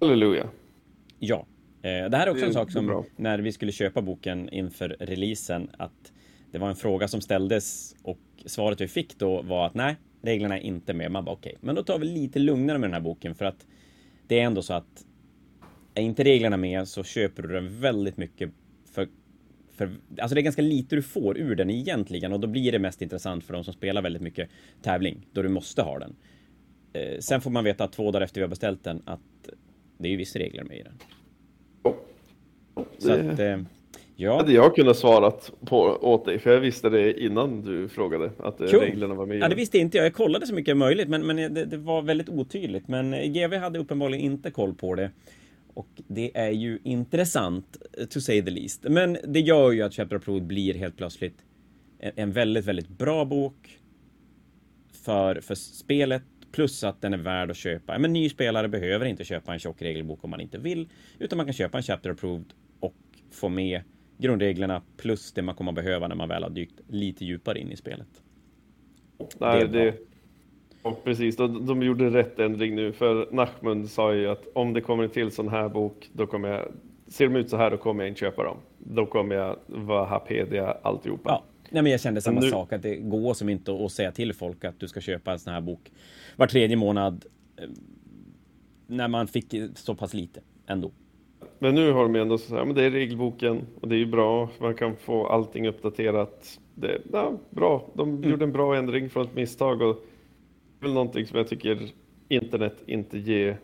Halleluja. 0.00 0.48
Ja. 1.18 1.46
Eh, 1.82 2.10
det 2.10 2.16
här 2.16 2.26
är 2.26 2.30
också 2.30 2.40
det, 2.40 2.46
en 2.46 2.52
sak 2.52 2.72
som, 2.72 3.04
när 3.16 3.38
vi 3.38 3.52
skulle 3.52 3.72
köpa 3.72 4.02
boken 4.02 4.48
inför 4.48 4.96
releasen, 5.00 5.70
att 5.78 6.12
det 6.50 6.58
var 6.58 6.68
en 6.68 6.76
fråga 6.76 7.08
som 7.08 7.20
ställdes 7.20 7.96
och 8.02 8.18
svaret 8.44 8.80
vi 8.80 8.88
fick 8.88 9.18
då 9.18 9.42
var 9.42 9.66
att 9.66 9.74
nej, 9.74 9.96
reglerna 10.22 10.58
är 10.58 10.62
inte 10.62 10.94
med. 10.94 11.10
Man 11.10 11.24
bara 11.24 11.32
okej, 11.32 11.50
okay. 11.50 11.66
men 11.66 11.74
då 11.74 11.82
tar 11.82 11.98
vi 11.98 12.06
lite 12.06 12.38
lugnare 12.38 12.78
med 12.78 12.88
den 12.88 12.94
här 12.94 13.00
boken 13.00 13.34
för 13.34 13.44
att 13.44 13.66
det 14.26 14.40
är 14.40 14.44
ändå 14.44 14.62
så 14.62 14.74
att 14.74 15.04
är 15.94 16.02
inte 16.02 16.24
reglerna 16.24 16.56
med 16.56 16.88
så 16.88 17.04
köper 17.04 17.42
du 17.42 17.48
den 17.48 17.80
väldigt 17.80 18.16
mycket 18.16 18.50
för 18.92 19.08
för, 19.76 19.90
alltså 20.20 20.34
det 20.34 20.40
är 20.40 20.42
ganska 20.42 20.62
lite 20.62 20.96
du 20.96 21.02
får 21.02 21.38
ur 21.38 21.54
den 21.54 21.70
egentligen 21.70 22.32
och 22.32 22.40
då 22.40 22.48
blir 22.48 22.72
det 22.72 22.78
mest 22.78 23.02
intressant 23.02 23.44
för 23.44 23.52
de 23.52 23.64
som 23.64 23.74
spelar 23.74 24.02
väldigt 24.02 24.22
mycket 24.22 24.50
tävling, 24.82 25.26
då 25.32 25.42
du 25.42 25.48
måste 25.48 25.82
ha 25.82 25.98
den. 25.98 26.16
Eh, 26.92 27.18
sen 27.18 27.40
får 27.40 27.50
man 27.50 27.64
veta 27.64 27.84
att 27.84 27.92
två 27.92 28.10
dagar 28.10 28.24
efter 28.24 28.40
vi 28.40 28.42
har 28.42 28.48
beställt 28.48 28.84
den 28.84 29.02
att 29.06 29.20
det 29.98 30.08
är 30.08 30.10
ju 30.10 30.16
vissa 30.16 30.38
regler 30.38 30.64
med 30.64 30.78
i 30.78 30.82
den. 30.82 30.98
Så 32.98 33.08
det... 33.08 33.32
att, 33.32 33.38
eh, 33.38 33.58
ja. 34.16 34.36
Hade 34.36 34.52
jag 34.52 34.74
kunnat 34.74 34.96
svarat 34.96 35.52
på, 35.66 35.78
åt 36.00 36.24
dig, 36.24 36.38
för 36.38 36.52
jag 36.52 36.60
visste 36.60 36.88
det 36.88 37.24
innan 37.24 37.62
du 37.62 37.88
frågade 37.88 38.30
att 38.38 38.58
cool. 38.58 38.68
reglerna 38.68 39.14
var 39.14 39.26
med. 39.26 39.38
Ja, 39.38 39.48
det 39.48 39.54
visste 39.54 39.78
inte 39.78 39.96
jag. 39.96 40.06
Jag 40.06 40.14
kollade 40.14 40.46
så 40.46 40.54
mycket 40.54 40.76
möjligt, 40.76 41.08
men, 41.08 41.26
men 41.26 41.36
det, 41.36 41.64
det 41.64 41.76
var 41.76 42.02
väldigt 42.02 42.28
otydligt. 42.28 42.88
Men 42.88 43.32
GV 43.32 43.54
hade 43.54 43.78
uppenbarligen 43.78 44.24
inte 44.24 44.50
koll 44.50 44.74
på 44.74 44.94
det. 44.94 45.10
Och 45.74 45.88
det 46.08 46.30
är 46.34 46.50
ju 46.50 46.78
intressant, 46.82 47.76
to 48.10 48.20
say 48.20 48.42
the 48.42 48.50
least. 48.50 48.84
Men 48.88 49.18
det 49.24 49.40
gör 49.40 49.72
ju 49.72 49.82
att 49.82 49.94
Chapter 49.94 50.16
Approved 50.16 50.46
blir 50.46 50.74
helt 50.74 50.96
plötsligt 50.96 51.44
en 52.00 52.32
väldigt, 52.32 52.64
väldigt 52.64 52.88
bra 52.88 53.24
bok 53.24 53.78
för, 54.92 55.40
för 55.40 55.54
spelet. 55.54 56.22
Plus 56.52 56.84
att 56.84 57.00
den 57.00 57.14
är 57.14 57.18
värd 57.18 57.50
att 57.50 57.56
köpa. 57.56 57.98
Men 57.98 58.12
ny 58.12 58.28
spelare 58.28 58.68
behöver 58.68 59.06
inte 59.06 59.24
köpa 59.24 59.52
en 59.52 59.58
tjock 59.58 59.82
regelbok 59.82 60.24
om 60.24 60.30
man 60.30 60.40
inte 60.40 60.58
vill. 60.58 60.88
Utan 61.18 61.36
man 61.36 61.46
kan 61.46 61.52
köpa 61.52 61.76
en 61.76 61.82
Chapter 61.82 62.10
Approved 62.10 62.52
få 63.36 63.48
med 63.48 63.80
grundreglerna 64.18 64.82
plus 64.96 65.32
det 65.32 65.42
man 65.42 65.54
kommer 65.54 65.70
att 65.70 65.76
behöva 65.76 66.08
när 66.08 66.16
man 66.16 66.28
väl 66.28 66.42
har 66.42 66.50
dykt 66.50 66.80
lite 66.88 67.24
djupare 67.24 67.58
in 67.58 67.72
i 67.72 67.76
spelet. 67.76 68.22
Nej, 69.38 69.68
det, 69.68 69.94
och 70.82 71.04
precis, 71.04 71.36
de, 71.36 71.66
de 71.66 71.82
gjorde 71.82 72.10
rätt 72.10 72.38
ändring 72.38 72.74
nu 72.74 72.92
för 72.92 73.28
Nachmund 73.32 73.90
sa 73.90 74.14
ju 74.14 74.28
att 74.28 74.44
om 74.54 74.72
det 74.72 74.80
kommer 74.80 75.08
till 75.08 75.30
sån 75.30 75.48
här 75.48 75.68
bok, 75.68 76.10
då 76.12 76.26
kommer 76.26 76.48
jag, 76.48 76.72
ser 77.08 77.28
de 77.28 77.36
ut 77.36 77.50
så 77.50 77.56
här, 77.56 77.70
då 77.70 77.76
kommer 77.76 78.04
jag 78.04 78.10
inte 78.10 78.20
köpa 78.20 78.44
dem. 78.44 78.56
Då 78.78 79.06
kommer 79.06 79.34
jag 79.34 79.56
vara 79.66 80.04
Hapedia 80.04 80.76
alltihopa. 80.82 81.30
Ja. 81.30 81.44
Nej, 81.70 81.82
men 81.82 81.92
jag 81.92 82.00
kände 82.00 82.20
samma 82.20 82.40
nu... 82.40 82.50
sak, 82.50 82.72
att 82.72 82.82
det 82.82 82.96
går 82.96 83.34
som 83.34 83.48
inte 83.48 83.84
att 83.84 83.92
säga 83.92 84.12
till 84.12 84.32
folk 84.32 84.64
att 84.64 84.80
du 84.80 84.88
ska 84.88 85.00
köpa 85.00 85.32
en 85.32 85.38
sån 85.38 85.52
här 85.52 85.60
bok 85.60 85.92
var 86.36 86.46
tredje 86.46 86.76
månad 86.76 87.24
eh, 87.56 87.68
när 88.86 89.08
man 89.08 89.26
fick 89.28 89.54
så 89.74 89.94
pass 89.94 90.14
lite 90.14 90.40
ändå. 90.66 90.90
Men 91.58 91.74
nu 91.74 91.92
har 91.92 92.02
de 92.02 92.16
ändå 92.16 92.38
så 92.38 92.56
här, 92.56 92.64
men 92.64 92.74
det 92.74 92.84
är 92.84 92.90
regelboken 92.90 93.66
och 93.80 93.88
det 93.88 93.94
är 93.94 93.98
ju 93.98 94.06
bra, 94.06 94.50
man 94.58 94.74
kan 94.74 94.96
få 94.96 95.26
allting 95.26 95.68
uppdaterat. 95.68 96.60
Det 96.74 96.88
är 96.88 97.00
ja, 97.12 97.38
bra, 97.50 97.90
de 97.94 98.08
mm. 98.08 98.30
gjorde 98.30 98.44
en 98.44 98.52
bra 98.52 98.76
ändring 98.76 99.10
från 99.10 99.24
ett 99.24 99.34
misstag 99.34 99.82
och 99.82 100.04
väl 100.80 100.92
någonting 100.92 101.26
som 101.26 101.38
jag 101.38 101.48
tycker 101.48 101.90
internet 102.28 102.82
inte 102.86 103.18
ger 103.18 103.58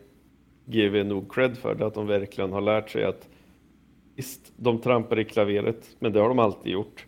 GV 0.64 1.04
nog 1.06 1.34
cred 1.34 1.58
för, 1.58 1.74
det 1.74 1.86
att 1.86 1.94
de 1.94 2.06
verkligen 2.06 2.52
har 2.52 2.60
lärt 2.60 2.90
sig 2.90 3.04
att 3.04 3.28
visst, 4.16 4.52
de 4.56 4.78
trampar 4.78 5.18
i 5.18 5.24
klaveret, 5.24 5.96
men 5.98 6.12
det 6.12 6.20
har 6.20 6.28
de 6.28 6.38
alltid 6.38 6.72
gjort. 6.72 7.06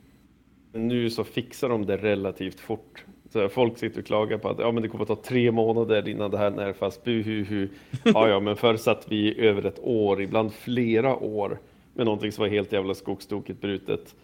Men 0.73 0.89
nu 0.89 1.11
så 1.11 1.25
fixar 1.25 1.69
de 1.69 1.87
det 1.87 1.97
relativt 1.97 2.61
fort. 2.61 3.05
Så 3.35 3.49
folk 3.49 3.79
sitter 3.79 4.01
och 4.01 4.07
klagar 4.07 4.39
på 4.39 4.49
att 4.49 4.59
ja, 4.59 4.73
men 4.73 4.83
det 4.83 4.89
kommer 4.89 5.03
att 5.03 5.09
ta 5.09 5.17
tre 5.29 5.51
månader 5.53 6.09
innan 6.09 6.31
det 6.31 6.39
här 6.39 6.51
nerfas. 6.51 7.05
Buhuhu. 7.05 7.69
Ja, 8.05 8.29
ja, 8.29 8.41
men 8.41 8.57
förr 8.57 8.77
satt 8.77 9.07
vi 9.09 9.41
över 9.41 9.67
ett 9.67 9.79
år, 9.83 10.23
ibland 10.23 10.53
flera 10.53 11.17
år 11.17 11.59
med 11.95 12.05
någonting 12.07 12.33
som 12.33 12.43
var 12.43 12.49
helt 12.49 12.73
jävla 12.73 12.95
skogstokigt 12.95 13.61
brutet. 13.61 14.15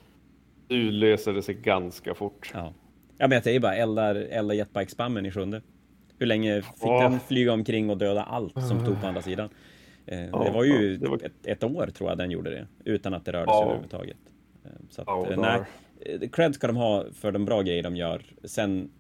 Nu 0.68 0.90
löser 0.90 1.32
det 1.32 1.42
sig 1.42 1.54
ganska 1.54 2.14
fort. 2.14 2.50
Ja, 2.54 2.72
ja 3.18 3.28
men 3.28 3.40
det 3.44 3.56
är 3.56 3.60
bara 3.60 3.74
elda, 3.76 4.24
elda 4.28 4.54
jetbike-spammen 4.54 5.26
i 5.26 5.30
sjunde. 5.30 5.62
Hur 6.18 6.26
länge 6.26 6.62
fick 6.62 6.72
Ja. 6.82 7.02
den 7.02 7.20
flyga 7.20 7.52
omkring 7.52 7.90
och 7.90 7.98
döda 7.98 8.22
allt 8.22 8.52
som 8.52 8.80
stod 8.84 9.00
på 9.00 9.06
andra 9.06 9.22
sidan? 9.22 9.48
Eh, 10.06 10.18
det 10.44 10.50
var 10.54 10.64
ju 10.64 10.96
det 10.96 11.08
var- 11.08 11.16
Ett, 11.16 11.46
ett 11.46 11.64
år 11.64 11.86
tror 11.86 12.10
jag 12.10 12.18
den 12.18 12.30
gjorde 12.30 12.50
det, 12.50 12.66
utan 12.84 13.14
att 13.14 13.24
det 13.24 13.32
rörde 13.32 13.46
sig 13.46 13.54
Ja. 13.60 13.64
överhuvudtaget. 13.64 14.16
Eh, 14.64 14.70
Så 14.90 15.02
att, 15.02 15.30
eh, 15.30 15.38
nej, 15.40 15.60
cred 16.32 16.54
ska 16.54 16.66
de 16.66 16.76
ha 16.76 17.04
för 17.14 17.32
de 17.32 17.44
bra 17.44 17.62
grejer 17.62 17.82
de 17.82 17.96
gör. 17.96 18.22
Sen, 18.44 18.90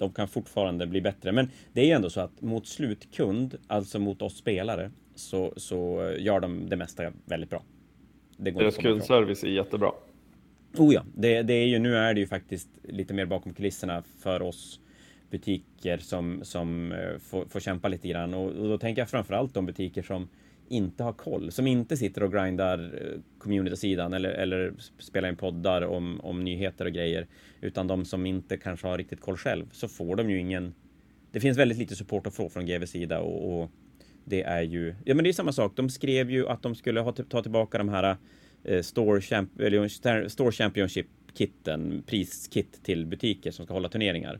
de 0.00 0.12
kan 0.12 0.28
fortfarande 0.28 0.86
bli 0.86 1.00
bättre. 1.00 1.32
Men 1.32 1.50
det 1.72 1.80
är 1.80 1.84
ju 1.84 1.92
ändå 1.92 2.10
så 2.10 2.20
att 2.20 2.40
mot 2.40 2.66
slutkund, 2.66 3.58
alltså 3.66 3.98
mot 3.98 4.22
oss 4.22 4.36
spelare, 4.36 4.90
så, 5.14 5.52
så 5.56 6.12
gör 6.18 6.40
de 6.40 6.68
det 6.68 6.76
mesta 6.76 7.12
väldigt 7.24 7.50
bra. 7.50 7.62
Det 8.36 8.50
går 8.50 8.60
Deras 8.60 8.76
kundservice 8.76 9.44
är 9.44 9.48
jättebra. 9.48 9.92
Oh 10.78 10.94
ja, 10.94 11.04
det, 11.14 11.42
det 11.42 11.54
är 11.54 11.66
ju, 11.66 11.78
nu 11.78 11.96
är 11.96 12.14
det 12.14 12.20
ju 12.20 12.26
faktiskt 12.26 12.68
lite 12.82 13.14
mer 13.14 13.26
bakom 13.26 13.54
kulisserna 13.54 14.02
för 14.22 14.42
oss 14.42 14.80
butiker 15.30 15.98
som, 15.98 16.40
som 16.42 16.92
eh, 16.92 17.18
får, 17.18 17.44
får 17.44 17.60
kämpa 17.60 17.88
lite 17.88 18.08
grann. 18.08 18.34
Och, 18.34 18.46
och 18.46 18.68
då 18.68 18.78
tänker 18.78 19.02
jag 19.02 19.08
framförallt 19.08 19.54
de 19.54 19.66
butiker 19.66 20.02
som 20.02 20.28
inte 20.70 21.02
har 21.02 21.12
koll, 21.12 21.52
som 21.52 21.66
inte 21.66 21.96
sitter 21.96 22.22
och 22.22 22.32
grindar 22.32 22.78
eh, 22.78 23.20
community-sidan 23.38 24.12
eller, 24.12 24.30
eller 24.30 24.72
spelar 24.98 25.28
in 25.28 25.36
poddar 25.36 25.82
om, 25.82 26.20
om 26.20 26.44
nyheter 26.44 26.84
och 26.84 26.92
grejer, 26.92 27.26
utan 27.60 27.86
de 27.86 28.04
som 28.04 28.26
inte 28.26 28.56
kanske 28.56 28.86
har 28.86 28.98
riktigt 28.98 29.20
koll 29.20 29.36
själv, 29.36 29.66
så 29.72 29.88
får 29.88 30.16
de 30.16 30.30
ju 30.30 30.38
ingen... 30.38 30.74
Det 31.32 31.40
finns 31.40 31.58
väldigt 31.58 31.78
lite 31.78 31.96
support 31.96 32.26
att 32.26 32.34
få 32.34 32.48
från 32.48 32.66
GVs 32.66 32.90
sida 32.90 33.20
och, 33.20 33.62
och 33.62 33.70
det 34.24 34.42
är 34.42 34.62
ju... 34.62 34.94
Ja, 35.04 35.14
men 35.14 35.24
det 35.24 35.30
är 35.30 35.32
samma 35.32 35.52
sak. 35.52 35.72
De 35.76 35.90
skrev 35.90 36.30
ju 36.30 36.48
att 36.48 36.62
de 36.62 36.74
skulle 36.74 37.00
ha, 37.00 37.12
ta 37.12 37.42
tillbaka 37.42 37.78
de 37.78 37.88
här 37.88 38.16
eh, 38.64 38.82
Store, 38.82 39.20
Champ 39.20 39.60
eller, 39.60 40.28
Store 40.28 40.52
Championship-kitten, 40.52 42.02
priskit 42.06 42.82
till 42.82 43.06
butiker 43.06 43.50
som 43.50 43.64
ska 43.64 43.74
hålla 43.74 43.88
turneringar. 43.88 44.38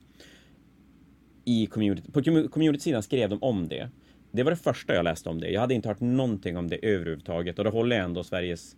I 1.44 1.66
community, 1.66 2.12
på 2.12 2.22
community-sidan 2.48 3.02
skrev 3.02 3.30
de 3.30 3.42
om 3.42 3.68
det. 3.68 3.90
Det 4.32 4.42
var 4.42 4.50
det 4.50 4.56
första 4.56 4.94
jag 4.94 5.04
läste 5.04 5.28
om 5.28 5.40
det. 5.40 5.50
Jag 5.50 5.60
hade 5.60 5.74
inte 5.74 5.88
hört 5.88 6.00
någonting 6.00 6.56
om 6.56 6.68
det 6.68 6.76
överhuvudtaget 6.86 7.58
och 7.58 7.64
då 7.64 7.70
håller 7.70 7.96
jag 7.96 8.04
ändå 8.04 8.24
Sveriges 8.24 8.76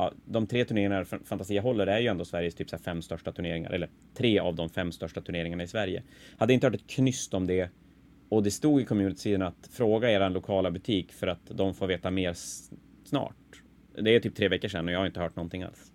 Ja, 0.00 0.12
de 0.24 0.46
tre 0.46 0.64
turneringarna 0.64 1.04
Fantasia 1.04 1.62
håller 1.62 1.86
är 1.86 1.98
ju 1.98 2.06
ändå 2.06 2.24
Sveriges 2.24 2.54
typ 2.54 2.70
så 2.70 2.78
fem 2.78 3.02
största 3.02 3.32
turneringar, 3.32 3.70
eller 3.70 3.88
tre 4.14 4.38
av 4.38 4.54
de 4.54 4.68
fem 4.70 4.92
största 4.92 5.20
turneringarna 5.20 5.62
i 5.62 5.66
Sverige. 5.68 6.02
Hade 6.38 6.52
inte 6.54 6.66
hört 6.66 6.74
ett 6.74 6.86
knyst 6.86 7.34
om 7.34 7.46
det 7.46 7.70
och 8.28 8.42
det 8.42 8.50
stod 8.50 8.80
i 8.80 8.84
community-sidan 8.84 9.42
att 9.42 9.68
fråga 9.70 10.10
er 10.10 10.30
lokala 10.30 10.70
butik 10.70 11.12
för 11.12 11.26
att 11.26 11.40
de 11.48 11.74
får 11.74 11.86
veta 11.86 12.10
mer 12.10 12.34
snart. 13.04 13.34
Det 14.02 14.14
är 14.14 14.20
typ 14.20 14.34
tre 14.36 14.48
veckor 14.48 14.68
sedan 14.68 14.88
och 14.88 14.94
jag 14.94 14.98
har 14.98 15.06
inte 15.06 15.20
hört 15.20 15.36
någonting 15.36 15.62
alls. 15.62 15.92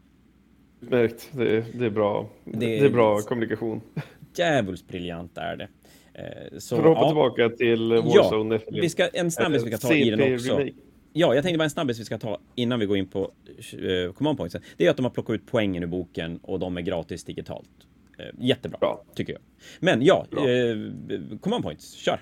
Utmärkt, 0.81 1.29
det, 1.31 1.57
är- 1.57 1.65
det 1.73 1.85
är 1.85 1.89
bra. 1.89 2.29
Det 2.45 2.57
Det 2.59 2.79
är- 2.79 2.85
är, 2.85 2.89
bra 2.89 3.19
kommunikation. 3.21 3.81
Djävulskt 4.37 4.87
briljant 4.87 5.37
är 5.37 5.55
det. 5.55 5.67
Eh, 6.13 6.57
Så, 6.57 6.75
För 6.75 6.83
att 6.83 6.87
hoppa 6.89 7.01
ja, 7.01 7.07
tillbaka 7.07 7.49
till 7.49 7.89
ja, 7.91 8.01
Warzone. 8.01 8.59
vi 8.71 8.89
ska, 8.89 9.07
en 9.07 9.31
snabbis 9.31 9.63
vi 9.65 9.71
ska 9.71 9.87
ta 9.87 9.93
i 9.93 10.09
den 10.09 10.33
också. 10.33 10.51
Remake. 10.57 10.71
Ja, 11.13 11.35
jag 11.35 11.43
tänkte 11.43 11.57
bara 11.57 11.63
en 11.63 11.69
snabbis 11.69 11.99
vi 11.99 12.05
ska 12.05 12.17
ta 12.17 12.37
innan 12.55 12.79
vi 12.79 12.85
går 12.85 12.97
in 12.97 13.07
på 13.07 13.31
uh, 13.79 14.11
command 14.13 14.37
pointsen. 14.37 14.61
Det 14.77 14.85
är 14.85 14.89
att 14.89 14.97
de 14.97 15.03
har 15.03 15.09
plockat 15.09 15.33
ut 15.33 15.41
poängen 15.51 15.83
ur 15.83 15.87
boken 15.87 16.37
och 16.43 16.59
de 16.59 16.77
är 16.77 16.81
gratis 16.81 17.23
digitalt. 17.23 17.69
Eh, 18.19 18.25
jättebra, 18.39 18.77
Bra. 18.79 19.03
tycker 19.15 19.33
jag. 19.33 19.41
Men 19.79 20.01
ja, 20.05 20.25
Bra. 20.31 20.49
eh, 20.49 20.77
command 21.41 21.63
points, 21.63 21.93
kör! 21.93 22.19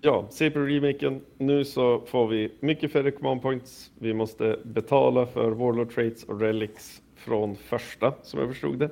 Ja, 0.00 0.26
CP 0.30 0.58
remaken. 0.58 1.20
Nu 1.38 1.64
så 1.64 2.00
får 2.06 2.28
vi 2.28 2.52
mycket 2.60 2.92
färre 2.92 3.10
command 3.10 3.42
points. 3.42 3.90
Vi 3.98 4.14
måste 4.14 4.58
betala 4.64 5.26
för 5.26 5.50
Warlord 5.50 5.94
Traits 5.94 6.24
och 6.24 6.40
Relics 6.40 7.02
från 7.16 7.56
första, 7.56 8.14
som 8.22 8.40
jag 8.40 8.48
förstod 8.48 8.78
det. 8.78 8.90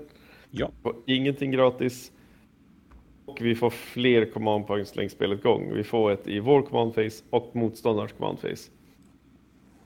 Ja, 0.50 0.70
Och 0.82 0.94
ingenting 1.06 1.50
gratis. 1.50 2.12
Och 3.30 3.40
vi 3.40 3.54
får 3.54 3.70
fler 3.70 4.24
command 4.24 4.66
points 4.66 4.96
längs 4.96 5.12
spelets 5.12 5.42
gång. 5.42 5.74
Vi 5.74 5.84
får 5.84 6.10
ett 6.10 6.28
i 6.28 6.40
vår 6.40 6.62
command 6.62 6.94
phase 6.94 7.24
och 7.30 7.50
motståndarens 7.52 8.12
command 8.12 8.40
phase. 8.40 8.70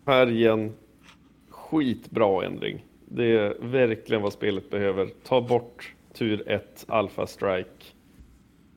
Här 0.07 0.31
igen, 0.31 0.73
skitbra 1.49 2.45
ändring. 2.45 2.85
Det 3.09 3.25
är 3.25 3.57
verkligen 3.61 4.23
vad 4.23 4.33
spelet 4.33 4.71
behöver. 4.71 5.09
Ta 5.25 5.41
bort 5.41 5.95
tur 6.13 6.49
1, 6.49 6.85
Alpha 6.89 7.27
Strike. 7.27 7.85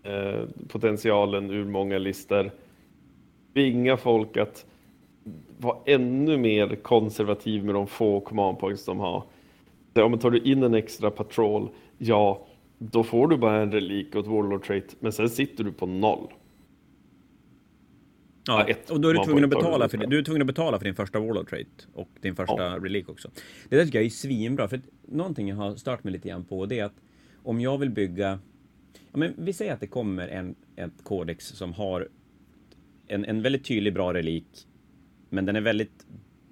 Eh, 0.04 0.44
potentialen 0.68 1.52
ur 1.52 1.66
många 1.66 1.98
listor. 1.98 2.52
Tvinga 3.54 3.98
folk 3.98 4.38
att 4.38 4.66
vara 5.58 5.78
ännu 5.86 6.38
mer 6.38 6.76
konservativ 6.76 7.66
med 7.66 7.76
de 7.76 7.88
få 7.88 8.20
command 8.20 8.60
points 8.60 8.86
de 8.86 9.00
har. 9.00 9.24
Om 9.96 10.12
man 10.12 10.20
tar 10.20 10.32
du 10.32 10.40
in 10.40 10.64
en 10.64 10.74
extra 10.74 11.12
patrol, 11.12 11.70
ja, 11.98 12.47
då 12.78 13.04
får 13.04 13.28
du 13.28 13.38
bara 13.38 13.62
en 13.62 13.72
relik 13.72 14.16
och 14.16 14.22
ett 14.22 14.28
warlord 14.28 14.64
trait, 14.64 14.96
men 15.00 15.12
sen 15.12 15.30
sitter 15.30 15.64
du 15.64 15.72
på 15.72 15.86
noll. 15.86 16.28
ja 18.48 18.60
Ja, 18.60 18.68
ett 18.68 18.90
och 18.90 19.02
då 19.02 19.10
är 19.10 19.14
du 19.14 19.24
tvungen 19.24 19.44
att 19.44 19.50
betala 19.50 19.90
för, 19.90 19.98
ungefär. 19.98 20.12
du 20.12 20.20
är 20.20 20.24
tvungen 20.24 20.42
att 20.42 20.48
betala 20.48 20.78
för 20.78 20.86
din 20.86 20.96
första 20.96 21.20
Warlord 21.20 21.50
Trait 21.50 21.88
och 21.94 22.10
din 22.22 22.36
första 22.36 22.80
relic 22.80 23.08
också. 23.08 23.32
Det 23.70 23.78
där 23.78 23.86
tycker 23.86 24.00
jag 24.00 24.06
är 24.06 24.10
svinbra, 24.10 24.68
för 24.68 24.82
någonting 25.08 25.48
jag 25.48 25.56
har 25.56 25.76
stört 25.76 26.04
mig 26.04 26.14
lite 26.14 26.30
grann 26.30 26.46
på 26.46 26.66
det 26.66 26.80
är 26.80 26.86
att 26.86 27.02
om 27.44 27.62
jag 27.62 27.78
vill 27.78 27.90
bygga 27.90 28.40
Ja, 29.12 29.18
men 29.18 29.34
vi 29.38 29.54
säger 29.54 29.74
att 29.74 29.80
det 29.80 29.88
kommer 29.88 30.28
en, 30.28 30.56
ett 30.76 31.04
kodex 31.04 31.46
som 31.48 31.74
har 31.74 32.08
en, 33.08 33.26
en 33.26 33.42
väldigt 33.42 33.66
tydlig 33.66 33.94
bra 33.94 34.14
relik, 34.14 34.68
men 35.30 35.46
den 35.46 35.56
är 35.56 35.62
väldigt 35.62 36.06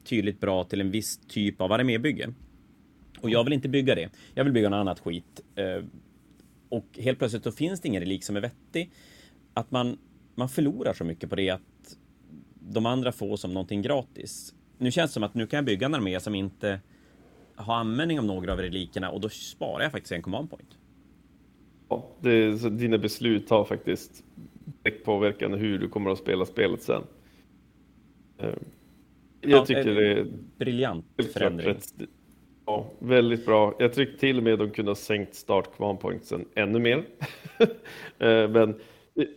tydligt 0.03 0.39
bra 0.39 0.63
till 0.63 0.81
en 0.81 0.91
viss 0.91 1.17
typ 1.17 1.61
av 1.61 1.71
armébygge. 1.71 2.33
Och 3.21 3.29
jag 3.29 3.43
vill 3.43 3.53
inte 3.53 3.69
bygga 3.69 3.95
det. 3.95 4.09
Jag 4.33 4.43
vill 4.43 4.53
bygga 4.53 4.69
något 4.69 4.77
annat 4.77 4.99
skit. 4.99 5.41
Och 6.75 6.85
helt 6.99 7.19
plötsligt 7.19 7.43
så 7.43 7.51
finns 7.51 7.81
det 7.81 7.87
ingen 7.87 8.01
relik 8.01 8.23
som 8.23 8.35
är 8.35 8.41
vettig. 8.41 8.91
Att 9.53 9.71
man, 9.71 9.97
man 10.35 10.49
förlorar 10.49 10.93
så 10.93 11.03
mycket 11.03 11.29
på 11.29 11.35
det 11.35 11.49
att 11.49 11.97
de 12.59 12.85
andra 12.85 13.11
får 13.11 13.37
som 13.37 13.53
någonting 13.53 13.81
gratis. 13.81 14.53
Nu 14.77 14.91
känns 14.91 15.11
det 15.11 15.13
som 15.13 15.23
att 15.23 15.33
nu 15.33 15.47
kan 15.47 15.57
jag 15.57 15.65
bygga 15.65 15.85
en 15.85 15.95
armé 15.95 16.19
som 16.19 16.35
inte 16.35 16.81
har 17.55 17.75
användning 17.75 18.19
av 18.19 18.25
några 18.25 18.53
av 18.53 18.59
relikerna 18.59 19.09
och 19.11 19.21
då 19.21 19.29
sparar 19.29 19.83
jag 19.83 19.91
faktiskt 19.91 20.11
en 20.11 20.21
command 20.21 20.49
point. 20.49 20.77
Ja, 21.89 22.09
det 22.21 22.57
så 22.59 22.69
dina 22.69 22.97
beslut 22.97 23.49
har 23.49 23.65
faktiskt 23.65 24.23
direkt 24.83 25.05
påverkan 25.05 25.53
hur 25.53 25.79
du 25.79 25.89
kommer 25.89 26.09
att 26.11 26.19
spela 26.19 26.45
spelet 26.45 26.81
sen. 26.83 27.03
Eh, 28.37 28.49
Jag 29.41 29.51
Ja, 29.61 29.65
tycker 29.65 29.89
eh, 29.89 29.95
det 29.95 30.11
är 30.19 30.27
Briljant 30.57 31.05
förändring. 31.33 31.67
rätt. 31.67 31.93
Ja, 32.65 32.91
väldigt 32.99 33.45
bra. 33.45 33.75
Jag 33.79 33.93
tyckte 33.93 34.19
till 34.19 34.37
och 34.37 34.43
med 34.43 34.59
de 34.59 34.71
kunde 34.71 34.91
ha 34.91 34.95
sänkt 34.95 35.35
startkvarnpointsen 35.35 36.45
ännu 36.55 36.79
mer. 36.79 37.05
Eh, 38.19 38.49
men 38.49 38.69
eh, 39.15 39.27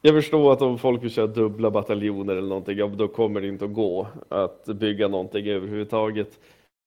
jag 0.00 0.14
förstår 0.14 0.52
att 0.52 0.62
om 0.62 0.78
folk 0.78 1.02
vill 1.02 1.10
köra 1.10 1.26
dubbla 1.26 1.70
bataljoner 1.70 2.36
eller 2.36 2.48
någonting, 2.48 2.78
ja, 2.78 2.86
då 2.86 3.08
kommer 3.08 3.40
det 3.40 3.48
inte 3.48 3.64
att 3.64 3.74
gå 3.74 4.08
att 4.28 4.66
bygga 4.66 5.08
någonting 5.08 5.46
överhuvudtaget. 5.46 6.40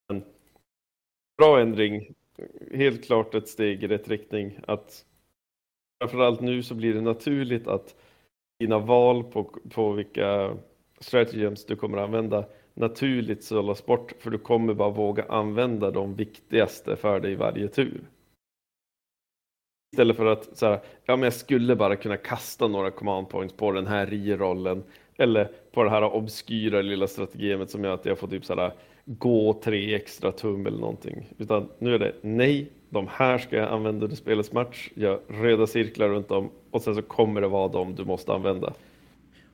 Men 0.10 0.24
bra 1.38 1.60
ändring. 1.60 2.14
Helt 2.74 3.06
klart 3.06 3.36
ett 3.36 3.48
steg 3.48 3.84
i 3.84 3.88
rätt 3.88 4.08
riktning. 4.08 4.60
Att 4.68 5.06
framförallt 6.02 6.42
nu 6.42 6.64
så 6.64 6.76
blir 6.76 6.94
det 6.94 7.02
naturligt 7.02 7.68
att 7.68 7.96
dina 8.60 8.80
val 8.80 9.24
på, 9.24 9.44
på 9.70 9.92
vilka 9.92 10.58
stratagems 11.00 11.66
du 11.66 11.76
kommer 11.76 11.98
att 11.98 12.06
använda 12.06 12.46
naturligt 12.74 13.44
sållas 13.44 13.86
bort 13.86 14.14
för 14.20 14.32
du 14.32 14.38
kommer 14.38 14.74
bara 14.74 14.90
våga 14.90 15.26
använda 15.30 15.92
de 15.92 16.16
viktigaste 16.16 16.96
för 16.96 17.20
dig 17.20 17.36
varje 17.36 17.68
tur. 17.68 18.02
Istället 19.94 20.18
för 20.18 20.26
att 20.26 20.58
så 20.58 20.66
här, 20.66 20.80
ja 21.06 21.16
men 21.16 21.24
jag 21.24 21.34
skulle 21.34 21.76
bara 21.76 21.96
kunna 21.96 22.18
kasta 22.18 22.68
några 22.68 22.92
command 22.92 23.30
points 23.30 23.54
på 23.54 23.72
den 23.72 23.88
här 23.88 24.38
rollen 24.38 24.84
eller 25.18 25.52
på 25.72 25.84
det 25.84 25.90
här 25.90 26.04
obskyra 26.04 26.82
lilla 26.82 27.08
strategemet 27.08 27.70
som 27.70 27.84
gör 27.84 27.94
att 27.94 28.06
jag 28.06 28.20
får 28.20 28.28
typ 28.28 28.46
så 28.46 28.56
här 28.56 28.74
gå 29.06 29.54
tre 29.64 29.96
extra 29.96 30.32
tum 30.32 30.68
eller 30.68 30.80
någonting. 30.80 31.30
Utan 31.38 31.70
nu 31.80 31.96
är 31.96 32.00
det 32.00 32.16
nej, 32.22 32.72
de 32.90 33.08
här 33.08 33.38
ska 33.38 33.56
jag 33.56 33.70
använda 33.70 34.06
under 34.06 34.18
spelets 34.18 34.52
match, 34.52 34.90
gör 34.96 35.20
röda 35.28 35.68
cirklar 35.68 36.10
runt 36.10 36.28
dem 36.28 36.50
och 36.72 36.82
sen 36.82 36.96
så 36.96 37.02
kommer 37.02 37.42
det 37.42 37.48
vara 37.48 37.68
de 37.68 37.96
du 37.96 38.06
måste 38.06 38.34
använda. 38.34 38.74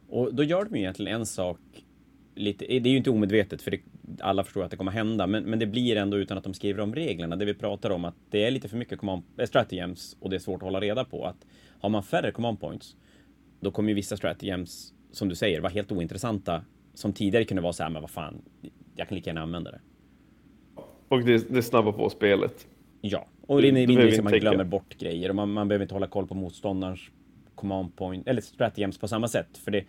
Och 0.10 0.34
då 0.34 0.44
gör 0.44 0.66
de 0.66 0.76
ju 0.76 0.82
egentligen 0.82 1.16
en 1.16 1.26
sak 1.26 1.60
lite, 2.40 2.66
det 2.66 2.90
är 2.90 2.92
ju 2.92 2.98
inte 2.98 3.10
omedvetet 3.10 3.62
för 3.62 3.72
det, 3.72 3.80
alla 4.20 4.44
förstår 4.44 4.64
att 4.64 4.72
det 4.72 4.78
kommer 4.78 4.92
hända, 4.92 5.28
men, 5.28 5.44
men 5.44 5.60
det 5.60 5.66
blir 5.66 5.96
ändå 5.96 6.18
utan 6.18 6.38
att 6.38 6.44
de 6.44 6.54
skriver 6.54 6.80
om 6.80 6.96
reglerna. 6.96 7.36
Det 7.36 7.46
vi 7.46 7.54
pratar 7.54 7.90
om 7.90 8.06
att 8.06 8.16
det 8.30 8.44
är 8.44 8.52
lite 8.52 8.70
för 8.70 8.78
mycket 8.78 9.00
command, 9.00 9.24
äh, 9.38 9.46
stratagems 9.46 10.18
och 10.20 10.30
det 10.30 10.36
är 10.36 10.40
svårt 10.40 10.62
att 10.62 10.66
hålla 10.66 10.80
reda 10.80 11.06
på. 11.06 11.26
Att 11.26 11.46
har 11.80 11.90
man 11.90 12.04
färre 12.04 12.32
command 12.32 12.60
points, 12.60 12.96
då 13.60 13.72
kommer 13.72 13.90
ju 13.90 13.96
vissa 13.96 14.18
stratagems 14.18 14.94
som 15.12 15.30
du 15.30 15.36
säger, 15.36 15.62
var 15.62 15.70
helt 15.70 15.92
ointressanta. 15.92 16.66
Som 16.94 17.14
tidigare 17.14 17.46
kunde 17.46 17.62
vara 17.62 17.74
så 17.74 17.84
här, 17.84 17.90
men 17.90 18.02
vad 18.02 18.12
fan, 18.12 18.42
jag 18.96 19.08
kan 19.08 19.16
lika 19.16 19.30
gärna 19.30 19.42
använda 19.42 19.72
det. 19.72 19.80
Och 21.08 21.24
det, 21.24 21.54
det 21.54 21.64
snabbar 21.64 21.92
på 21.92 22.10
spelet. 22.10 22.68
Ja, 23.02 23.28
och 23.42 23.62
det 23.62 23.68
är 23.68 23.72
Du 23.72 23.78
mindre 23.78 23.96
behöver 23.96 24.16
som 24.16 24.24
man 24.24 24.34
glömmer 24.34 24.64
bort 24.64 24.98
grejer 24.98 25.30
och 25.30 25.36
man, 25.36 25.52
man 25.52 25.68
behöver 25.68 25.84
inte 25.84 25.96
hålla 25.96 26.08
koll 26.08 26.28
på 26.28 26.36
motståndarens 26.36 27.00
command 27.56 27.96
point 27.96 28.28
eller 28.28 28.42
stratagems 28.42 28.98
på 28.98 29.08
samma 29.08 29.28
sätt. 29.28 29.58
För 29.58 29.72
det, 29.72 29.86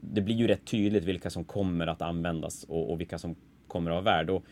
det 0.00 0.20
blir 0.20 0.34
ju 0.34 0.46
rätt 0.46 0.64
tydligt 0.64 1.04
vilka 1.04 1.30
som 1.30 1.44
kommer 1.44 1.86
att 1.86 2.02
användas 2.02 2.64
och, 2.64 2.90
och 2.90 3.00
vilka 3.00 3.18
som 3.18 3.34
kommer 3.68 3.90
att 3.90 4.04
vara 4.04 4.16
värd. 4.16 4.30
Och 4.30 4.44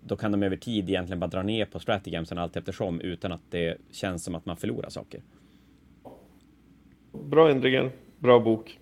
då 0.00 0.16
kan 0.16 0.32
de 0.32 0.42
över 0.42 0.56
tid 0.56 0.88
egentligen 0.88 1.20
bara 1.20 1.30
dra 1.30 1.42
ner 1.42 1.64
på 1.64 1.78
stratagemsen 1.78 2.38
allt 2.38 2.56
eftersom 2.56 3.00
utan 3.00 3.32
att 3.32 3.42
det 3.50 3.76
känns 3.90 4.24
som 4.24 4.34
att 4.34 4.46
man 4.46 4.56
förlorar 4.56 4.88
saker. 4.88 5.20
Bra 7.12 7.50
ändringar, 7.50 7.90
bra 8.18 8.40
bok. 8.40 8.78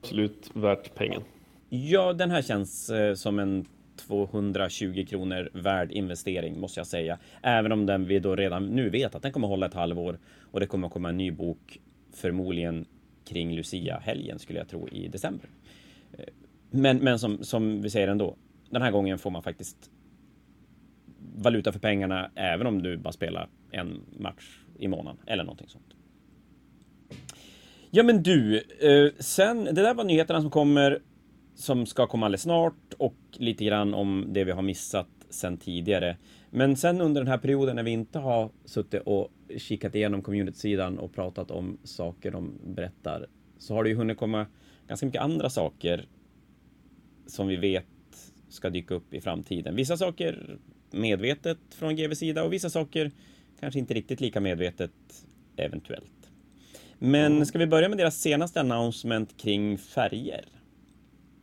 Absolut 0.00 0.50
värt 0.54 0.94
pengen. 0.94 1.22
Ja, 1.68 2.12
den 2.12 2.30
här 2.30 2.42
känns 2.42 2.90
eh, 2.90 3.14
som 3.14 3.38
en 3.38 3.66
220 3.96 5.06
kronor 5.08 5.50
värd 5.52 5.92
investering 5.92 6.60
måste 6.60 6.80
jag 6.80 6.86
säga. 6.86 7.18
Även 7.42 7.72
om 7.72 7.86
den 7.86 8.06
vi 8.06 8.18
då 8.18 8.36
redan 8.36 8.66
nu 8.66 8.90
vet 8.90 9.14
att 9.14 9.22
den 9.22 9.32
kommer 9.32 9.48
hålla 9.48 9.66
ett 9.66 9.74
halvår 9.74 10.18
och 10.50 10.60
det 10.60 10.66
kommer 10.66 10.88
komma 10.88 11.08
en 11.08 11.16
ny 11.16 11.30
bok 11.30 11.78
förmodligen 12.14 12.86
kring 13.32 13.56
Lucia-helgen 13.56 14.38
skulle 14.38 14.58
jag 14.58 14.68
tro 14.68 14.88
i 14.88 15.08
december. 15.08 15.48
Eh, 16.18 16.24
men, 16.70 16.98
men 16.98 17.18
som, 17.18 17.44
som 17.44 17.82
vi 17.82 17.90
säger 17.90 18.08
ändå, 18.08 18.36
den 18.70 18.82
här 18.82 18.90
gången 18.90 19.18
får 19.18 19.30
man 19.30 19.42
faktiskt 19.42 19.90
valuta 21.34 21.72
för 21.72 21.80
pengarna 21.80 22.30
även 22.34 22.66
om 22.66 22.82
du 22.82 22.96
bara 22.96 23.12
spelar 23.12 23.48
en 23.70 24.00
match 24.18 24.58
i 24.78 24.88
månaden 24.88 25.20
eller 25.26 25.44
någonting 25.44 25.68
sånt. 25.68 25.94
Ja 27.90 28.02
men 28.02 28.22
du, 28.22 28.56
eh, 28.56 29.12
sen, 29.18 29.64
det 29.64 29.72
där 29.72 29.94
var 29.94 30.04
nyheterna 30.04 30.40
som 30.40 30.50
kommer 30.50 30.98
som 31.54 31.86
ska 31.86 32.06
komma 32.06 32.26
alldeles 32.26 32.42
snart 32.42 32.94
och 32.98 33.16
lite 33.32 33.64
grann 33.64 33.94
om 33.94 34.26
det 34.28 34.44
vi 34.44 34.52
har 34.52 34.62
missat 34.62 35.08
sen 35.34 35.56
tidigare. 35.56 36.16
Men 36.50 36.76
sen 36.76 37.00
under 37.00 37.20
den 37.20 37.28
här 37.28 37.38
perioden 37.38 37.76
när 37.76 37.82
vi 37.82 37.90
inte 37.90 38.18
har 38.18 38.50
suttit 38.64 39.02
och 39.04 39.32
kikat 39.56 39.94
igenom 39.94 40.22
community-sidan 40.22 40.98
och 40.98 41.14
pratat 41.14 41.50
om 41.50 41.78
saker 41.84 42.30
de 42.30 42.58
berättar 42.64 43.26
så 43.58 43.74
har 43.74 43.84
det 43.84 43.90
ju 43.90 43.96
hunnit 43.96 44.18
komma 44.18 44.46
ganska 44.88 45.06
mycket 45.06 45.22
andra 45.22 45.50
saker 45.50 46.06
som 47.26 47.48
vi 47.48 47.56
vet 47.56 47.86
ska 48.48 48.70
dyka 48.70 48.94
upp 48.94 49.14
i 49.14 49.20
framtiden. 49.20 49.76
Vissa 49.76 49.96
saker 49.96 50.58
medvetet 50.90 51.58
från 51.70 51.96
GVs 51.96 52.18
sida 52.18 52.44
och 52.44 52.52
vissa 52.52 52.70
saker 52.70 53.10
kanske 53.60 53.78
inte 53.78 53.94
riktigt 53.94 54.20
lika 54.20 54.40
medvetet 54.40 54.90
eventuellt. 55.56 56.30
Men 56.98 57.46
ska 57.46 57.58
vi 57.58 57.66
börja 57.66 57.88
med 57.88 57.98
deras 57.98 58.20
senaste 58.20 58.60
announcement 58.60 59.36
kring 59.36 59.78
färger? 59.78 60.44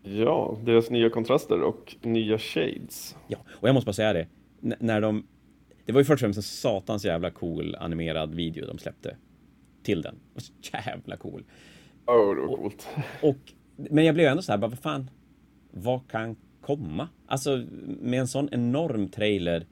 Ja, 0.04 0.58
deras 0.64 0.90
nya 0.90 1.10
kontraster 1.10 1.62
och 1.62 1.96
nya 2.02 2.38
shades. 2.40 3.16
Ja, 3.28 3.38
och 3.50 3.68
jag 3.68 3.74
måste 3.74 3.86
bara 3.86 3.94
säga 3.94 4.14
det. 4.14 4.28
N- 4.64 4.76
när 4.80 5.02
de... 5.02 5.24
Det 5.86 5.94
var 5.94 6.02
ju 6.02 6.06
först 6.06 6.14
och 6.14 6.20
främst 6.20 6.38
en 6.38 6.44
satans 6.44 7.06
jävla 7.06 7.32
cool 7.32 7.76
animerad 7.80 8.36
video 8.36 8.66
de 8.68 8.78
släppte. 8.78 9.16
Till 9.84 10.02
den. 10.02 10.16
Och 10.36 10.42
så 10.42 10.54
jävla 10.74 11.18
cool. 11.18 11.44
Åh, 12.06 12.36
det 12.36 12.42
var 12.42 12.56
coolt. 12.58 12.88
Och, 13.22 13.36
men 13.76 14.06
jag 14.06 14.16
blev 14.16 14.28
ändå 14.28 14.42
så 14.42 14.52
här, 14.52 14.60
bara, 14.60 14.68
vad 14.68 14.80
fan, 14.80 15.10
vad 15.72 16.08
kan 16.12 16.36
komma? 16.62 17.08
Alltså, 17.28 17.66
med 18.02 18.20
en 18.20 18.28
sån 18.28 18.50
enorm 18.52 19.08
trailer, 19.10 19.66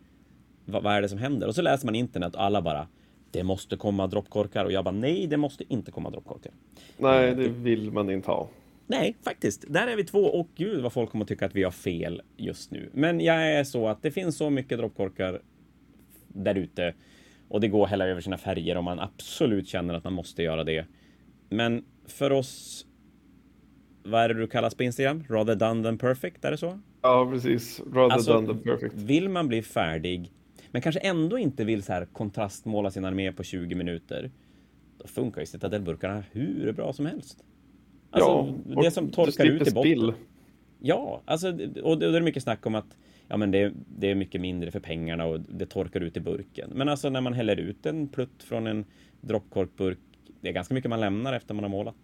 vad, 0.65 0.84
vad 0.84 0.93
är 0.93 1.01
det 1.01 1.09
som 1.09 1.19
händer? 1.19 1.47
Och 1.47 1.55
så 1.55 1.61
läser 1.61 1.86
man 1.88 1.95
internet 1.95 2.36
och 2.36 2.43
alla 2.43 2.61
bara, 2.61 2.88
det 3.32 3.43
måste 3.43 3.78
komma 3.78 4.07
droppkorkar. 4.07 4.65
Och 4.65 4.71
jag 4.71 4.84
bara, 4.84 4.91
nej, 4.95 5.28
det 5.28 5.38
måste 5.38 5.73
inte 5.73 5.91
komma 5.91 6.09
droppkorkar. 6.09 6.51
Nej, 6.97 7.36
det 7.36 7.47
vill 7.49 7.91
man 7.91 8.09
inte 8.09 8.32
ha. 8.32 8.49
Nej, 8.88 9.18
faktiskt. 9.24 9.66
Där 9.68 9.88
är 9.88 9.96
vi 9.96 10.04
två 10.04 10.20
och 10.20 10.50
gud 10.56 10.82
vad 10.84 10.94
folk 10.94 11.10
kommer 11.10 11.26
tycka 11.26 11.46
att 11.46 11.56
vi 11.56 11.64
har 11.64 11.72
fel 11.72 12.22
just 12.38 12.72
nu. 12.72 12.90
Men 12.94 13.20
jag 13.20 13.52
är 13.52 13.64
så 13.64 13.88
att 13.88 14.02
det 14.02 14.12
finns 14.12 14.38
så 14.38 14.50
mycket 14.50 14.78
droppkorkar 14.78 15.42
där 16.28 16.56
ute 16.56 16.94
och 17.50 17.62
det 17.62 17.68
går 17.68 17.84
att 17.84 17.90
hälla 17.90 18.08
över 18.08 18.22
sina 18.22 18.38
färger 18.38 18.78
om 18.78 18.86
man 18.86 19.00
absolut 19.00 19.68
känner 19.68 19.94
att 19.94 20.04
man 20.04 20.14
måste 20.14 20.44
göra 20.44 20.64
det. 20.64 20.86
Men 21.50 21.86
för 22.06 22.32
oss, 22.32 22.86
vad 24.04 24.22
är 24.22 24.28
det 24.28 24.34
du 24.34 24.48
kallas 24.48 24.76
på 24.76 24.84
Instagram? 24.84 25.24
Rather 25.30 25.56
done 25.56 25.84
than 25.84 25.98
perfect, 25.98 26.46
är 26.46 26.52
det 26.52 26.58
så? 26.58 26.80
Ja, 27.02 27.30
precis. 27.32 27.82
Rather 27.94 28.14
Alltså, 28.14 28.34
done 28.34 28.48
than 28.48 28.60
perfect. 28.60 28.96
Vill 28.96 29.30
man 29.30 29.48
bli 29.48 29.62
färdig, 29.62 30.32
men 30.72 30.82
kanske 30.82 31.00
ändå 31.00 31.38
inte 31.38 31.66
vill 31.66 31.84
så 31.84 31.94
här 31.94 32.06
kontrastmåla 32.06 32.92
sin 32.92 33.06
armé 33.06 33.32
på 33.32 33.44
20 33.44 33.76
minuter, 33.76 34.32
då 34.98 35.08
funkar 35.08 35.42
ju 35.42 35.48
citadellburkarna 35.48 36.24
hur 36.32 36.72
bra 36.72 36.94
som 36.94 37.06
helst. 37.06 37.44
Alltså, 38.10 38.53
ja, 38.70 38.82
det 38.82 38.91
som 38.91 39.10
torkar 39.10 39.45
ut 39.45 39.68
i 39.68 39.72
botten. 39.72 39.82
spill. 39.82 40.14
Ja, 40.80 41.22
alltså, 41.26 41.47
och 41.84 41.99
då 41.99 42.05
är 42.08 42.12
det 42.12 42.22
mycket 42.22 42.43
snack 42.43 42.66
om 42.66 42.76
att 42.76 42.97
ja, 43.28 43.38
men 43.38 43.51
det, 43.51 43.74
det 43.97 44.12
är 44.12 44.16
mycket 44.16 44.41
mindre 44.41 44.72
för 44.72 44.80
pengarna 44.80 45.26
och 45.26 45.39
det 45.39 45.66
torkar 45.66 46.01
ut 46.01 46.18
i 46.18 46.20
burken. 46.20 46.72
Men 46.74 46.89
alltså 46.89 47.10
när 47.10 47.22
man 47.22 47.34
häller 47.34 47.58
ut 47.58 47.86
en 47.86 48.08
plutt 48.08 48.43
från 48.43 48.68
en 48.68 48.86
droppkorkburk, 49.22 49.99
det 50.41 50.49
är 50.49 50.53
ganska 50.53 50.74
mycket 50.74 50.89
man 50.89 50.99
lämnar 50.99 51.34
efter 51.34 51.53
man 51.53 51.64
har 51.64 51.70
målat. 51.70 51.95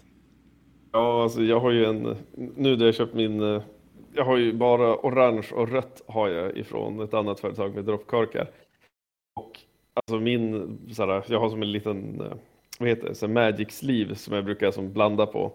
Ja, 0.91 1.23
alltså 1.23 1.41
jag 1.41 1.59
har 1.59 1.71
ju 1.71 1.85
en, 1.85 2.15
nu 2.55 2.77
när 2.77 2.85
jag 2.85 2.95
köpt 2.95 3.13
min, 3.13 3.61
jag 4.13 4.25
har 4.25 4.37
ju 4.37 4.53
bara 4.53 4.95
orange 4.95 5.47
och 5.53 5.69
rött 5.71 6.01
har 6.07 6.29
jag 6.29 6.57
ifrån 6.57 6.99
ett 6.99 7.13
annat 7.13 7.39
företag 7.39 7.75
med 7.75 7.85
droppkorkar. 7.85 8.47
Och 9.35 9.59
alltså 9.93 10.19
min, 10.19 10.79
såhär, 10.93 11.23
jag 11.27 11.39
har 11.39 11.49
som 11.49 11.61
en 11.61 11.71
liten, 11.71 12.21
eh, 12.21 12.33
vad 12.79 12.89
heter 12.89 13.09
det, 13.09 13.15
så 13.15 13.27
här 13.27 13.33
magic 13.33 13.71
sleeve 13.71 14.15
som 14.15 14.35
jag 14.35 14.45
brukar 14.45 14.71
som 14.71 14.93
blanda 14.93 15.25
på. 15.25 15.51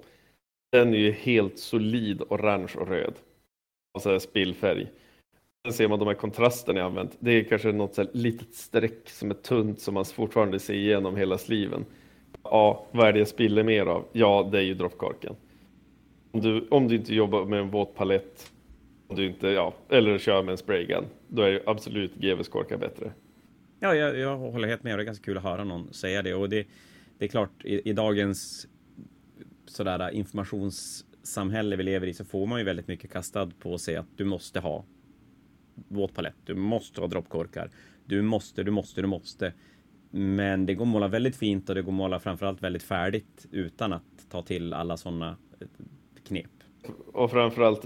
Den 0.73 0.95
är 0.95 0.99
ju 0.99 1.11
helt 1.11 1.59
solid 1.59 2.23
orange 2.29 2.73
och 2.77 2.89
röd. 2.89 3.15
Alltså 3.95 4.21
spillfärg. 4.21 4.91
Sen 5.67 5.73
ser 5.73 5.89
man 5.89 5.99
de 5.99 6.09
här 6.09 6.15
kontrasterna 6.15 6.79
jag 6.79 6.87
använt. 6.87 7.17
Det 7.21 7.31
är 7.31 7.45
kanske 7.45 7.73
något 7.73 7.95
så 7.95 8.03
här 8.03 8.11
litet 8.13 8.55
streck 8.55 9.09
som 9.11 9.31
är 9.31 9.35
tunt 9.35 9.81
som 9.81 9.95
man 9.95 10.05
fortfarande 10.05 10.59
ser 10.59 10.75
igenom 10.75 11.17
hela 11.17 11.39
sliven. 11.39 11.85
Ja, 12.43 12.87
vad 12.91 13.09
är 13.09 13.13
det 13.13 13.19
jag 13.19 13.29
spiller 13.29 13.63
mer 13.63 13.87
av? 13.87 14.05
Ja, 14.13 14.49
det 14.53 14.59
är 14.59 14.63
ju 14.63 14.75
droppkorken. 14.75 15.37
Om 16.31 16.41
du, 16.41 16.67
om 16.71 16.89
du 16.89 16.97
inte 16.97 17.15
jobbar 17.15 17.45
med 17.45 17.61
en 17.61 17.71
våt 17.71 17.95
palett, 17.95 18.53
om 19.09 19.17
du 19.17 19.27
inte, 19.27 19.49
ja, 19.49 19.75
eller 19.89 20.19
kör 20.19 20.43
med 20.43 20.53
en 20.53 20.59
spraygun, 20.59 21.05
då 21.29 21.43
är 21.43 21.49
ju 21.49 21.61
absolut 21.67 22.15
GVs 22.15 22.49
korkar 22.49 22.77
bättre. 22.77 23.13
Ja, 23.81 23.95
jag, 23.95 24.19
jag 24.19 24.37
håller 24.37 24.69
helt 24.69 24.83
med. 24.83 24.99
Det 24.99 25.03
är 25.03 25.05
ganska 25.05 25.25
kul 25.25 25.37
att 25.37 25.43
höra 25.43 25.65
någon 25.65 25.93
säga 25.93 26.23
det. 26.23 26.35
Och 26.35 26.49
det, 26.49 26.67
det 27.19 27.25
är 27.25 27.29
klart, 27.29 27.65
i, 27.65 27.91
i 27.91 27.93
dagens 27.93 28.69
sådär 29.71 30.01
äh, 30.01 30.19
informationssamhälle 30.19 31.77
vi 31.77 31.83
lever 31.83 32.07
i 32.07 32.15
så 32.15 32.25
får 32.25 32.47
man 32.47 32.59
ju 32.59 32.65
väldigt 32.65 32.89
mycket 32.89 33.13
kastad 33.13 33.51
på 33.59 33.79
sig 33.79 33.97
att 33.97 34.09
du 34.17 34.25
måste 34.25 34.61
ha 34.61 34.85
våtpalett. 35.89 36.37
Du 36.45 36.55
måste 36.55 37.01
ha 37.01 37.09
droppkorkar. 37.09 37.71
Du 38.05 38.23
måste, 38.23 38.63
du 38.63 38.71
måste, 38.71 39.01
du 39.01 39.07
måste. 39.07 39.53
Men 40.11 40.67
det 40.67 40.75
går 40.75 40.85
att 40.85 40.89
måla 40.89 41.09
väldigt 41.09 41.37
fint 41.37 41.69
och 41.69 41.75
det 41.75 41.83
går 41.83 41.93
att 41.93 41.97
måla 41.97 42.21
framförallt 42.21 42.63
väldigt 42.63 42.83
färdigt 42.83 43.47
utan 43.51 43.93
att 43.93 44.31
ta 44.31 44.43
till 44.43 44.73
alla 44.73 44.97
sådana 44.97 45.37
äh, 45.61 45.67
knep. 46.27 46.51
Och 47.13 47.31
framförallt, 47.31 47.85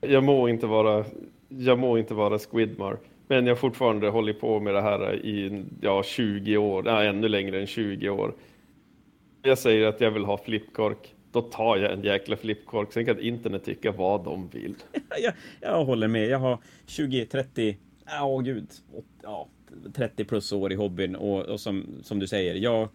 jag 0.00 0.24
må 0.24 0.48
inte 0.48 0.66
vara, 0.66 1.04
jag 1.48 1.78
må 1.78 1.98
inte 1.98 2.14
vara 2.14 2.38
Squidmar, 2.38 2.98
men 3.28 3.46
jag 3.46 3.54
har 3.54 3.56
fortfarande 3.56 4.08
hållit 4.08 4.40
på 4.40 4.60
med 4.60 4.74
det 4.74 4.82
här 4.82 5.14
i 5.14 5.64
ja, 5.80 6.02
20 6.02 6.56
år, 6.56 6.86
ja, 6.86 7.02
ännu 7.02 7.28
längre 7.28 7.60
än 7.60 7.66
20 7.66 8.08
år. 8.08 8.34
Jag 9.42 9.58
säger 9.58 9.86
att 9.86 10.00
jag 10.00 10.10
vill 10.10 10.24
ha 10.24 10.38
flippkork, 10.38 11.14
då 11.32 11.42
tar 11.42 11.76
jag 11.76 11.92
en 11.92 12.02
jäkla 12.02 12.36
flippkork. 12.36 12.92
Sen 12.92 13.06
kan 13.06 13.20
internet 13.20 13.64
tycka 13.64 13.92
vad 13.92 14.24
de 14.24 14.48
vill. 14.48 14.74
jag, 15.22 15.32
jag 15.60 15.84
håller 15.84 16.08
med. 16.08 16.28
Jag 16.28 16.38
har 16.38 16.58
20, 16.86 17.26
30, 17.26 17.76
ja 18.06 18.24
oh, 18.24 18.42
gud, 18.42 18.68
ja, 19.22 19.48
30 19.94 20.24
plus 20.24 20.52
år 20.52 20.72
i 20.72 20.74
hobbyn 20.74 21.16
och, 21.16 21.42
och 21.42 21.60
som, 21.60 21.86
som 22.02 22.18
du 22.18 22.26
säger, 22.26 22.54
ja, 22.54 22.88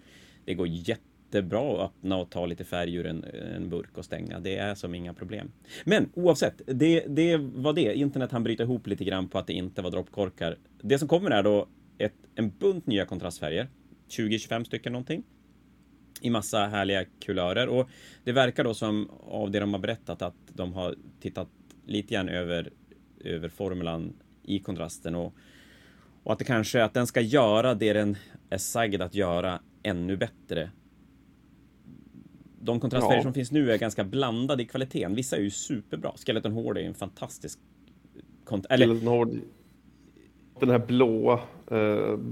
det 0.46 0.54
går 0.54 0.68
jättebra 0.68 1.74
att 1.74 1.92
öppna 1.92 2.18
och 2.18 2.30
ta 2.30 2.46
lite 2.46 2.64
färg 2.64 2.96
ur 2.96 3.06
en, 3.06 3.24
en 3.56 3.70
burk 3.70 3.98
och 3.98 4.06
stänga. 4.06 4.40
Det 4.40 4.58
är 4.58 4.76
som 4.76 4.96
inga 4.96 5.14
problem. 5.14 5.52
Men 5.84 6.10
oavsett, 6.14 6.62
det, 6.66 7.06
det 7.08 7.38
var 7.38 7.74
det. 7.74 7.94
Internet 7.94 8.32
han 8.32 8.44
bryta 8.44 8.64
ihop 8.64 8.88
lite 8.88 9.04
grann 9.04 9.30
på 9.30 9.38
att 9.38 9.48
det 9.48 9.54
inte 9.54 9.82
var 9.82 9.92
droppkorkar. 9.92 10.58
Det 10.82 11.00
som 11.00 11.08
kommer 11.08 11.32
är 11.32 11.44
då 11.44 11.68
ett, 11.98 12.14
en 12.36 12.52
bunt 12.60 12.88
nya 12.88 13.06
kontrastfärger. 13.06 13.68
20-25 14.10 14.64
stycken 14.64 14.92
någonting 14.94 15.24
i 16.22 16.30
massa 16.30 16.68
härliga 16.68 17.06
kulörer 17.26 17.68
och 17.68 17.90
det 18.24 18.32
verkar 18.32 18.64
då 18.64 18.74
som 18.74 19.10
av 19.24 19.52
det 19.52 19.60
de 19.60 19.74
har 19.74 19.80
berättat 19.82 20.22
att 20.22 20.36
de 20.54 20.74
har 20.74 20.96
tittat 21.20 21.48
lite 21.86 22.14
grann 22.14 22.30
över, 22.30 22.70
över 23.24 23.50
formulan 23.50 24.14
i 24.44 24.60
kontrasten 24.60 25.16
och, 25.16 25.34
och 26.24 26.34
att 26.34 26.40
det 26.40 26.46
kanske 26.46 26.84
att 26.84 26.94
den 26.94 27.08
ska 27.08 27.22
göra 27.22 27.74
det 27.74 27.94
den 27.94 28.18
är 28.50 28.58
sagd 28.58 29.02
att 29.02 29.16
göra 29.16 29.60
ännu 29.84 30.18
bättre. 30.18 30.72
De 32.62 32.80
kontrastfärger 32.80 33.18
Ja. 33.18 33.24
som 33.24 33.34
finns 33.34 33.52
nu 33.52 33.72
är 33.72 33.78
ganska 33.78 34.04
blandade 34.04 34.64
i 34.64 34.66
kvaliteten. 34.66 35.16
Vissa 35.16 35.38
är 35.38 35.42
ju 35.42 35.50
superbra. 35.50 36.12
Skeleton 36.26 36.52
Horde 36.52 36.82
är 36.82 36.86
en 36.86 36.94
fantastisk 36.94 37.60
kont- 38.46 38.66
eller 38.70 38.88
den, 38.88 39.08
hård, 39.08 39.30
den 40.66 40.70
här 40.70 40.88
blåa, 40.88 41.40
eh, 41.72 41.78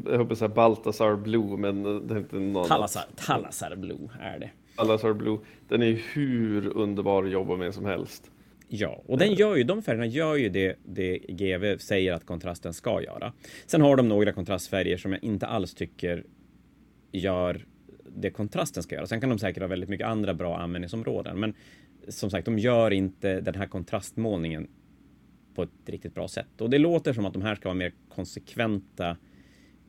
jag 0.05 0.17
hoppas 0.17 0.39
säga 0.39 0.49
Baltasar 0.49 1.15
Blue, 1.15 1.57
men 1.57 1.83
det 2.07 2.13
är 2.13 2.17
inte 2.17 2.35
någon 2.35 2.67
Talasar, 2.67 3.03
Talasar 3.15 3.75
Blue 3.75 4.09
är 4.21 4.39
det. 4.39 4.49
Salazar 4.75 5.13
Blue, 5.13 5.37
den 5.67 5.83
är 5.83 6.01
hur 6.13 6.77
underbar 6.77 7.23
att 7.23 7.31
jobba 7.31 7.55
med 7.55 7.73
som 7.73 7.85
helst. 7.85 8.31
Ja, 8.67 9.01
och 9.05 9.17
den 9.17 9.33
gör 9.33 9.55
ju, 9.55 9.63
de 9.63 9.81
färgerna 9.81 10.05
gör 10.05 10.35
ju 10.35 10.49
det, 10.49 10.75
det 10.85 11.17
GV 11.17 11.77
säger 11.77 12.13
att 12.13 12.25
kontrasten 12.25 12.73
ska 12.73 13.01
göra. 13.01 13.33
Sen 13.65 13.81
har 13.81 13.95
de 13.95 14.09
några 14.09 14.31
kontrastfärger 14.31 14.97
som 14.97 15.11
jag 15.11 15.23
inte 15.23 15.47
alls 15.47 15.73
tycker 15.73 16.23
gör 17.11 17.65
det 18.15 18.29
kontrasten 18.29 18.83
ska 18.83 18.95
göra. 18.95 19.07
Sen 19.07 19.21
kan 19.21 19.29
de 19.29 19.39
säkert 19.39 19.63
ha 19.63 19.67
väldigt 19.67 19.89
mycket 19.89 20.07
andra 20.07 20.33
bra 20.33 20.57
användningsområden, 20.57 21.39
men 21.39 21.53
som 22.07 22.29
sagt, 22.29 22.45
de 22.45 22.59
gör 22.59 22.91
inte 22.91 23.41
den 23.41 23.55
här 23.55 23.67
kontrastmålningen 23.67 24.67
på 25.59 25.63
ett 25.63 25.89
riktigt 25.89 26.15
bra 26.15 26.27
sätt. 26.27 26.61
Och 26.61 26.69
det 26.69 26.77
låter 26.77 27.13
som 27.13 27.25
att 27.25 27.33
de 27.33 27.41
här 27.41 27.55
ska 27.55 27.69
vara 27.69 27.77
mer 27.77 27.93
konsekventa 28.09 29.17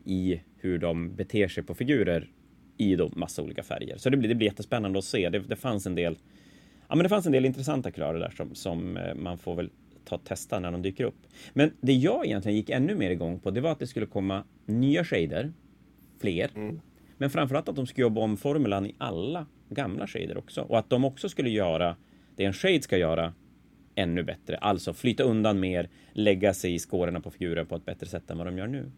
i 0.05 0.41
hur 0.57 0.79
de 0.79 1.15
beter 1.15 1.49
sig 1.49 1.63
på 1.63 1.75
figurer 1.75 2.31
i 2.77 2.97
då 2.97 3.11
massa 3.15 3.43
olika 3.43 3.63
färger. 3.63 3.97
Så 3.97 4.11
det 4.11 4.17
blir, 4.17 4.29
det 4.29 4.35
blir 4.35 4.49
jättespännande 4.49 4.99
att 4.99 5.05
se. 5.05 5.29
Det, 5.29 5.39
det 5.39 5.57
fanns 5.57 5.87
en 5.87 5.95
del 5.95 6.17
Ja, 6.89 6.97
men 6.97 7.03
det 7.03 7.09
fanns 7.09 7.27
en 7.27 7.33
del 7.33 7.45
intressanta 7.45 7.91
kulörer 7.91 8.19
där 8.19 8.31
som, 8.31 8.55
som 8.55 8.97
eh, 8.97 9.15
man 9.15 9.39
får 9.39 9.55
väl 9.55 9.71
ta 10.05 10.17
och 10.17 10.25
testa 10.25 10.61
när 10.61 10.73
de 10.73 10.83
dyker 10.83 11.05
upp. 11.05 11.27
Men 11.53 11.73
det 11.81 11.93
jag 11.93 12.27
egentligen 12.27 12.57
gick 12.57 12.71
ännu 12.71 12.95
mer 12.95 13.11
igång 13.11 13.41
på, 13.41 13.51
det 13.51 13.61
var 13.61 13.73
att 13.73 13.79
det 13.79 13.87
skulle 13.87 14.07
komma 14.07 14.45
nya 14.67 15.05
shader, 15.05 15.53
fler, 16.21 16.51
mm. 16.55 16.81
men 17.19 17.31
framförallt 17.31 17.69
att 17.69 17.77
de 17.77 17.87
skulle 17.87 18.03
jobba 18.03 18.21
om 18.21 18.37
formulan 18.37 18.87
i 18.87 18.95
alla 18.99 19.47
gamla 19.69 20.07
shader 20.07 20.39
också 20.39 20.61
och 20.61 20.79
att 20.79 20.91
de 20.91 21.05
också 21.05 21.29
skulle 21.29 21.51
göra 21.51 21.97
det 22.37 22.45
en 22.45 22.53
shade 22.53 22.83
ska 22.83 22.97
göra 22.97 23.35
ännu 23.95 24.23
bättre, 24.23 24.57
alltså 24.57 24.93
flyta 24.93 25.23
undan 25.23 25.61
mer, 25.61 25.89
lägga 26.13 26.55
sig 26.55 26.75
i 26.75 26.79
skårorna 26.79 27.21
på 27.21 27.31
figuren 27.31 27.67
på 27.67 27.77
ett 27.77 27.85
bättre 27.85 28.07
sätt 28.07 28.31
än 28.31 28.39
vad 28.39 28.47
de 28.47 28.59
gör 28.59 28.67
nu. 28.67 28.91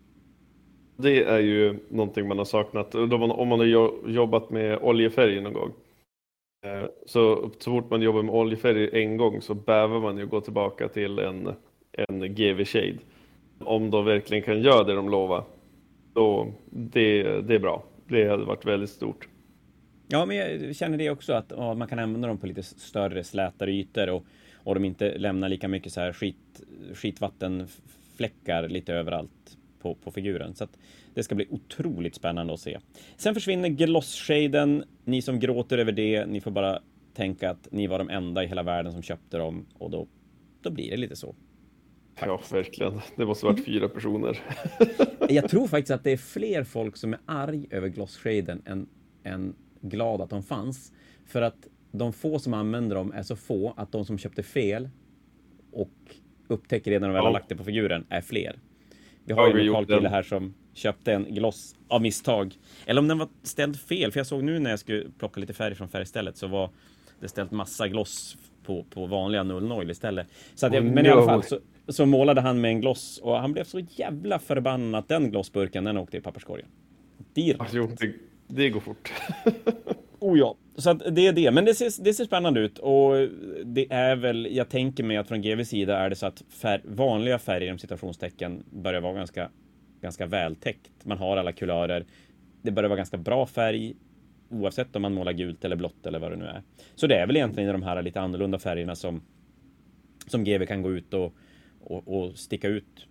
Det 0.96 1.24
är 1.24 1.38
ju 1.38 1.78
någonting 1.88 2.28
man 2.28 2.38
har 2.38 2.44
saknat 2.44 2.94
om 2.94 3.48
man 3.48 3.60
har 3.60 3.66
jobbat 4.10 4.50
med 4.50 4.78
oljefärg 4.82 5.40
någon 5.40 5.52
gång. 5.52 5.72
Eh, 6.66 6.84
så, 7.06 7.50
så 7.58 7.70
fort 7.70 7.90
man 7.90 8.02
jobbar 8.02 8.22
med 8.22 8.34
oljefärg 8.34 9.02
en 9.02 9.16
gång 9.16 9.40
så 9.40 9.54
bävar 9.54 10.00
man 10.00 10.18
ju 10.18 10.26
gå 10.26 10.40
tillbaka 10.40 10.88
till 10.88 11.18
en, 11.18 11.48
en 11.92 12.34
GV 12.34 12.64
Shade. 12.64 12.98
Om 13.58 13.90
de 13.90 14.04
verkligen 14.04 14.42
kan 14.42 14.62
göra 14.62 14.84
det 14.84 14.94
de 14.94 15.08
lovar, 15.08 15.44
då 16.14 16.52
det, 16.70 17.22
det 17.40 17.54
är 17.54 17.58
bra. 17.58 17.84
Det 18.08 18.28
hade 18.28 18.44
varit 18.44 18.66
väldigt 18.66 18.90
stort. 18.90 19.28
Ja, 20.08 20.26
men 20.26 20.36
jag 20.36 20.76
känner 20.76 20.98
det 20.98 21.10
också 21.10 21.32
att 21.32 21.52
ja, 21.56 21.74
man 21.74 21.88
kan 21.88 21.98
använda 21.98 22.28
dem 22.28 22.38
på 22.38 22.46
lite 22.46 22.62
större 22.62 23.24
slätare 23.24 23.72
ytor 23.72 24.10
och, 24.10 24.24
och 24.64 24.74
de 24.74 24.84
inte 24.84 25.18
lämnar 25.18 25.48
lika 25.48 25.68
mycket 25.68 25.92
så 25.92 26.00
här 26.00 26.12
skit, 26.12 26.62
skitvattenfläckar 26.94 28.68
lite 28.68 28.94
överallt 28.94 29.58
på, 29.78 29.94
på 29.94 30.10
figuren. 30.10 30.54
Så 30.54 30.64
att 30.64 30.78
det 31.14 31.22
ska 31.22 31.34
bli 31.34 31.46
otroligt 31.50 32.14
spännande 32.14 32.54
att 32.54 32.60
se. 32.60 32.78
Sen 33.16 33.34
försvinner 33.34 33.68
gloss-shaden. 33.68 34.84
Ni 35.04 35.22
som 35.22 35.40
gråter 35.40 35.78
över 35.78 35.92
det, 35.92 36.26
ni 36.26 36.40
får 36.40 36.50
bara 36.50 36.80
tänka 37.14 37.50
att 37.50 37.68
ni 37.70 37.86
var 37.86 37.98
de 37.98 38.10
enda 38.10 38.44
i 38.44 38.46
hela 38.46 38.62
världen 38.62 38.92
som 38.92 39.02
köpte 39.02 39.38
dem 39.38 39.66
och 39.78 39.90
då, 39.90 40.06
då 40.62 40.70
blir 40.70 40.90
det 40.90 40.96
lite 40.96 41.16
så. 41.16 41.34
Faktiskt. 42.14 42.52
Ja, 42.52 42.56
verkligen. 42.56 43.00
Det 43.16 43.26
måste 43.26 43.46
varit 43.46 43.64
fyra 43.64 43.88
personer. 43.88 44.40
Jag 45.28 45.48
tror 45.48 45.66
faktiskt 45.66 45.90
att 45.90 46.04
det 46.04 46.10
är 46.10 46.16
fler 46.16 46.64
folk 46.64 46.96
som 46.96 47.12
är 47.12 47.20
arg 47.26 47.66
över 47.70 47.88
gloss-shaden 47.88 48.62
än, 48.64 48.86
än 49.22 49.54
glad 49.80 50.20
att 50.20 50.30
de 50.30 50.42
fanns. 50.42 50.92
För 51.26 51.42
att 51.42 51.68
de 51.92 52.12
få 52.12 52.38
som 52.38 52.54
använder 52.54 52.96
dem 52.96 53.12
är 53.12 53.22
så 53.22 53.36
få 53.36 53.74
att 53.76 53.92
de 53.92 54.04
som 54.04 54.18
köpte 54.18 54.42
fel 54.42 54.88
och 55.72 55.90
upptäcker 56.48 56.90
redan 56.90 57.00
när 57.00 57.08
de 57.08 57.14
väl 57.14 57.24
har 57.24 57.32
lagt 57.32 57.48
det 57.48 57.56
på 57.56 57.64
figuren 57.64 58.06
är 58.08 58.20
fler. 58.20 58.58
Vi 59.24 59.32
har 59.32 59.48
ja, 59.48 59.54
ju 59.54 59.60
en 59.60 59.66
lokal 59.66 59.86
kille 59.86 60.08
här 60.08 60.22
som 60.22 60.54
köpte 60.74 61.12
en 61.12 61.34
gloss 61.34 61.76
av 61.88 62.02
misstag. 62.02 62.54
Eller 62.86 63.00
om 63.00 63.08
den 63.08 63.18
var 63.18 63.28
ställd 63.42 63.80
fel, 63.80 64.12
för 64.12 64.20
jag 64.20 64.26
såg 64.26 64.44
nu 64.44 64.58
när 64.58 64.70
jag 64.70 64.78
skulle 64.78 65.04
plocka 65.18 65.40
lite 65.40 65.52
färg 65.52 65.74
från 65.74 65.88
färgstället 65.88 66.36
så 66.36 66.46
var 66.46 66.70
det 67.20 67.28
ställt 67.28 67.50
massa 67.50 67.88
gloss 67.88 68.36
på, 68.64 68.84
på 68.90 69.06
vanliga 69.06 69.42
00 69.42 69.90
istället. 69.90 70.26
Så 70.54 70.66
att 70.66 70.74
jag, 70.74 70.84
oh, 70.84 70.92
men 70.92 71.06
i 71.06 71.08
alla 71.08 71.24
fall 71.24 71.42
så, 71.42 71.58
så, 71.88 72.06
målade 72.06 72.40
han 72.40 72.60
med 72.60 72.68
en 72.68 72.80
gloss 72.80 73.18
och 73.22 73.36
han 73.36 73.52
blev 73.52 73.64
så 73.64 73.78
jävla 73.78 74.38
förbannad 74.38 74.98
att 74.98 75.08
den 75.08 75.30
glossburken 75.30 75.84
den 75.84 75.96
åkte 75.96 76.16
i 76.16 76.20
papperskorgen. 76.20 76.68
Direkt. 77.34 77.60
Alltså, 77.60 77.86
det, 77.86 78.14
det 78.46 78.70
går 78.70 78.80
fort. 78.80 79.12
oh 80.18 80.38
ja, 80.38 80.56
så 80.76 80.90
att 80.90 81.14
det 81.14 81.26
är 81.26 81.32
det. 81.32 81.50
Men 81.50 81.64
det 81.64 81.74
ser, 81.74 82.04
det 82.04 82.14
ser 82.14 82.24
spännande 82.24 82.60
ut 82.60 82.78
och 82.78 83.14
det 83.64 83.92
är 83.92 84.16
väl, 84.16 84.48
jag 84.50 84.68
tänker 84.68 85.04
mig 85.04 85.16
att 85.16 85.28
från 85.28 85.42
GVs 85.42 85.68
sida 85.68 85.98
är 85.98 86.10
det 86.10 86.16
så 86.16 86.26
att 86.26 86.44
fär, 86.48 86.80
vanliga 86.84 87.38
färger 87.38 87.66
inom 87.66 87.78
citationstecken 87.78 88.64
börjar 88.70 89.00
vara 89.00 89.14
ganska 89.14 89.50
ganska 90.00 90.26
vältäckt. 90.26 90.90
Man 91.04 91.18
har 91.18 91.36
alla 91.36 91.52
kulörer. 91.52 92.04
Det 92.62 92.70
börjar 92.70 92.88
vara 92.88 92.96
ganska 92.96 93.16
bra 93.16 93.46
färg 93.46 93.94
oavsett 94.48 94.96
om 94.96 95.02
man 95.02 95.14
målar 95.14 95.32
gult 95.32 95.64
eller 95.64 95.76
blått 95.76 96.06
eller 96.06 96.18
vad 96.18 96.30
det 96.30 96.36
nu 96.36 96.44
är. 96.44 96.62
Så 96.94 97.06
det 97.06 97.14
är 97.14 97.26
väl 97.26 97.36
egentligen 97.36 97.72
de 97.72 97.82
här 97.82 98.02
lite 98.02 98.20
annorlunda 98.20 98.58
färgerna 98.58 98.94
som 98.94 99.22
som 100.26 100.44
GV 100.44 100.66
kan 100.66 100.82
gå 100.82 100.92
ut 100.92 101.14
och, 101.14 101.34
och, 101.80 102.08
och 102.08 102.38
sticka 102.38 102.68
ut 102.68 103.06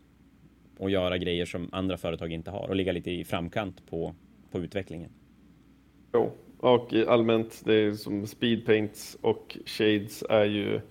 och 0.78 0.90
göra 0.90 1.18
grejer 1.18 1.46
som 1.46 1.70
andra 1.72 1.98
företag 1.98 2.32
inte 2.32 2.52
har 2.52 2.70
och 2.70 2.76
ligga 2.76 2.92
lite 2.92 3.12
i 3.12 3.24
framkant 3.24 3.86
på, 3.90 4.16
på 4.52 4.60
utvecklingen. 4.60 5.12
Jo, 6.14 6.32
och 6.62 6.94
allmänt 6.94 7.62
det 7.66 7.74
är 7.74 7.92
som 7.92 8.28
speedpaints 8.28 9.18
och 9.22 9.58
shades 9.66 10.24
är 10.30 10.46
ju 10.46 10.82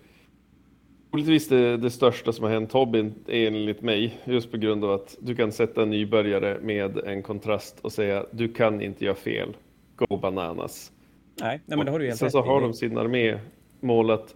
Troligtvis 1.10 1.48
det, 1.48 1.76
det 1.76 1.90
största 1.90 2.32
som 2.32 2.44
har 2.44 2.50
hänt 2.50 2.72
hobbyn 2.72 3.14
enligt 3.28 3.82
mig, 3.82 4.18
just 4.24 4.50
på 4.50 4.56
grund 4.56 4.84
av 4.84 4.90
att 4.90 5.16
du 5.20 5.34
kan 5.34 5.52
sätta 5.52 5.82
en 5.82 5.90
nybörjare 5.90 6.58
med 6.62 6.98
en 6.98 7.22
kontrast 7.22 7.80
och 7.80 7.92
säga 7.92 8.26
du 8.30 8.52
kan 8.52 8.80
inte 8.80 9.04
göra 9.04 9.14
fel, 9.14 9.56
go 9.96 10.16
bananas. 10.16 10.92
Nej, 11.40 11.60
nej 11.66 11.76
men 11.78 11.86
det 11.86 11.92
har 11.92 11.98
du 11.98 12.06
helt 12.06 12.18
Sen 12.18 12.30
så 12.30 12.42
har 12.42 12.60
de 12.60 12.74
sin 12.74 12.98
armé 12.98 13.38
målat 13.80 14.34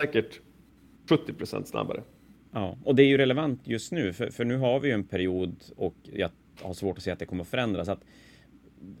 säkert 0.00 0.40
70 1.08 1.32
procent 1.32 1.68
snabbare. 1.68 2.02
Ja, 2.52 2.76
och 2.84 2.94
det 2.94 3.02
är 3.02 3.06
ju 3.06 3.18
relevant 3.18 3.60
just 3.64 3.92
nu, 3.92 4.12
för, 4.12 4.30
för 4.30 4.44
nu 4.44 4.56
har 4.56 4.80
vi 4.80 4.88
ju 4.88 4.94
en 4.94 5.04
period 5.04 5.56
och 5.76 5.96
jag 6.02 6.30
har 6.62 6.74
svårt 6.74 6.96
att 6.96 7.02
se 7.02 7.10
att 7.10 7.18
det 7.18 7.26
kommer 7.26 7.42
att 7.42 7.48
förändras. 7.48 7.88
Att 7.88 8.04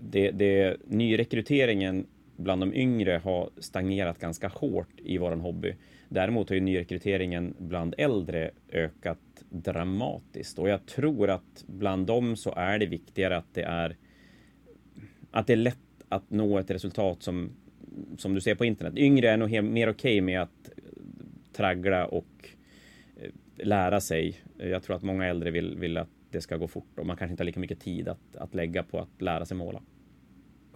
det, 0.00 0.30
det, 0.30 0.76
nyrekryteringen 0.86 2.06
bland 2.36 2.62
de 2.62 2.74
yngre 2.74 3.20
har 3.24 3.50
stagnerat 3.58 4.18
ganska 4.18 4.48
hårt 4.48 5.00
i 5.04 5.18
vår 5.18 5.36
hobby. 5.36 5.74
Däremot 6.08 6.48
har 6.48 6.54
ju 6.54 6.60
nyrekryteringen 6.60 7.54
bland 7.58 7.94
äldre 7.98 8.50
ökat 8.72 9.18
dramatiskt 9.50 10.58
och 10.58 10.68
jag 10.68 10.86
tror 10.86 11.30
att 11.30 11.64
bland 11.66 12.06
dem 12.06 12.36
så 12.36 12.54
är 12.56 12.78
det 12.78 12.86
viktigare 12.86 13.36
att 13.36 13.54
det 13.54 13.62
är 13.62 13.96
att 15.30 15.46
det 15.46 15.52
är 15.52 15.56
lätt 15.56 15.78
att 16.08 16.30
nå 16.30 16.58
ett 16.58 16.70
resultat 16.70 17.22
som 17.22 17.50
som 18.16 18.34
du 18.34 18.40
ser 18.40 18.54
på 18.54 18.64
internet. 18.64 18.96
Yngre 18.96 19.30
är 19.30 19.36
nog 19.36 19.50
mer 19.50 19.88
okej 19.88 19.90
okay 19.90 20.20
med 20.20 20.42
att 20.42 20.70
traggla 21.52 22.06
och 22.06 22.48
eh, 23.16 23.30
lära 23.66 24.00
sig. 24.00 24.40
Jag 24.58 24.82
tror 24.82 24.96
att 24.96 25.02
många 25.02 25.26
äldre 25.26 25.50
vill, 25.50 25.76
vill 25.76 25.96
att 25.96 26.17
det 26.30 26.40
ska 26.40 26.56
gå 26.56 26.68
fort 26.68 26.98
och 26.98 27.06
man 27.06 27.16
kanske 27.16 27.32
inte 27.32 27.42
har 27.42 27.46
lika 27.46 27.60
mycket 27.60 27.80
tid 27.80 28.08
att, 28.08 28.36
att 28.36 28.54
lägga 28.54 28.82
på 28.82 28.98
att 28.98 29.22
lära 29.22 29.44
sig 29.44 29.56
måla. 29.56 29.80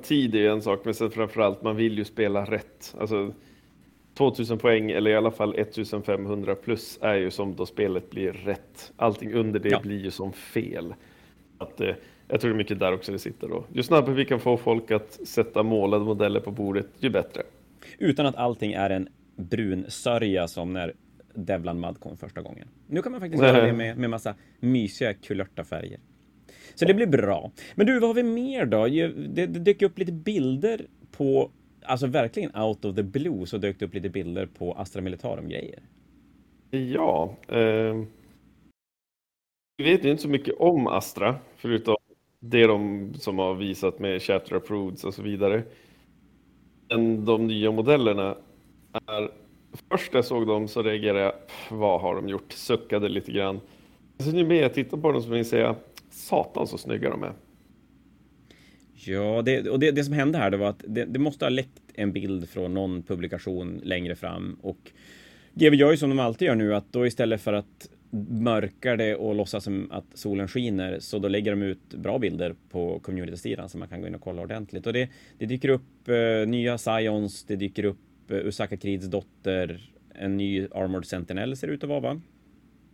Tid 0.03 0.35
är 0.35 0.51
en 0.51 0.63
sak, 0.63 0.81
men 0.85 0.95
sen 0.95 1.11
framförallt 1.11 1.63
man 1.63 1.77
vill 1.77 1.99
ju 1.99 2.05
spela 2.05 2.45
rätt. 2.45 2.95
Alltså, 3.01 3.35
2000 4.15 4.59
poäng 4.59 4.91
eller 4.91 5.11
i 5.11 5.17
alla 5.17 5.31
fall 5.31 5.55
1500 5.55 6.55
plus 6.55 6.99
är 7.03 7.15
ju 7.15 7.31
som 7.31 7.57
då 7.57 7.67
spelet 7.67 8.11
blir 8.11 8.33
rätt. 8.33 8.93
Allting 8.97 9.33
under 9.33 9.61
det 9.61 9.69
ja. 9.69 9.81
blir 9.81 10.05
ju 10.05 10.11
som 10.11 10.33
fel. 10.33 10.95
Att, 11.59 11.81
eh, 11.81 11.95
jag 12.29 12.41
tror 12.41 12.51
det 12.51 12.57
är 12.57 12.59
mycket 12.59 12.79
där 12.79 12.93
också 12.93 13.13
det 13.13 13.19
sitter 13.19 13.49
då. 13.49 13.65
Ju 13.73 13.83
snabbare 13.83 14.15
vi 14.15 14.25
kan 14.25 14.41
få 14.41 14.57
folk 14.57 14.91
att 14.91 15.13
sätta 15.13 15.63
målade 15.63 16.05
modeller 16.05 16.41
på 16.41 16.51
bordet, 16.51 16.87
ju 16.99 17.11
bättre. 17.11 17.43
Utan 17.99 18.27
att 18.27 18.37
allting 18.37 18.73
är 18.73 18.91
en 18.91 19.09
brun 19.37 19.85
sörja 19.89 20.49
som 20.49 20.73
när 20.73 20.95
Devlan 21.35 21.81
Mud 21.81 22.01
kom 22.01 22.17
första 22.17 22.41
gången. 22.41 22.69
Nu 22.87 23.03
kan 23.03 23.13
man 23.13 23.21
faktiskt 23.21 23.43
göra 23.43 23.67
det 23.67 23.73
med, 23.73 23.99
med 23.99 24.11
massa 24.11 24.35
mysiga 24.61 25.15
kulörta 25.15 25.65
färger. 25.65 26.01
Så 26.75 26.85
det 26.85 26.95
blir 26.95 27.07
bra. 27.07 27.53
Men 27.75 27.87
du, 27.87 28.01
vad 28.01 28.09
har 28.09 28.15
vi 28.15 28.23
mer 28.23 28.67
då? 28.67 28.87
Det, 28.87 29.07
det 29.47 29.47
dök 29.47 29.83
upp 29.83 29.99
lite 29.99 30.13
bilder 30.13 30.87
på 31.11 31.51
alltså 31.85 32.07
verkligen 32.07 32.57
out 32.57 32.85
of 32.85 32.97
the 32.97 33.03
blue 33.03 33.47
så 33.47 33.59
dök 33.59 33.79
det 33.79 33.85
upp 33.85 33.95
lite 33.95 34.09
bilder 34.09 34.47
på 34.47 34.73
Astra 34.73 35.03
Militarum-grejer. 35.03 35.83
Ja. 36.71 37.37
Eh, 37.49 38.05
vi 39.77 39.85
vet 39.85 40.05
ju 40.05 40.11
inte 40.11 40.23
så 40.23 40.29
mycket 40.29 40.55
om 40.59 40.87
Astra, 40.87 41.37
förutom 41.57 41.97
det 42.41 42.67
de 42.67 43.11
som 43.15 43.39
har 43.39 43.55
visat 43.55 43.99
med 43.99 44.23
Chatter 44.23 44.57
Approveds 44.57 45.05
och 45.05 45.15
så 45.15 45.23
vidare. 45.23 45.63
Men 46.89 47.25
de 47.25 47.47
nya 47.47 47.71
modellerna 47.71 48.37
är... 49.07 49.42
Först 49.91 50.15
jag 50.15 50.25
såg 50.25 50.47
dem 50.47 50.69
så 50.69 50.83
reagerade 50.83 51.21
jag, 51.21 51.33
vad 51.71 52.01
har 52.01 52.15
de 52.15 52.29
gjort? 52.29 52.53
Suckade 52.53 53.09
lite 53.09 53.33
grann. 53.33 53.61
Sen 54.19 54.39
ju 54.39 54.47
mer 54.47 54.63
jag 54.63 54.75
tittar 54.75 54.97
på 54.97 55.13
dem 55.13 55.23
så 55.23 55.29
vill 55.29 55.39
jag 55.39 55.47
säga, 55.47 55.77
satan 56.11 56.67
så 56.67 56.79
snygga 56.79 57.11
de 57.11 57.23
är. 57.23 57.33
Ja, 58.95 59.43
det, 59.43 59.69
och 59.69 59.79
det, 59.79 59.91
det 59.91 60.05
som 60.05 60.15
hände 60.15 60.39
här 60.39 60.51
det 60.51 60.57
var 60.57 60.69
att 60.69 60.85
det, 60.87 61.05
det, 61.05 61.19
måste 61.19 61.45
ha 61.45 61.51
läckt 61.51 61.83
en 61.95 62.13
bild 62.13 62.49
från 62.49 62.75
någon 62.75 63.03
publikation 63.03 63.81
längre 63.85 64.17
fram 64.17 64.59
och 64.63 64.91
GW 65.55 65.77
gör 65.77 65.91
ju 65.91 65.97
som 65.97 66.11
de 66.11 66.19
alltid 66.19 66.47
gör 66.47 66.55
nu 66.55 66.75
att 66.75 66.93
då 66.93 67.07
istället 67.07 67.41
för 67.41 67.53
att 67.53 67.89
mörka 68.31 68.97
det 68.97 69.15
och 69.15 69.35
låtsas 69.35 69.65
som 69.65 69.93
att 69.93 70.05
solen 70.15 70.49
skiner. 70.49 70.99
Så 71.01 71.19
då 71.19 71.29
lägger 71.29 71.51
de 71.51 71.63
ut 71.63 71.95
bra 71.95 72.19
bilder 72.19 72.55
på 72.71 72.99
community-sidan 72.99 73.69
så 73.69 73.79
man 73.79 73.89
kan 73.89 74.01
gå 74.01 74.07
in 74.07 74.15
och 74.15 74.21
kolla 74.21 74.43
ordentligt. 74.43 74.87
Och 74.87 74.93
det, 74.93 75.09
det 75.39 75.47
dyker 75.47 75.69
upp 75.69 76.09
eh, 76.09 76.49
nya 76.49 76.79
Scions, 76.79 77.45
det 77.45 77.57
dyker 77.57 77.85
upp 77.85 77.99
Usaka 78.29 78.77
Krids 78.77 79.07
dotter, 79.07 79.91
en 80.15 80.37
ny 80.37 80.69
Armored 80.75 81.05
Sentinel 81.05 81.57
ser 81.57 81.67
det 81.67 81.75
ut 81.75 81.83
att 81.85 81.89
vara 81.89 82.01
va? 82.01 82.21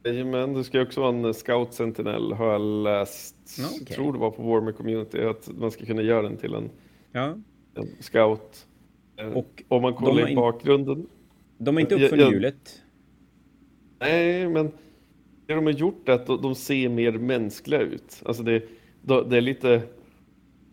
Jajamän, 0.05 0.55
det 0.55 0.65
ska 0.65 0.83
också 0.83 1.01
vara 1.01 1.29
en 1.29 1.35
Scout 1.35 1.75
Sentinel 1.75 2.33
har 2.33 2.53
jag 2.53 2.61
läst. 2.61 3.37
Okay. 3.59 3.77
Jag 3.79 3.89
tror 3.89 4.13
det 4.13 4.19
var 4.19 4.31
på 4.31 4.43
Warmer 4.43 4.73
Community 4.73 5.21
att 5.21 5.49
man 5.59 5.71
ska 5.71 5.85
kunna 5.85 6.03
göra 6.03 6.23
den 6.23 6.37
till 6.37 6.55
en, 6.55 6.71
ja. 7.13 7.37
en 7.75 7.89
Scout. 8.01 8.67
Eh, 9.17 9.29
och 9.29 9.63
Om 9.69 9.83
man 9.83 9.95
kollar 9.95 10.31
i 10.31 10.35
bakgrunden. 10.35 11.07
De 11.59 11.77
är 11.77 11.81
inte 11.81 11.95
uppfunnit 11.95 12.33
hjulet. 12.33 12.83
Nej, 14.01 14.49
men 14.49 14.73
det 15.47 15.55
de 15.55 15.67
har 15.67 15.73
gjort 15.73 16.09
är 16.09 16.13
att 16.13 16.27
de 16.27 16.55
ser 16.55 16.89
mer 16.89 17.13
mänskliga 17.13 17.81
ut. 17.81 18.23
Alltså 18.25 18.43
det, 18.43 18.63
det 19.03 19.37
är 19.37 19.41
lite... 19.41 19.83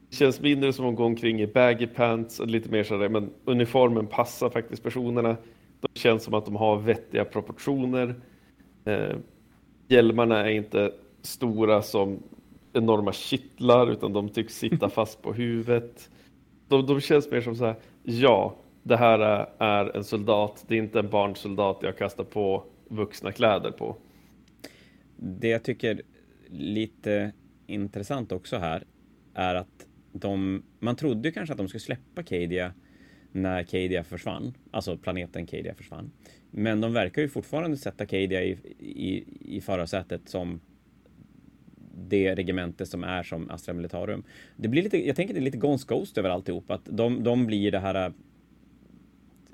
Känns 0.10 0.42
mindre 0.42 0.74
som 0.74 0.86
att 0.86 0.96
gå 0.96 1.06
omkring 1.06 1.42
i 1.42 1.48
baggy 1.48 1.88
pants 1.88 2.40
och 2.40 2.48
lite 2.48 2.70
mer 2.70 2.84
sådär, 2.84 3.10
men 3.10 3.30
uniformen 3.46 4.08
passar 4.08 4.50
faktiskt 4.50 4.84
personerna. 4.84 5.38
De 5.80 6.00
känns 6.00 6.24
som 6.24 6.34
att 6.34 6.46
de 6.46 6.56
har 6.56 6.78
vettiga 6.78 7.26
proportioner. 7.26 8.16
Eh, 8.86 9.16
hjälmarna 9.88 10.46
är 10.46 10.50
inte 10.50 10.92
stora 11.22 11.82
som 11.82 12.24
enorma 12.74 13.12
kittlar, 13.12 13.92
utan 13.92 14.14
de 14.14 14.30
tycks 14.30 14.58
sitta 14.58 14.90
fast 15.00 15.22
på 15.22 15.34
huvudet. 15.34 16.10
De, 16.68 16.86
de 16.86 17.02
känns 17.02 17.32
mer 17.32 17.42
som 17.42 17.56
så 17.56 17.66
här, 17.66 17.76
ja, 18.04 18.56
det 18.84 18.98
här 18.98 19.48
är 19.60 19.96
en 19.98 20.04
soldat, 20.04 20.66
det 20.68 20.76
är 20.76 20.80
inte 20.80 21.00
en 21.00 21.10
barnsoldat 21.10 21.80
jag 21.82 21.98
kastar 21.98 22.24
på 22.24 22.64
vuxna 22.88 23.32
kläder 23.32 23.72
på. 23.72 23.96
Det 25.18 25.48
jag 25.48 25.64
tycker 25.64 26.02
lite 26.50 27.32
intressant 27.68 28.32
också 28.32 28.58
här 28.58 28.84
är 29.34 29.56
att 29.56 29.88
de, 30.20 30.64
man 30.80 30.96
trodde 30.96 31.32
kanske 31.32 31.54
att 31.54 31.58
de 31.58 31.68
skulle 31.68 31.80
släppa 31.80 32.24
Cadia 32.24 32.74
när 33.32 33.64
Cadia 33.64 34.04
försvann, 34.04 34.54
alltså 34.72 34.98
planeten 34.98 35.46
Cadia 35.46 35.74
försvann. 35.74 36.12
Men 36.52 36.82
de 36.82 36.94
verkar 36.94 37.22
ju 37.22 37.30
fortfarande 37.30 37.78
sätta 37.78 38.06
Cadia 38.06 38.44
i, 38.44 38.58
i, 38.80 39.24
i 39.58 39.62
förarsätet 39.62 40.30
som 40.30 40.60
det 42.08 42.36
regemente 42.36 42.86
som 42.86 43.04
är 43.04 43.24
som 43.24 43.50
Astra 43.50 43.74
Militarum. 43.74 44.24
Det 44.56 44.68
blir 44.68 44.84
lite, 44.84 45.08
jag 45.08 45.16
tänker 45.16 45.34
det 45.34 45.40
är 45.40 45.42
lite 45.42 45.58
Gons 45.58 45.86
Ghost 45.86 46.18
över 46.18 46.30
alltihop, 46.30 46.72
att 46.72 46.86
de, 46.86 47.24
de 47.24 47.46
blir 47.46 47.72
det 47.72 47.80
här 47.80 48.06
äh, 48.06 48.14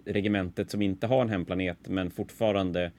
regementet 0.06 0.72
som 0.72 0.82
inte 0.82 1.08
har 1.08 1.22
en 1.22 1.30
hemplanet 1.30 1.78
men 1.88 2.12
fortfarande 2.12 2.92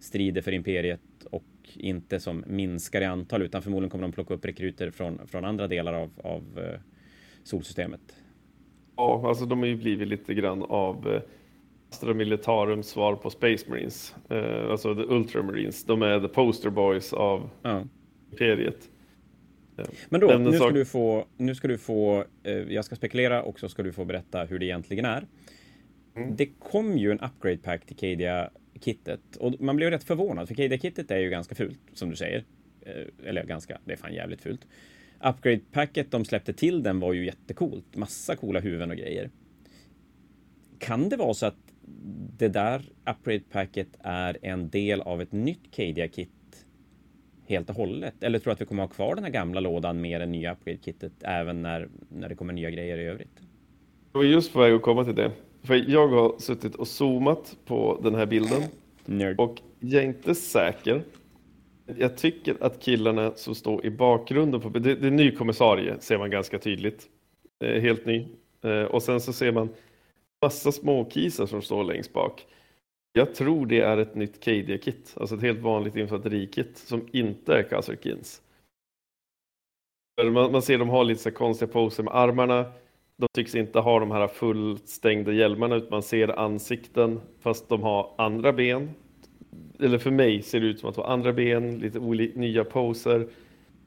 strider 0.00 0.42
för 0.42 0.52
imperiet 0.52 1.00
och 1.30 1.44
inte 1.74 2.20
som 2.20 2.44
minskar 2.46 3.00
i 3.00 3.04
antal 3.04 3.42
utan 3.42 3.62
förmodligen 3.62 3.90
kommer 3.90 4.02
de 4.02 4.12
plocka 4.12 4.34
upp 4.34 4.44
rekryter 4.44 4.90
från, 4.90 5.26
från 5.26 5.44
andra 5.44 5.68
delar 5.68 5.92
av, 5.92 6.10
av 6.16 6.58
uh, 6.58 6.78
solsystemet. 7.44 8.00
Ja, 8.96 9.28
alltså 9.28 9.46
de 9.46 9.58
har 9.58 9.66
ju 9.66 9.76
blivit 9.76 10.08
lite 10.08 10.34
grann 10.34 10.62
av 10.62 11.08
uh, 11.08 11.20
Astra 11.90 12.14
Militarums 12.14 12.88
svar 12.88 13.16
på 13.16 13.30
Space 13.30 13.70
Marines. 13.70 14.14
Uh, 14.32 14.70
alltså 14.70 14.94
the 14.94 15.02
Ultramarines. 15.02 15.84
De 15.84 16.02
är 16.02 16.20
the 16.20 16.28
poster 16.28 16.70
boys 16.70 17.12
av 17.12 17.50
ja. 17.62 17.82
imperiet. 18.30 18.90
Men 20.08 20.20
då, 20.20 20.38
nu 20.38 20.52
ska, 20.52 20.70
du 20.70 20.84
få, 20.84 21.26
nu 21.36 21.54
ska 21.54 21.68
du 21.68 21.78
få, 21.78 22.24
jag 22.68 22.84
ska 22.84 22.96
spekulera 22.96 23.42
och 23.42 23.60
så 23.60 23.68
ska 23.68 23.82
du 23.82 23.92
få 23.92 24.04
berätta 24.04 24.44
hur 24.44 24.58
det 24.58 24.66
egentligen 24.66 25.04
är. 25.04 25.26
Mm. 26.16 26.36
Det 26.36 26.46
kom 26.46 26.98
ju 26.98 27.10
en 27.10 27.20
upgrade 27.20 27.56
pack 27.56 27.86
till 27.86 27.96
Cadia 27.96 28.50
kittet 28.80 29.36
och 29.36 29.60
man 29.60 29.76
blev 29.76 29.90
rätt 29.90 30.04
förvånad 30.04 30.48
för 30.48 30.54
Cadia 30.54 30.78
kittet 30.78 31.10
är 31.10 31.18
ju 31.18 31.30
ganska 31.30 31.54
fult 31.54 31.80
som 31.92 32.10
du 32.10 32.16
säger. 32.16 32.44
Eh, 32.80 33.28
eller 33.28 33.44
ganska, 33.44 33.78
det 33.84 33.92
är 33.92 33.96
fan 33.96 34.14
jävligt 34.14 34.40
fult. 34.40 34.66
Upgrade 35.20 35.60
packet 35.72 36.10
de 36.10 36.24
släppte 36.24 36.52
till 36.52 36.82
den 36.82 37.00
var 37.00 37.12
ju 37.12 37.26
jättecoolt. 37.26 37.96
Massa 37.96 38.36
coola 38.36 38.60
huvuden 38.60 38.90
och 38.90 38.96
grejer. 38.96 39.30
Kan 40.78 41.08
det 41.08 41.16
vara 41.16 41.34
så 41.34 41.46
att 41.46 41.56
det 42.38 42.48
där 42.48 42.82
upgrade 43.10 43.40
packet 43.52 43.88
är 44.00 44.38
en 44.42 44.68
del 44.68 45.00
av 45.00 45.22
ett 45.22 45.32
nytt 45.32 45.70
Cadia 45.70 46.08
kit 46.08 46.30
helt 47.46 47.70
och 47.70 47.76
hållet? 47.76 48.22
Eller 48.22 48.38
tror 48.38 48.50
du 48.50 48.52
att 48.52 48.60
vi 48.60 48.66
kommer 48.66 48.82
ha 48.82 48.88
kvar 48.88 49.14
den 49.14 49.24
här 49.24 49.30
gamla 49.30 49.60
lådan 49.60 50.00
med 50.00 50.20
det 50.20 50.26
nya 50.26 50.52
upgrade 50.52 50.78
kittet 50.82 51.12
även 51.20 51.62
när, 51.62 51.88
när 52.08 52.28
det 52.28 52.34
kommer 52.34 52.52
nya 52.52 52.70
grejer 52.70 52.98
i 52.98 53.04
övrigt? 53.04 53.40
Jag 54.12 54.18
var 54.20 54.24
just 54.24 54.52
på 54.52 54.60
väg 54.60 54.72
att 54.72 54.82
komma 54.82 55.04
till 55.04 55.14
det. 55.14 55.30
För 55.62 55.90
jag 55.90 56.08
har 56.08 56.38
suttit 56.38 56.74
och 56.74 56.88
zoomat 56.88 57.56
på 57.64 58.00
den 58.02 58.14
här 58.14 58.26
bilden. 58.26 58.62
Nerd. 59.04 59.40
Och 59.40 59.60
jag 59.80 60.02
är 60.02 60.06
inte 60.06 60.34
säker. 60.34 61.02
Jag 61.86 62.16
tycker 62.16 62.56
att 62.60 62.80
killarna 62.82 63.32
som 63.34 63.54
står 63.54 63.86
i 63.86 63.90
bakgrunden, 63.90 64.60
på, 64.60 64.68
det, 64.68 64.94
det 64.94 65.06
är 65.06 65.10
en 65.10 65.16
ny 65.16 65.30
kommissarie 65.30 66.00
ser 66.00 66.18
man 66.18 66.30
ganska 66.30 66.58
tydligt. 66.58 67.08
Eh, 67.64 67.80
helt 67.80 68.06
ny. 68.06 68.26
Eh, 68.62 68.82
och 68.82 69.02
sen 69.02 69.20
så 69.20 69.32
ser 69.32 69.52
man 69.52 69.68
massa 70.42 70.72
småkisar 70.72 71.46
som 71.46 71.62
står 71.62 71.84
längst 71.84 72.12
bak. 72.12 72.46
Jag 73.12 73.34
tror 73.34 73.66
det 73.66 73.80
är 73.80 73.98
ett 73.98 74.14
nytt 74.14 74.44
KD-kit, 74.44 75.14
alltså 75.16 75.34
ett 75.34 75.42
helt 75.42 75.60
vanligt 75.60 75.96
infanterikit 75.96 76.78
som 76.78 77.08
inte 77.12 77.54
är 77.54 77.62
Kazarkins. 77.62 78.42
Man, 80.22 80.52
man 80.52 80.62
ser 80.62 80.78
de 80.78 80.88
har 80.88 81.04
lite 81.04 81.22
så 81.22 81.30
konstiga 81.30 81.72
poser 81.72 82.02
med 82.02 82.14
armarna 82.14 82.72
de 83.16 83.28
tycks 83.32 83.54
inte 83.54 83.80
ha 83.80 84.00
de 84.00 84.10
här 84.10 84.28
fullstängda 84.28 85.32
hjälmarna 85.32 85.76
utan 85.76 85.90
man 85.90 86.02
ser 86.02 86.38
ansikten 86.38 87.20
fast 87.40 87.68
de 87.68 87.82
har 87.82 88.14
andra 88.18 88.52
ben. 88.52 88.90
Eller 89.80 89.98
för 89.98 90.10
mig 90.10 90.42
ser 90.42 90.60
det 90.60 90.66
ut 90.66 90.80
som 90.80 90.88
att 90.88 90.96
har 90.96 91.04
andra 91.04 91.32
ben, 91.32 91.78
lite 91.78 91.98
nya 92.38 92.64
poser. 92.64 93.26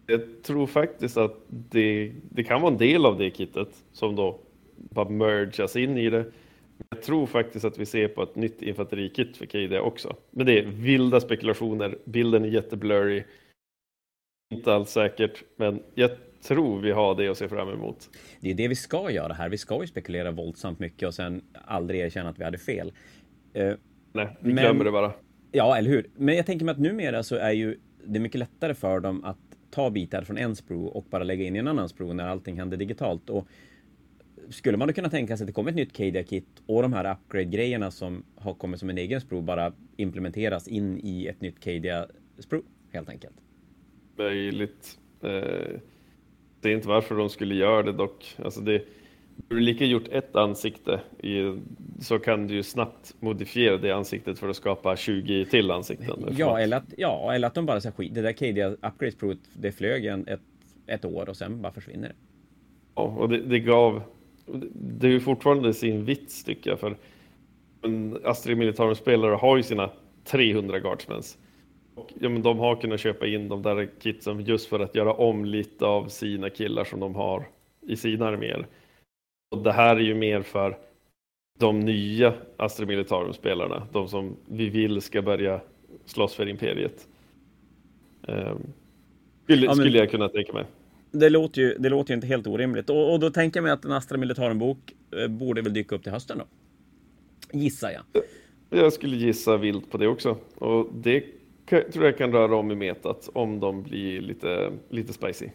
Jag 0.06 0.22
tror 0.44 0.68
faktiskt 0.68 1.18
att 1.18 1.36
det, 1.48 2.12
det 2.30 2.44
kan 2.44 2.62
vara 2.62 2.72
en 2.72 2.78
del 2.78 3.06
av 3.06 3.18
det 3.18 3.38
kittet 3.38 3.84
som 3.92 4.16
då 4.16 4.40
bara 4.76 5.10
mergas 5.10 5.76
in 5.76 5.98
i 5.98 6.10
det. 6.10 6.26
Jag 6.90 7.02
tror 7.02 7.26
faktiskt 7.26 7.66
att 7.66 7.78
vi 7.78 7.86
ser 7.86 8.08
på 8.08 8.24
ett 8.24 8.36
nytt 8.36 8.62
infanterikit 8.62 9.38
för 9.38 9.46
KD 9.46 9.80
också. 9.80 10.16
Men 10.32 10.46
det 10.46 10.60
är 10.60 10.66
vilda 10.66 11.20
spekulationer. 11.20 11.98
Bilden 12.06 12.46
är 12.46 12.50
jätteblurry. 12.50 13.24
Inte 14.54 14.74
alls 14.74 14.90
säkert, 14.90 15.44
men 15.56 15.84
jag 15.96 16.12
tror 16.42 16.80
vi 16.80 16.92
har 16.92 17.16
det 17.16 17.28
att 17.28 17.38
se 17.38 17.50
fram 17.50 17.70
emot. 17.70 18.10
Det 18.40 18.52
är 18.52 18.54
det 18.54 18.68
vi 18.68 18.76
ska 18.76 19.12
göra 19.12 19.34
här. 19.34 19.50
Vi 19.50 19.58
ska 19.58 19.82
ju 19.82 19.88
spekulera 19.88 20.32
våldsamt 20.32 20.80
mycket 20.80 21.08
och 21.08 21.14
sen 21.14 21.42
aldrig 21.54 22.00
erkänna 22.00 22.30
att 22.30 22.40
vi 22.40 22.44
hade 22.44 22.58
fel. 22.58 22.92
Uh, 23.58 23.74
Nej, 24.14 24.38
vi 24.40 24.54
men, 24.54 24.64
glömmer 24.64 24.86
det 24.86 24.92
bara. 24.92 25.14
Ja, 25.52 25.78
eller 25.78 25.90
hur? 25.90 26.10
Men 26.16 26.36
jag 26.36 26.46
tänker 26.46 26.66
mig 26.66 26.72
att 26.72 26.80
numera 26.80 27.24
så 27.24 27.36
är 27.36 27.52
ju 27.52 27.80
det 28.06 28.20
mycket 28.20 28.40
lättare 28.40 28.74
för 28.74 29.00
dem 29.00 29.24
att 29.24 29.38
ta 29.72 29.90
bitar 29.90 30.22
från 30.22 30.38
en 30.38 30.56
Spro 30.56 30.86
och 30.86 31.06
bara 31.10 31.24
lägga 31.24 31.46
in 31.46 31.56
i 31.56 31.60
en 31.60 31.68
annan 31.68 31.90
Spro 31.90 32.14
när 32.14 32.28
allting 32.28 32.60
händer 32.60 32.78
digitalt. 32.78 33.30
Och 33.30 33.48
skulle 34.50 34.78
man 34.78 34.88
då 34.88 34.94
kunna 34.94 35.10
tänka 35.10 35.38
sig 35.38 35.44
att 35.44 35.48
det 35.48 35.54
kommer 35.54 35.70
ett 35.70 35.76
nytt 35.76 35.94
Cadia-kit 35.94 36.48
och 36.66 36.82
de 36.82 36.94
här 36.94 37.12
upgrade-grejerna 37.12 37.92
som 37.92 38.24
har 38.36 38.54
kommit 38.54 38.80
som 38.80 38.90
en 38.90 38.98
egen 38.98 39.22
Spro 39.22 39.42
bara 39.42 39.74
implementeras 39.98 40.68
in 40.68 41.00
i 41.04 41.28
ett 41.28 41.42
nytt 41.42 41.60
Cadia 41.60 42.08
Spro 42.40 42.64
helt 42.92 43.10
enkelt? 43.10 43.36
Möjligt. 44.18 45.00
Eh 45.24 45.80
ser 46.62 46.70
inte 46.70 46.88
varför 46.88 47.16
de 47.16 47.30
skulle 47.30 47.56
göra 47.56 47.84
det 47.84 47.92
dock. 47.92 48.36
Alltså 48.44 48.62
det, 48.62 48.86
du 49.50 49.60
lika 49.60 49.86
gjort 49.86 50.08
ett 50.08 50.36
ansikte 50.36 51.02
i, 51.24 51.58
så 52.02 52.20
kan 52.20 52.48
du 52.48 52.54
ju 52.54 52.64
snabbt 52.64 53.16
modifiera 53.20 53.78
det 53.78 53.92
ansiktet 53.92 54.40
för 54.40 54.50
att 54.50 54.56
skapa 54.56 54.96
20 54.96 55.46
till 55.46 55.72
ansikten. 55.72 56.36
Ja, 56.38 56.60
eller 56.60 56.78
att, 56.78 56.94
ja, 56.98 57.34
eller 57.34 57.48
att 57.48 57.54
de 57.54 57.66
bara 57.66 57.82
säger 57.82 57.96
skit. 57.96 58.16
Det 58.16 58.22
där 58.22 58.34
KD 58.34 58.66
Upgrade 58.66 59.12
Pro, 59.20 59.34
det 59.54 59.72
flög 59.72 60.06
en, 60.06 60.28
ett, 60.28 60.42
ett 60.88 61.06
år 61.06 61.30
och 61.30 61.38
sen 61.38 61.62
bara 61.62 61.74
försvinner 61.74 62.08
det. 62.08 62.16
Ja, 62.96 63.02
och 63.04 63.30
det, 63.30 63.38
det 63.38 63.60
gav... 63.60 64.02
Det 64.74 65.08
är 65.08 65.12
ju 65.12 65.20
fortfarande 65.20 65.74
sin 65.74 66.06
vits 66.06 66.44
tycker 66.44 66.70
jag, 66.70 66.80
för 66.80 66.98
Astrid 68.24 68.58
Militarum-spelare 68.58 69.36
har 69.36 69.58
ju 69.58 69.64
sina 69.64 69.90
300 70.24 70.80
guardsmans. 70.80 71.38
Och, 71.96 72.14
ja, 72.20 72.30
men 72.30 72.42
de 72.42 72.60
har 72.60 72.76
kunnat 72.76 73.00
köpa 73.00 73.28
in 73.28 73.50
de 73.50 73.62
där 73.62 73.90
kitsen 74.00 74.46
just 74.46 74.70
för 74.70 74.80
att 74.80 74.96
göra 74.96 75.14
om 75.14 75.46
lite 75.46 75.86
av 75.86 76.08
sina 76.08 76.50
killar 76.50 76.84
som 76.84 77.00
de 77.00 77.16
har 77.16 77.48
i 77.88 77.96
sina 77.96 78.28
arméer. 78.28 78.68
Och 79.50 79.64
det 79.64 79.72
här 79.72 79.96
är 79.96 80.02
ju 80.02 80.16
mer 80.16 80.42
för 80.42 80.78
de 81.60 81.80
nya 81.80 82.34
Astra 82.58 82.86
Militarum-spelarna, 82.86 83.88
de 83.92 84.08
som 84.08 84.36
vi 84.46 84.70
vill 84.70 85.02
ska 85.02 85.22
börja 85.22 85.62
slåss 86.06 86.34
för 86.34 86.50
imperiet. 86.50 87.08
Um, 88.28 88.74
skulle, 89.44 89.66
ja, 89.66 89.74
skulle 89.74 89.98
jag 89.98 90.12
kunna 90.12 90.30
tänka 90.30 90.54
mig. 90.54 90.66
Det 91.12 91.30
låter 91.30 91.62
ju, 91.62 91.76
det 91.80 91.90
låter 91.90 92.12
ju 92.12 92.16
inte 92.16 92.28
helt 92.28 92.48
orimligt. 92.48 92.90
Och, 92.90 93.14
och 93.14 93.20
då 93.20 93.30
tänker 93.30 93.58
jag 93.58 93.64
mig 93.64 93.72
att 93.72 93.86
en 93.86 93.92
Astra 93.92 94.18
Militarum-bok 94.18 94.78
eh, 95.22 95.28
borde 95.28 95.62
väl 95.62 95.74
dyka 95.74 95.96
upp 95.96 96.04
till 96.04 96.12
hösten 96.12 96.38
då? 96.38 96.46
Gissar 97.60 97.92
jag. 97.92 98.24
Jag 98.70 98.94
skulle 98.94 99.16
gissa 99.16 99.58
vilt 99.58 99.92
på 99.92 99.98
det 99.98 100.08
också. 100.08 100.38
Och 100.56 100.88
det 100.94 101.24
tror 101.66 102.06
jag 102.06 102.18
kan 102.18 102.32
röra 102.32 102.56
om 102.56 102.72
i 102.72 102.76
metat 102.76 103.30
om 103.34 103.60
de 103.60 103.84
blir 103.84 104.22
lite, 104.22 104.72
lite 104.90 105.14
spicy. 105.14 105.50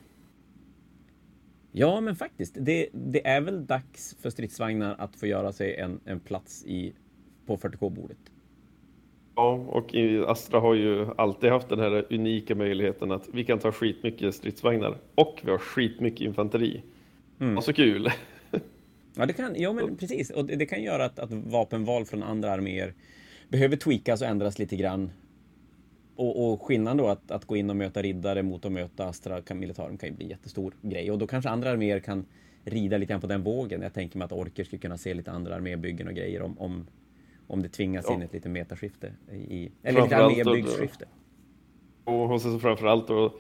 Ja, 1.73 2.01
men 2.01 2.17
faktiskt. 2.17 2.57
Det, 2.59 2.89
det 2.93 3.27
är 3.27 3.41
väl 3.41 3.67
dags 3.67 4.17
för 4.21 4.31
stridsvagnar 4.31 4.97
att 4.99 5.17
få 5.17 5.27
göra 5.27 5.53
sig 5.53 5.77
en, 5.77 6.01
en 6.05 6.21
plats 6.21 6.65
i, 6.67 6.93
på 7.47 7.57
40K-bordet. 7.57 8.19
Ja, 9.35 9.53
och 9.53 9.95
Astra 10.27 10.61
har 10.61 10.75
ju 10.75 11.07
alltid 11.17 11.51
haft 11.51 11.69
den 11.69 11.79
här 11.79 12.07
unika 12.11 12.55
möjligheten 12.55 13.11
att 13.13 13.29
vi 13.33 13.45
kan 13.45 13.59
ta 13.59 13.73
skitmycket 13.73 14.35
stridsvagnar 14.35 14.99
och 15.15 15.41
vi 15.45 15.51
har 15.51 15.59
skitmycket 15.59 16.21
infanteri. 16.21 16.83
Mm. 17.41 17.59
Och 17.59 17.65
så 17.65 17.73
kul! 17.73 18.09
Ja, 19.15 19.27
det 19.27 19.33
kan, 19.33 19.55
ja 19.61 19.73
men 19.73 19.97
precis. 19.97 20.31
Och 20.31 20.45
det, 20.45 20.57
det 20.57 20.67
kan 20.67 20.83
göra 20.83 21.05
att, 21.05 21.19
att 21.19 21.33
vapenval 21.33 22.05
från 22.05 22.23
andra 22.23 22.53
arméer 22.53 22.95
behöver 23.49 23.77
tweakas 23.77 24.23
och 24.23 24.29
ändras 24.29 24.59
lite 24.59 24.77
grann. 24.77 25.11
Och, 26.17 26.53
och 26.53 26.63
skillnaden 26.63 26.97
då 26.97 27.09
att, 27.09 27.31
att 27.31 27.45
gå 27.45 27.57
in 27.57 27.71
och 27.71 27.77
möta 27.77 28.03
riddare 28.03 28.43
mot 28.43 28.65
att 28.65 28.73
möta 28.73 29.07
Astra 29.07 29.43
kan, 29.43 29.59
militären 29.59 29.99
kan 29.99 30.09
ju 30.09 30.15
bli 30.15 30.29
jättestor 30.29 30.75
grej. 30.83 31.11
Och 31.11 31.19
då 31.19 31.27
kanske 31.27 31.51
andra 31.51 31.71
arméer 31.71 32.01
kan 32.01 32.25
rida 32.65 32.99
lite 32.99 33.13
grann 33.13 33.21
på 33.21 33.27
den 33.27 33.43
vågen. 33.43 33.83
Jag 33.83 33.95
tänker 33.95 34.19
mig 34.19 34.25
att 34.25 34.33
orker 34.33 34.65
skulle 34.65 34.81
kunna 34.81 34.99
se 34.99 35.15
lite 35.15 35.31
andra 35.31 35.55
armébyggen 35.55 36.09
och 36.09 36.15
grejer 36.15 36.43
om, 36.43 36.59
om, 36.59 36.87
om 37.47 37.63
det 37.63 37.69
tvingas 37.69 38.05
ja. 38.09 38.15
in 38.15 38.23
ett 38.23 38.33
litet 38.33 38.51
metaskifte. 38.51 39.13
I, 39.33 39.71
eller 39.83 40.07
ett 40.07 40.13
armébyggsskifte. 40.13 41.05
Och 42.05 42.41
så 42.41 42.59
framförallt 42.59 43.09
då 43.09 43.35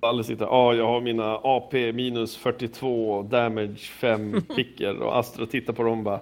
Alle 0.00 0.24
sitter, 0.24 0.44
ja 0.44 0.50
ah, 0.50 0.74
jag 0.74 0.86
har 0.86 1.00
mina 1.00 1.40
AP 1.42 1.92
minus 1.92 2.36
42, 2.36 3.22
damage 3.22 3.78
5 3.78 4.42
picker 4.56 5.02
och 5.02 5.18
Astra 5.18 5.46
tittar 5.46 5.72
på 5.72 5.82
dem 5.82 5.98
och 5.98 6.04
bara 6.04 6.20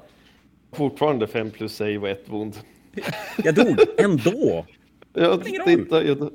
fortfarande 0.72 1.26
5 1.26 1.50
plus 1.50 1.76
save 1.76 1.98
och 1.98 2.08
1 2.08 2.28
wound. 2.28 2.56
Jag 3.44 3.54
dog 3.54 3.76
ändå! 3.98 4.64
Jag 5.22 5.44
tittar, 5.44 6.02
jag, 6.02 6.30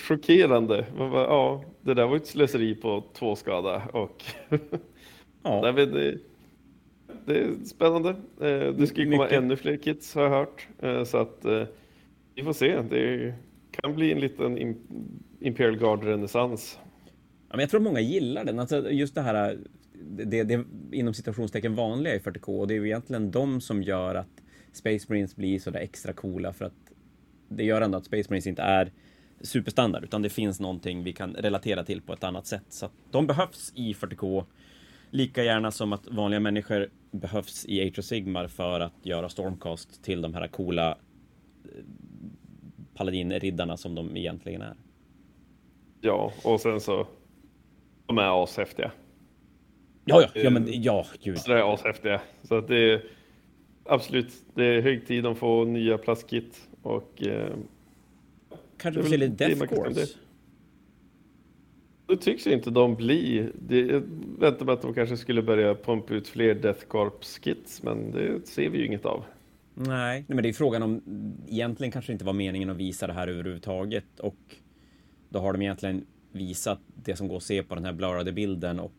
chockerande. 0.00 0.86
Man 0.98 1.10
bara, 1.10 1.22
ja, 1.22 1.64
det 1.80 1.94
där 1.94 2.06
var 2.06 2.16
ett 2.16 2.26
slöseri 2.26 2.74
på 2.74 3.04
två 3.12 3.36
skada 3.36 3.82
och 3.92 4.24
ja. 5.42 5.60
Nej, 5.62 5.86
det, 5.86 6.18
det 7.26 7.38
är 7.38 7.64
spännande. 7.64 8.08
Eh, 8.40 8.74
det 8.74 8.86
ska 8.86 9.00
ju 9.00 9.10
komma 9.10 9.22
Mycket. 9.22 9.38
ännu 9.38 9.56
fler 9.56 9.76
kits 9.76 10.14
har 10.14 10.22
jag 10.22 10.30
hört. 10.30 10.68
Eh, 10.78 11.04
så 11.04 11.18
att 11.18 11.44
eh, 11.44 11.62
vi 12.34 12.42
får 12.42 12.52
se. 12.52 12.82
Det 12.90 13.34
kan 13.70 13.94
bli 13.94 14.12
en 14.12 14.20
liten 14.20 14.76
Imperial 15.40 15.76
Guard-renässans. 15.76 16.78
Ja, 17.48 17.56
men 17.56 17.60
jag 17.60 17.70
tror 17.70 17.80
många 17.80 18.00
gillar 18.00 18.44
den. 18.44 18.58
Alltså 18.58 18.90
just 18.90 19.14
det 19.14 19.20
här 19.20 19.58
det, 20.08 20.42
det 20.42 20.64
inom 20.92 21.14
situationstecken 21.14 21.74
vanliga 21.74 22.14
i 22.14 22.18
40K 22.18 22.60
och 22.60 22.68
det 22.68 22.74
är 22.74 22.78
ju 22.78 22.86
egentligen 22.86 23.30
de 23.30 23.60
som 23.60 23.82
gör 23.82 24.14
att 24.14 24.42
Space 24.72 25.06
Marines 25.08 25.36
blir 25.36 25.58
så 25.58 25.70
där 25.70 25.80
extra 25.80 26.12
coola 26.12 26.52
för 26.52 26.64
att 26.64 26.85
det 27.48 27.64
gör 27.64 27.80
ändå 27.80 27.98
att 27.98 28.04
Space 28.04 28.30
Marines 28.30 28.46
inte 28.46 28.62
är 28.62 28.92
superstandard 29.40 30.04
utan 30.04 30.22
det 30.22 30.28
finns 30.28 30.60
någonting 30.60 31.02
vi 31.02 31.12
kan 31.12 31.34
relatera 31.34 31.84
till 31.84 32.02
på 32.02 32.12
ett 32.12 32.24
annat 32.24 32.46
sätt. 32.46 32.64
Så 32.68 32.88
de 33.10 33.26
behövs 33.26 33.72
i 33.74 33.92
40K 33.92 34.44
lika 35.10 35.44
gärna 35.44 35.70
som 35.70 35.92
att 35.92 36.06
vanliga 36.06 36.40
människor 36.40 36.88
behövs 37.10 37.66
i 37.66 37.90
of 37.98 38.04
Sigmar 38.04 38.48
för 38.48 38.80
att 38.80 39.06
göra 39.06 39.28
Stormcast 39.28 40.04
till 40.04 40.22
de 40.22 40.34
här 40.34 40.48
coola 40.48 40.90
eh, 40.90 41.84
paladinriddarna 42.94 43.76
som 43.76 43.94
de 43.94 44.16
egentligen 44.16 44.62
är. 44.62 44.74
Ja, 46.00 46.32
och 46.44 46.60
sen 46.60 46.80
så 46.80 47.06
de 48.06 48.18
är 48.18 48.44
ashäftiga. 48.44 48.90
Ja, 50.04 50.22
ja, 50.22 50.40
ja, 50.42 50.50
men 50.50 50.82
ja, 50.82 51.06
gud. 51.22 51.38
De 51.46 51.52
är 51.52 51.74
ashäftiga. 51.74 52.20
Så 52.42 52.58
att 52.58 52.68
det 52.68 52.92
är 52.92 53.02
absolut, 53.84 54.32
det 54.54 54.64
är 54.64 54.82
hög 54.82 55.06
tid 55.06 55.26
att 55.26 55.38
få 55.38 55.64
nya 55.64 55.98
plastkit 55.98 56.68
och 56.86 57.26
eh, 57.26 57.56
Kanske 58.78 59.02
se 59.02 59.16
lite 59.16 59.48
Death 59.48 59.74
Course? 59.74 60.06
Det 62.06 62.16
tycks 62.16 62.46
inte 62.46 62.70
de 62.70 62.94
bli. 62.94 63.48
Det, 63.54 63.80
jag 63.80 64.02
väntar 64.38 64.66
mig 64.66 64.72
att 64.72 64.82
de 64.82 64.94
kanske 64.94 65.16
skulle 65.16 65.42
börja 65.42 65.74
pumpa 65.74 66.14
ut 66.14 66.28
fler 66.28 66.54
Death 66.54 66.86
Corps-kits, 66.86 67.82
men 67.82 68.10
det 68.10 68.48
ser 68.48 68.68
vi 68.68 68.78
ju 68.78 68.86
inget 68.86 69.04
av. 69.04 69.24
Nej, 69.74 70.24
men 70.28 70.42
det 70.42 70.48
är 70.48 70.52
frågan 70.52 70.82
om 70.82 71.02
egentligen 71.48 71.92
kanske 71.92 72.12
inte 72.12 72.24
var 72.24 72.32
meningen 72.32 72.70
att 72.70 72.76
visa 72.76 73.06
det 73.06 73.12
här 73.12 73.28
överhuvudtaget 73.28 74.20
och 74.20 74.56
då 75.28 75.38
har 75.38 75.52
de 75.52 75.62
egentligen 75.62 76.06
visat 76.32 76.80
det 76.94 77.16
som 77.16 77.28
går 77.28 77.36
att 77.36 77.42
se 77.42 77.62
på 77.62 77.74
den 77.74 77.84
här 77.84 77.92
blurrade 77.92 78.32
bilden 78.32 78.80
och 78.80 78.92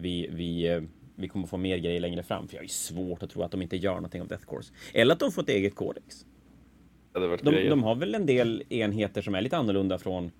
vi, 0.00 0.28
vi, 0.32 0.68
eh, 0.68 0.82
vi 1.14 1.28
kommer 1.28 1.46
få 1.46 1.56
mer 1.56 1.78
grejer 1.78 2.00
längre 2.00 2.22
fram. 2.22 2.48
För 2.48 2.56
jag 2.56 2.64
är 2.64 2.68
svårt 2.68 3.22
att 3.22 3.30
tro 3.30 3.42
att 3.42 3.50
de 3.50 3.62
inte 3.62 3.76
gör 3.76 3.94
någonting 3.94 4.22
av 4.22 4.28
Death 4.28 4.44
Course. 4.46 4.72
Eller 4.94 5.14
att 5.14 5.20
de 5.20 5.32
får 5.32 5.42
ett 5.42 5.48
eget 5.48 5.74
kodex. 5.74 6.26
De, 7.18 7.68
de, 7.68 7.82
har 7.82 7.94
väl 7.94 8.14
en 8.14 8.26
del 8.26 8.62
enheter 8.68 9.22
som 9.22 9.34
är 9.34 9.40
lite 9.40 9.56
annorlunda 9.56 9.98
från 9.98 10.30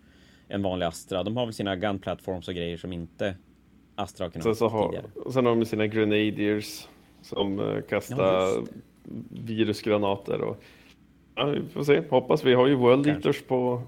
en 0.48 0.62
vanlig 0.62 0.86
Astra. 0.86 1.22
De 1.22 1.36
har 1.36 1.46
väl 1.46 1.54
sina 1.54 1.76
gun 1.76 1.98
platforms 1.98 2.48
och 2.48 2.54
grejer 2.54 2.76
som 2.76 2.92
inte 2.92 3.34
Astra 3.94 4.24
har 4.24 4.30
kunnat 4.30 4.44
sen 4.44 4.54
så 4.54 4.68
har, 4.68 4.88
tidigare. 4.88 5.06
Och 5.14 5.32
sen 5.32 5.46
har 5.46 5.56
de 5.56 5.64
sina 5.64 5.86
Grenadiers 5.86 6.88
som 7.22 7.60
uh, 7.60 7.80
kastar 7.80 8.24
ja, 8.24 8.62
virusgranater 9.30 10.40
och 10.40 10.62
ja, 11.34 11.46
vi 11.46 11.68
får 11.68 11.84
se. 11.84 12.02
Hoppas 12.10 12.44
vi 12.44 12.54
har 12.54 12.66
ju 12.66 12.74
World 12.74 13.04
Kanske. 13.04 13.28
Eaters 13.28 13.42
på 13.42 13.82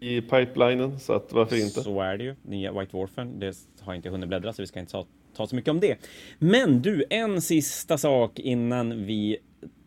i 0.00 0.20
pipelinen 0.20 1.00
så 1.00 1.12
att 1.12 1.32
varför 1.32 1.56
inte? 1.56 1.80
Så 1.82 2.00
är 2.00 2.16
det 2.16 2.24
ju. 2.24 2.34
Nya 2.42 2.72
White 2.72 2.96
Warfen. 2.96 3.40
Det 3.40 3.56
har 3.80 3.94
inte 3.94 4.08
hunnit 4.08 4.28
bläddra 4.28 4.52
så 4.52 4.62
vi 4.62 4.66
ska 4.66 4.80
inte 4.80 4.92
ta, 4.92 5.06
ta 5.36 5.46
så 5.46 5.56
mycket 5.56 5.70
om 5.70 5.80
det. 5.80 5.96
Men 6.38 6.82
du, 6.82 7.04
en 7.10 7.42
sista 7.42 7.98
sak 7.98 8.38
innan 8.38 9.06
vi 9.06 9.36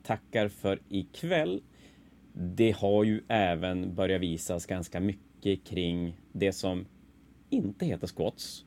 tackar 0.03 0.47
för 0.47 0.79
ikväll 0.89 1.61
det 2.33 2.71
har 2.71 3.03
ju 3.03 3.21
även 3.27 3.95
börjat 3.95 4.21
visas 4.21 4.65
ganska 4.65 4.99
mycket 4.99 5.63
kring 5.63 6.17
det 6.31 6.51
som 6.51 6.85
inte 7.49 7.85
heter 7.85 8.07
squats. 8.07 8.65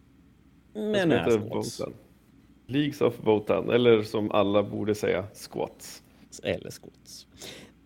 Men 0.73 1.13
är 1.13 1.31
squats. 1.31 1.81
Votan. 1.81 1.95
Leagues 2.67 3.01
of 3.01 3.15
Votan, 3.25 3.71
eller 3.71 4.03
som 4.03 4.31
alla 4.31 4.63
borde 4.63 4.95
säga, 4.95 5.27
squats. 5.35 6.03
Eller 6.43 6.71
squats. 6.71 7.27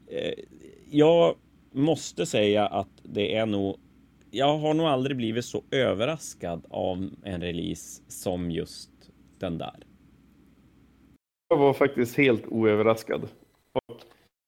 Eh, 0.07 0.45
jag 0.91 1.35
måste 1.73 2.27
säga 2.27 2.67
att 2.67 2.91
det 3.03 3.35
är 3.35 3.47
nog 3.47 3.77
jag 4.31 4.59
har 4.59 4.75
nog 4.75 4.87
aldrig 4.87 5.17
blivit 5.17 5.45
så 5.45 5.63
överraskad 5.71 6.67
av 6.71 7.11
en 7.23 7.41
release 7.41 8.03
som 8.09 8.51
just 8.51 8.91
den 9.39 9.59
där. 9.59 9.77
Jag 11.49 11.57
var 11.57 11.73
faktiskt 11.73 12.17
helt 12.17 12.47
oöverraskad. 12.47 13.29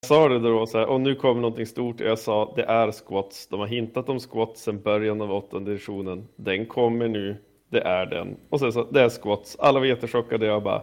Sa 0.06 0.28
det 0.28 0.38
då 0.38 0.66
så 0.66 0.78
här, 0.78 0.86
och 0.86 1.00
nu 1.00 1.14
kommer 1.14 1.40
någonting 1.40 1.66
stort. 1.66 2.00
Jag 2.00 2.18
sa 2.18 2.52
det 2.56 2.64
är 2.64 2.92
squats. 2.92 3.48
De 3.48 3.60
har 3.60 3.66
hintat 3.66 4.08
om 4.08 4.20
squats 4.20 4.62
sedan 4.62 4.82
början 4.82 5.20
av 5.20 5.32
åttonde 5.32 5.70
editionen. 5.70 6.28
Den 6.36 6.66
kommer 6.66 7.08
nu. 7.08 7.36
Det 7.70 7.80
är 7.80 8.06
den. 8.06 8.36
Och 8.48 8.60
sen 8.60 8.72
så, 8.72 8.90
det 8.90 9.00
är 9.00 9.08
squats. 9.08 9.56
Alla 9.58 9.78
var 9.78 9.86
jättechockade. 9.86 10.46
Jag 10.46 10.62
bara, 10.62 10.82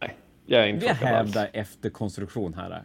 nej, 0.00 0.16
jag 0.46 0.62
är 0.62 0.66
inte 0.66 0.86
chockad 0.86 0.98
Vi 1.00 1.06
hävdar 1.06 1.50
efter 1.52 1.90
konstruktion 1.90 2.54
här. 2.54 2.84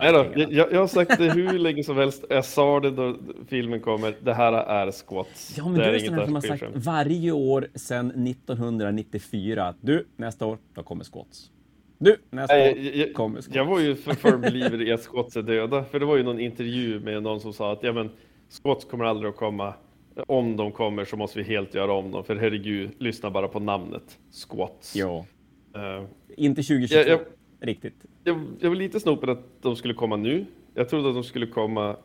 Nej 0.00 0.12
då, 0.12 0.26
jag, 0.36 0.72
jag, 0.72 0.80
har 0.80 0.86
sagt 0.86 1.18
det 1.18 1.30
hur 1.30 1.58
länge 1.58 1.84
som 1.84 1.96
helst. 1.96 2.24
Jag 2.30 2.44
sa 2.44 2.80
det 2.80 2.90
då 2.90 3.16
filmen 3.48 3.80
kommer. 3.80 4.14
Det 4.20 4.34
här 4.34 4.52
är 4.52 4.92
squats. 4.92 5.54
Ja, 5.56 5.68
men 5.68 5.74
det 5.74 5.84
är, 5.84 5.92
är 5.92 5.98
sådana 5.98 6.24
som 6.24 6.34
har 6.34 6.40
sagt 6.40 6.64
varje 6.74 7.32
år 7.32 7.68
sedan 7.74 8.26
1994. 8.26 9.74
Du, 9.80 10.06
nästa 10.16 10.46
år, 10.46 10.58
då 10.74 10.82
kommer 10.82 11.04
squats. 11.04 11.50
Du, 11.98 12.16
nästa 12.30 12.56
Nej, 12.56 12.98
jag, 12.98 13.14
kommer 13.14 13.40
Scott. 13.40 13.54
Jag 13.54 13.64
var 13.64 13.80
ju 13.80 13.96
för, 13.96 14.14
för 14.14 14.36
believer 14.36 14.82
i 14.82 14.92
att 14.92 15.02
Scotts 15.02 15.36
är 15.36 15.42
döda. 15.42 15.84
För 15.84 16.00
det 16.00 16.06
var 16.06 16.16
ju 16.16 16.22
någon 16.22 16.40
intervju 16.40 17.00
med 17.00 17.22
någon 17.22 17.40
som 17.40 17.52
sa 17.52 17.72
att 17.72 17.82
ja, 17.82 17.92
men 17.92 18.10
Scotts 18.48 18.84
kommer 18.84 19.04
aldrig 19.04 19.30
att 19.30 19.36
komma. 19.36 19.74
Om 20.26 20.56
de 20.56 20.72
kommer 20.72 21.04
så 21.04 21.16
måste 21.16 21.38
vi 21.38 21.44
helt 21.44 21.74
göra 21.74 21.92
om 21.92 22.10
dem. 22.10 22.24
För 22.24 22.36
herregud, 22.36 22.90
lyssna 22.98 23.30
bara 23.30 23.48
på 23.48 23.60
namnet. 23.60 24.18
Squats. 24.30 24.96
Ja. 24.96 25.26
Uh, 25.76 26.06
Inte 26.36 26.62
2022. 26.62 26.98
Jag, 26.98 27.08
jag, 27.08 27.20
riktigt. 27.60 28.04
Jag, 28.24 28.44
jag 28.60 28.68
var 28.68 28.76
lite 28.76 29.00
snopen 29.00 29.30
att 29.30 29.62
de 29.62 29.76
skulle 29.76 29.94
komma 29.94 30.16
nu. 30.16 30.46
Jag 30.74 30.88
trodde 30.88 31.08
att 31.08 31.14
de 31.14 31.24
skulle 31.24 31.46
komma 31.46 31.96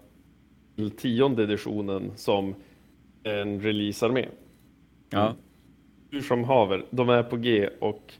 till 0.75 0.91
tionde 0.91 1.43
editionen 1.43 2.11
som 2.15 2.55
en 3.23 3.61
releasearmé. 3.61 4.25
Ja. 5.09 5.35
Hur 6.11 6.21
som 6.21 6.43
haver, 6.43 6.85
de 6.89 7.09
är 7.09 7.23
på 7.23 7.37
G 7.37 7.69
och 7.79 8.13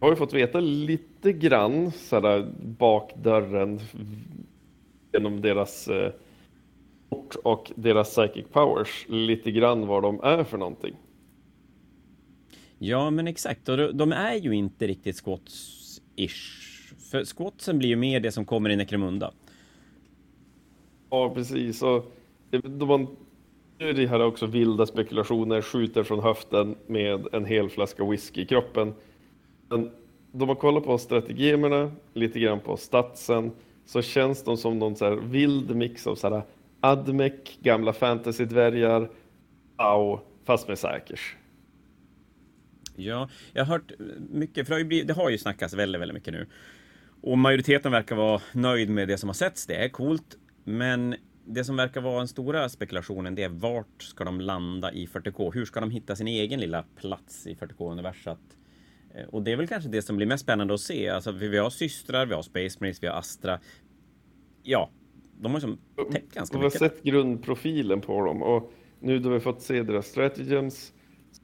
har 0.00 0.10
ju 0.10 0.16
fått 0.16 0.32
veta 0.32 0.60
lite 0.60 1.07
grann 1.22 1.90
sådär 1.92 2.52
bakdörren 2.60 3.80
genom 5.12 5.40
deras 5.40 5.88
eh, 5.88 6.12
och 7.42 7.72
deras 7.76 8.10
psychic 8.10 8.46
powers 8.52 9.06
lite 9.08 9.50
grann 9.50 9.86
vad 9.86 10.02
de 10.02 10.20
är 10.20 10.44
för 10.44 10.58
någonting. 10.58 10.96
Ja, 12.78 13.10
men 13.10 13.28
exakt. 13.28 13.68
Och 13.68 13.94
de 13.94 14.12
är 14.12 14.34
ju 14.34 14.52
inte 14.52 14.86
riktigt 14.86 15.16
squats-ish. 15.24 16.68
För 17.10 17.24
squatsen 17.24 17.78
blir 17.78 17.88
ju 17.88 17.96
mer 17.96 18.20
det 18.20 18.32
som 18.32 18.44
kommer 18.44 18.70
i 18.70 18.76
Necromunda. 18.76 19.32
Ja, 21.10 21.34
precis. 21.34 21.82
Och 21.82 22.12
de, 22.50 23.16
nu 23.78 23.88
är 23.88 23.92
det 23.92 24.06
här 24.06 24.20
också 24.20 24.46
vilda 24.46 24.86
spekulationer, 24.86 25.62
skjuter 25.62 26.02
från 26.02 26.20
höften 26.20 26.76
med 26.86 27.26
en 27.32 27.44
hel 27.44 27.70
flaska 27.70 28.04
whisky 28.04 28.42
i 28.42 28.46
kroppen. 28.46 28.94
Men 29.68 29.90
de 30.38 30.48
har 30.48 30.56
kollat 30.56 30.84
på 30.84 30.98
strategemerna, 30.98 31.92
lite 32.14 32.40
grann 32.40 32.60
på 32.60 32.76
statsen, 32.76 33.52
så 33.86 34.02
känns 34.02 34.44
de 34.44 34.56
som 34.56 34.78
någon 34.78 34.96
så 34.96 35.04
här 35.04 35.16
vild 35.16 35.76
mix 35.76 36.06
av 36.06 36.14
så 36.14 36.28
här 36.30 36.42
Admec, 36.80 37.32
gamla 37.60 37.92
fantasy-dvärgar, 37.92 39.10
Au, 39.76 40.18
fast 40.44 40.68
med 40.68 40.78
säkers. 40.78 41.36
Ja, 42.96 43.28
jag 43.52 43.64
har 43.64 43.72
hört 43.72 43.92
mycket, 44.30 44.66
för 44.66 44.70
det 44.70 44.74
har 44.74 44.78
ju, 44.78 44.84
blivit, 44.84 45.06
det 45.08 45.14
har 45.14 45.30
ju 45.30 45.38
snackats 45.38 45.74
väldigt, 45.74 46.00
väldigt 46.00 46.14
mycket 46.14 46.32
nu 46.32 46.46
Och 47.20 47.38
majoriteten 47.38 47.92
verkar 47.92 48.16
vara 48.16 48.40
nöjd 48.52 48.90
med 48.90 49.08
det 49.08 49.18
som 49.18 49.28
har 49.28 49.34
setts. 49.34 49.66
Det 49.66 49.84
är 49.84 49.88
coolt. 49.88 50.38
Men 50.64 51.14
det 51.44 51.64
som 51.64 51.76
verkar 51.76 52.00
vara 52.00 52.18
den 52.18 52.28
stora 52.28 52.68
spekulationen, 52.68 53.34
det 53.34 53.42
är 53.42 53.48
vart 53.48 54.02
ska 54.02 54.24
de 54.24 54.40
landa 54.40 54.92
i 54.92 55.06
40K? 55.06 55.54
Hur 55.54 55.64
ska 55.64 55.80
de 55.80 55.90
hitta 55.90 56.16
sin 56.16 56.28
egen 56.28 56.60
lilla 56.60 56.84
plats 56.96 57.46
i 57.46 57.54
40K-universat? 57.54 58.57
Eh, 59.18 59.28
och 59.28 59.42
det 59.42 59.52
är 59.52 59.56
väl 59.56 59.66
kanske 59.66 59.90
det 59.90 60.02
som 60.02 60.16
blir 60.16 60.26
mest 60.26 60.42
spännande 60.42 60.74
att 60.74 60.80
se. 60.80 61.08
Alltså, 61.08 61.32
vi 61.32 61.58
har 61.58 61.70
systrar, 61.70 62.26
vi 62.26 62.34
har 62.34 62.42
Space 62.42 62.76
Marines, 62.80 63.02
vi 63.02 63.06
har 63.06 63.14
Astra. 63.14 63.60
Ja, 64.62 64.90
de 65.40 65.52
har 65.52 65.60
liksom 65.60 65.78
täckt 66.12 66.34
ganska 66.34 66.58
mycket. 66.58 66.80
Vi 66.80 66.84
har 66.84 66.90
sett 66.90 67.02
grundprofilen 67.02 68.00
på 68.00 68.24
dem 68.24 68.42
och 68.42 68.72
nu 69.00 69.18
då 69.18 69.28
vi 69.28 69.40
fått 69.40 69.62
se 69.62 69.82
deras 69.82 70.06
stratagems 70.06 70.92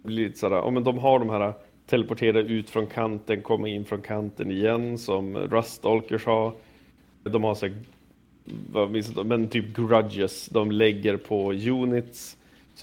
blir 0.03 0.29
det 0.29 0.37
sådär, 0.37 0.57
ja 0.57 0.70
men 0.70 0.85
de 0.85 0.99
har 0.99 1.18
de 1.18 1.31
här 1.31 1.53
teleportera 1.87 2.41
ut 2.41 2.70
från 2.70 2.87
kanten, 2.87 3.43
komma 3.43 3.68
in 3.68 3.85
från 3.85 4.03
kanten 4.03 4.51
igen 4.51 4.99
som 4.99 5.37
Rustalkers 5.37 6.27
har. 6.27 6.55
De 7.22 7.45
har 7.45 7.55
så 7.55 7.68
men 9.25 9.49
typ 9.49 9.77
grudges 9.77 10.47
de 10.47 10.70
lägger 10.70 11.16
på 11.16 11.53
units. 11.53 12.37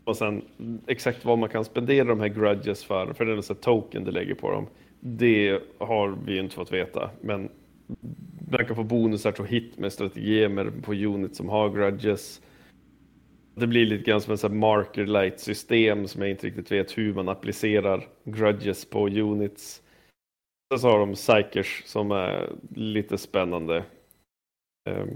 Och 0.03 0.17
sen 0.17 0.41
exakt 0.87 1.25
vad 1.25 1.37
man 1.37 1.49
kan 1.49 1.65
spendera 1.65 2.07
de 2.07 2.19
här 2.19 2.27
grudges 2.27 2.83
för, 2.83 3.13
för 3.13 3.25
det 3.25 3.31
är 3.31 3.51
en 3.51 3.55
token 3.55 4.03
det 4.03 4.11
lägger 4.11 4.33
på 4.33 4.51
dem. 4.51 4.67
Det 5.03 5.61
har 5.77 6.17
vi 6.25 6.37
inte 6.37 6.55
fått 6.55 6.71
veta, 6.71 7.09
men 7.21 7.49
man 8.51 8.65
kan 8.65 8.75
få 8.75 8.83
bonusar 8.83 9.31
till 9.31 9.45
hit 9.45 9.77
med 9.77 9.93
strategemer 9.93 10.71
på 10.81 10.93
units 10.93 11.37
som 11.37 11.49
har 11.49 11.69
grudges. 11.69 12.41
Det 13.55 13.67
blir 13.67 13.85
lite 13.85 14.03
grann 14.03 14.21
som 14.21 14.51
en 14.51 14.59
marker 14.59 15.05
light 15.05 15.39
system 15.39 16.07
som 16.07 16.21
jag 16.21 16.31
inte 16.31 16.47
riktigt 16.47 16.71
vet 16.71 16.97
hur 16.97 17.13
man 17.13 17.29
applicerar 17.29 18.07
grudges 18.23 18.85
på 18.85 19.07
units. 19.07 19.81
Sen 20.71 20.79
så 20.79 20.89
har 20.89 20.99
de 20.99 21.13
psykers 21.13 21.83
som 21.85 22.11
är 22.11 22.49
lite 22.75 23.17
spännande. 23.17 23.83
Ehm, 24.89 25.09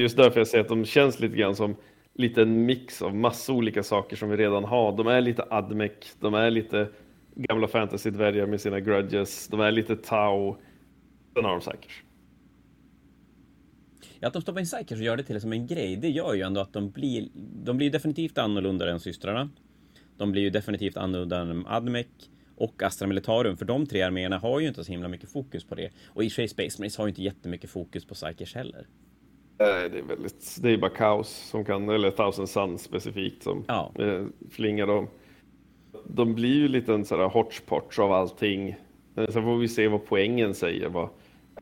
just 0.00 0.16
därför 0.16 0.40
jag 0.40 0.48
säger 0.48 0.64
att 0.64 0.68
de 0.68 0.84
känns 0.84 1.20
lite 1.20 1.36
grann 1.36 1.56
som 1.56 1.76
liten 2.14 2.66
mix 2.66 3.02
av 3.02 3.14
massa 3.14 3.52
olika 3.52 3.82
saker 3.82 4.16
som 4.16 4.30
vi 4.30 4.36
redan 4.36 4.64
har. 4.64 4.96
De 4.96 5.06
är 5.06 5.20
lite 5.20 5.44
admec, 5.50 6.16
de 6.20 6.34
är 6.34 6.50
lite 6.50 6.88
gamla 7.38 7.66
fantasy-dvärgar 7.66 8.46
med 8.46 8.60
sina 8.60 8.80
grudges, 8.80 9.48
de 9.48 9.60
är 9.60 9.70
lite 9.70 9.96
tau. 9.96 10.56
Sen 11.34 11.44
har 11.44 11.52
de 11.52 11.60
psykers. 11.60 12.04
Ja, 14.20 14.28
att 14.28 14.32
de 14.32 14.42
stoppar 14.42 14.60
in 14.60 14.66
Psykers 14.66 14.98
och 14.98 15.04
gör 15.04 15.16
det 15.16 15.22
till 15.22 15.40
som 15.40 15.52
en 15.52 15.66
grej, 15.66 15.96
det 15.96 16.08
gör 16.08 16.34
ju 16.34 16.42
ändå 16.42 16.60
att 16.60 16.72
de 16.72 16.90
blir... 16.90 17.28
De 17.64 17.76
blir 17.76 17.90
definitivt 17.90 18.38
annorlunda 18.38 18.90
än 18.90 19.00
systrarna. 19.00 19.50
De 20.16 20.32
blir 20.32 20.42
ju 20.42 20.50
definitivt 20.50 20.96
annorlunda 20.96 21.40
än 21.40 21.66
Admec 21.66 22.06
och 22.56 22.82
Astra 22.82 23.08
Militarum, 23.08 23.56
för 23.56 23.64
de 23.64 23.86
tre 23.86 24.02
arméerna 24.02 24.38
har 24.38 24.60
ju 24.60 24.68
inte 24.68 24.84
så 24.84 24.92
himla 24.92 25.08
mycket 25.08 25.32
fokus 25.32 25.64
på 25.64 25.74
det. 25.74 25.90
Och 26.06 26.24
i 26.24 26.30
sig 26.30 26.48
Space 26.48 26.80
Marines 26.80 26.96
har 26.96 27.06
ju 27.06 27.08
inte 27.08 27.22
jättemycket 27.22 27.70
fokus 27.70 28.04
på 28.04 28.14
Psykers 28.14 28.54
heller. 28.54 28.86
Nej, 29.58 29.90
det 29.90 29.98
är 29.98 30.02
väldigt... 30.02 30.58
Det 30.62 30.70
är 30.70 30.78
bara 30.78 30.90
kaos 30.90 31.28
som 31.28 31.64
kan, 31.64 31.88
eller 31.88 32.10
Thousand 32.10 32.48
Suns 32.48 32.82
specifikt 32.82 33.42
som 33.42 33.64
ja. 33.68 33.92
eh, 33.98 34.26
flingar 34.50 34.86
dem. 34.86 35.08
De 36.08 36.34
blir 36.34 36.54
ju 36.54 36.68
lite 36.68 36.94
en 36.94 37.04
sån 37.04 37.20
här 37.20 37.28
hotchpotch 37.28 37.98
av 37.98 38.12
allting. 38.12 38.76
Sen 39.14 39.42
får 39.42 39.58
vi 39.58 39.68
se 39.68 39.88
vad 39.88 40.06
poängen 40.06 40.54
säger. 40.54 40.88
Vad, 40.88 41.08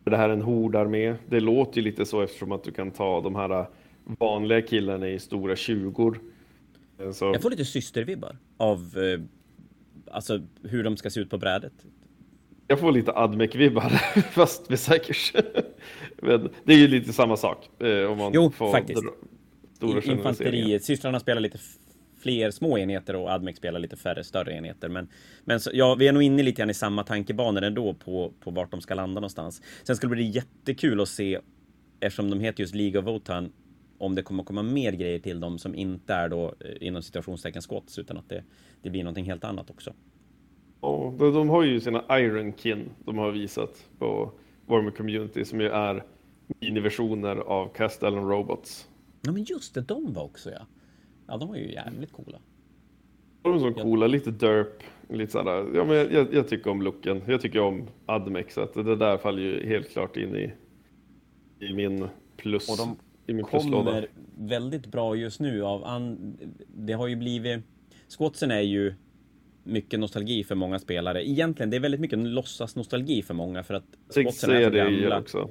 är 0.04 0.10
det 0.10 0.16
här 0.16 0.28
en 0.28 0.42
hordarmé? 0.42 1.14
Det 1.28 1.40
låter 1.40 1.76
ju 1.76 1.82
lite 1.82 2.06
så 2.06 2.22
eftersom 2.22 2.52
att 2.52 2.64
du 2.64 2.72
kan 2.72 2.90
ta 2.90 3.20
de 3.20 3.34
här 3.34 3.66
vanliga 4.04 4.62
killarna 4.62 5.08
i 5.08 5.18
stora 5.18 5.56
tjugor. 5.56 6.20
Så... 7.12 7.24
Jag 7.24 7.42
får 7.42 7.50
lite 7.50 7.64
systervibbar 7.64 8.36
av 8.56 8.78
eh, 8.78 9.20
alltså 10.10 10.40
hur 10.62 10.84
de 10.84 10.96
ska 10.96 11.10
se 11.10 11.20
ut 11.20 11.30
på 11.30 11.38
brädet. 11.38 11.72
Jag 12.68 12.80
får 12.80 12.92
lite 12.92 13.12
Admec-vibbar, 13.12 13.88
fast 14.30 14.68
med 14.68 14.78
säkert. 14.78 15.32
Men 16.22 16.48
det 16.64 16.72
är 16.72 16.78
ju 16.78 16.88
lite 16.88 17.12
samma 17.12 17.36
sak. 17.36 17.82
Eh, 17.82 18.10
om 18.10 18.18
man 18.18 18.32
jo, 18.34 18.50
får 18.50 18.72
faktiskt. 18.72 19.02
Stora 19.74 20.02
Infanteriet, 20.02 20.84
systrarna 20.84 21.20
spelar 21.20 21.40
lite 21.40 21.58
fler 22.26 22.50
små 22.50 22.78
enheter 22.78 23.16
och 23.16 23.30
Admec 23.30 23.56
spelar 23.56 23.80
lite 23.80 23.96
färre 23.96 24.24
större 24.24 24.52
enheter. 24.52 24.88
Men, 24.88 25.08
men 25.44 25.60
så, 25.60 25.70
ja, 25.74 25.94
vi 25.94 26.08
är 26.08 26.12
nog 26.12 26.22
inne 26.22 26.42
lite 26.42 26.60
grann 26.60 26.70
i 26.70 26.74
samma 26.74 27.04
tankebanor 27.04 27.62
ändå 27.62 27.94
på, 27.94 28.32
på 28.40 28.50
vart 28.50 28.70
de 28.70 28.80
ska 28.80 28.94
landa 28.94 29.20
någonstans. 29.20 29.62
Sen 29.82 29.96
skulle 29.96 30.10
det 30.10 30.16
bli 30.16 30.30
jättekul 30.30 31.00
att 31.00 31.08
se, 31.08 31.38
eftersom 32.00 32.30
de 32.30 32.40
heter 32.40 32.60
just 32.60 32.74
League 32.74 33.00
of 33.00 33.06
Wotan, 33.06 33.52
om 33.98 34.14
det 34.14 34.22
kommer 34.22 34.44
komma 34.44 34.62
mer 34.62 34.92
grejer 34.92 35.18
till 35.18 35.40
dem 35.40 35.58
som 35.58 35.74
inte 35.74 36.14
är 36.14 36.28
då 36.28 36.54
eh, 36.60 36.86
inom 36.86 37.02
situationstecken 37.02 37.62
skotts, 37.62 37.98
utan 37.98 38.16
att 38.16 38.28
det, 38.28 38.44
det 38.82 38.90
blir 38.90 39.04
någonting 39.04 39.24
helt 39.24 39.44
annat 39.44 39.70
också. 39.70 39.92
Ja, 40.80 41.14
de 41.18 41.48
har 41.48 41.62
ju 41.62 41.80
sina 41.80 42.04
Iron 42.10 42.52
Kin 42.52 42.90
de 43.04 43.18
har 43.18 43.30
visat 43.30 43.88
på 43.98 44.32
Warmer 44.66 44.90
Community 44.90 45.44
som 45.44 45.60
ju 45.60 45.68
är 45.68 46.04
miniversioner 46.60 47.36
av 47.36 47.68
Castellan 47.68 48.28
Robots. 48.28 48.88
Ja 49.22 49.32
men 49.32 49.44
just 49.44 49.74
det, 49.74 49.80
de 49.80 50.12
var 50.12 50.24
också 50.24 50.50
ja. 50.50 50.66
Ja, 51.26 51.36
de 51.36 51.48
var 51.48 51.56
ju 51.56 51.72
jävligt 51.72 52.12
coola. 52.12 52.38
De 53.42 53.54
är 53.54 53.58
så 53.58 53.72
coola, 53.72 54.06
lite 54.06 54.30
derp, 54.30 54.82
lite 55.08 55.32
sådär. 55.32 55.66
Ja, 55.74 55.84
men 55.84 55.96
jag, 55.96 56.34
jag, 56.34 56.48
tycker 56.48 56.70
om 56.70 56.82
looken. 56.82 57.22
Jag 57.26 57.40
tycker 57.40 57.60
om 57.60 57.88
Admex, 58.06 58.54
så 58.54 58.60
att 58.60 58.74
det 58.74 58.96
där 58.96 59.18
faller 59.18 59.42
ju 59.42 59.66
helt 59.66 59.90
klart 59.90 60.16
in 60.16 60.36
i, 60.36 60.52
i 61.60 61.74
min 61.74 62.08
plus. 62.36 62.70
Och 62.70 62.76
de 62.76 62.96
i 63.26 63.34
min 63.34 63.44
kommer 63.44 64.08
väldigt 64.38 64.86
bra 64.86 65.16
just 65.16 65.40
nu 65.40 65.62
av 65.62 65.84
an... 65.84 66.36
Det 66.76 66.92
har 66.92 67.06
ju 67.06 67.16
blivit... 67.16 67.60
Squatsen 68.18 68.50
är 68.50 68.60
ju 68.60 68.94
mycket 69.64 70.00
nostalgi 70.00 70.44
för 70.44 70.54
många 70.54 70.78
spelare. 70.78 71.28
Egentligen, 71.28 71.70
det 71.70 71.76
är 71.76 71.80
väldigt 71.80 72.00
mycket 72.00 72.18
låtsas 72.18 72.76
nostalgi 72.76 73.22
för 73.22 73.34
många 73.34 73.62
för 73.62 73.74
att 73.74 73.84
Squatsen 74.14 74.50
är 74.50 74.64
så 74.64 74.70
gamla. 74.70 75.08
Det 75.08 75.20
också. 75.20 75.50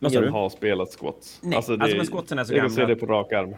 Ingen 0.00 0.28
har 0.28 0.48
spelat 0.48 0.88
squats. 0.88 1.40
Nej, 1.42 1.56
alltså, 1.56 1.76
det, 1.76 1.82
alltså 1.82 1.96
men 1.96 2.06
squatsen 2.06 2.38
är 2.38 2.44
så 2.44 2.54
gamla. 2.54 2.64
Jag 2.64 2.72
ser 2.72 2.86
det 2.86 2.96
på 2.96 3.06
rak 3.06 3.32
arm 3.32 3.54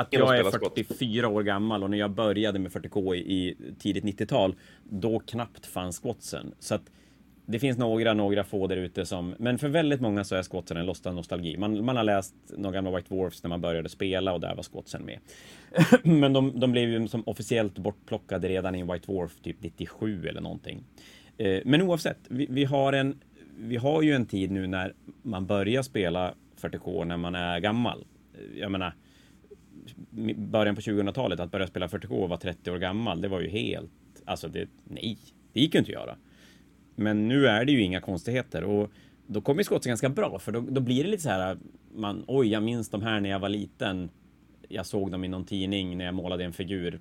att 0.00 0.12
jag 0.12 0.38
är 0.38 0.44
44 0.44 1.22
skott. 1.22 1.36
år 1.36 1.42
gammal 1.42 1.82
och 1.82 1.90
när 1.90 1.98
jag 1.98 2.10
började 2.10 2.58
med 2.58 2.72
40K 2.72 3.14
i, 3.14 3.18
i 3.18 3.56
tidigt 3.78 4.04
90-tal, 4.04 4.54
då 4.84 5.20
knappt 5.20 5.66
fanns 5.66 6.00
squatsen. 6.00 6.54
Så 6.58 6.74
att 6.74 6.82
det 7.46 7.58
finns 7.58 7.78
några, 7.78 8.14
några 8.14 8.44
få 8.44 8.66
där 8.66 8.76
ute 8.76 9.06
som, 9.06 9.34
men 9.38 9.58
för 9.58 9.68
väldigt 9.68 10.00
många 10.00 10.24
så 10.24 10.34
är 10.34 10.42
squatsen 10.42 10.76
en 10.76 10.86
lost 10.86 11.04
nostalgi. 11.04 11.56
Man, 11.56 11.84
man 11.84 11.96
har 11.96 12.04
läst 12.04 12.34
några 12.56 12.74
gamla 12.74 12.96
White 12.96 13.14
Dwarfs 13.14 13.42
när 13.42 13.48
man 13.48 13.60
började 13.60 13.88
spela 13.88 14.32
och 14.32 14.40
där 14.40 14.54
var 14.54 14.62
squatsen 14.62 15.02
med. 15.04 15.18
men 16.02 16.32
de, 16.32 16.60
de 16.60 16.72
blev 16.72 16.88
ju 16.90 17.08
som 17.08 17.22
officiellt 17.26 17.78
bortplockade 17.78 18.48
redan 18.48 18.74
i 18.74 18.82
White 18.82 19.12
Dwarf 19.12 19.40
typ 19.42 19.56
97 19.60 20.26
eller 20.28 20.40
någonting. 20.40 20.84
Eh, 21.38 21.60
men 21.64 21.82
oavsett, 21.82 22.18
vi, 22.28 22.46
vi, 22.50 22.64
har 22.64 22.92
en, 22.92 23.20
vi 23.58 23.76
har 23.76 24.02
ju 24.02 24.12
en 24.12 24.26
tid 24.26 24.50
nu 24.50 24.66
när 24.66 24.94
man 25.22 25.46
börjar 25.46 25.82
spela 25.82 26.34
40K 26.60 27.04
när 27.04 27.16
man 27.16 27.34
är 27.34 27.60
gammal. 27.60 28.04
Jag 28.56 28.72
menar, 28.72 28.94
början 30.36 30.74
på 30.74 30.80
2000-talet, 30.80 31.40
att 31.40 31.50
börja 31.50 31.66
spela 31.66 31.86
40K 31.86 32.10
och 32.10 32.28
vara 32.28 32.40
30 32.40 32.70
år 32.70 32.78
gammal, 32.78 33.20
det 33.20 33.28
var 33.28 33.40
ju 33.40 33.48
helt... 33.48 33.90
Alltså, 34.24 34.48
det, 34.48 34.68
nej, 34.84 35.18
det 35.52 35.60
gick 35.60 35.74
ju 35.74 35.78
inte 35.78 35.90
att 35.90 35.94
göra. 35.94 36.16
Men 36.96 37.28
nu 37.28 37.46
är 37.46 37.64
det 37.64 37.72
ju 37.72 37.82
inga 37.82 38.00
konstigheter 38.00 38.64
och 38.64 38.90
då 39.26 39.40
kommer 39.40 39.62
skottet 39.62 39.86
ganska 39.86 40.08
bra, 40.08 40.38
för 40.38 40.52
då, 40.52 40.60
då, 40.60 40.80
blir 40.80 41.04
det 41.04 41.10
lite 41.10 41.22
så 41.22 41.28
här, 41.28 41.58
man, 41.94 42.24
oj, 42.26 42.48
jag 42.48 42.62
minns 42.62 42.90
de 42.90 43.02
här 43.02 43.20
när 43.20 43.30
jag 43.30 43.38
var 43.38 43.48
liten. 43.48 44.10
Jag 44.68 44.86
såg 44.86 45.10
dem 45.10 45.24
i 45.24 45.28
någon 45.28 45.44
tidning 45.44 45.98
när 45.98 46.04
jag 46.04 46.14
målade 46.14 46.44
en 46.44 46.52
figur, 46.52 47.00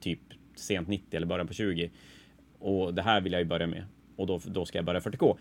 typ 0.00 0.20
sent 0.56 0.88
90 0.88 1.16
eller 1.16 1.26
början 1.26 1.46
på 1.46 1.54
20. 1.54 1.90
Och 2.58 2.94
det 2.94 3.02
här 3.02 3.20
vill 3.20 3.32
jag 3.32 3.40
ju 3.40 3.48
börja 3.48 3.66
med. 3.66 3.84
Och 4.16 4.26
då, 4.26 4.40
då 4.46 4.64
ska 4.64 4.78
jag 4.78 4.84
börja 4.84 5.00
40K. 5.00 5.36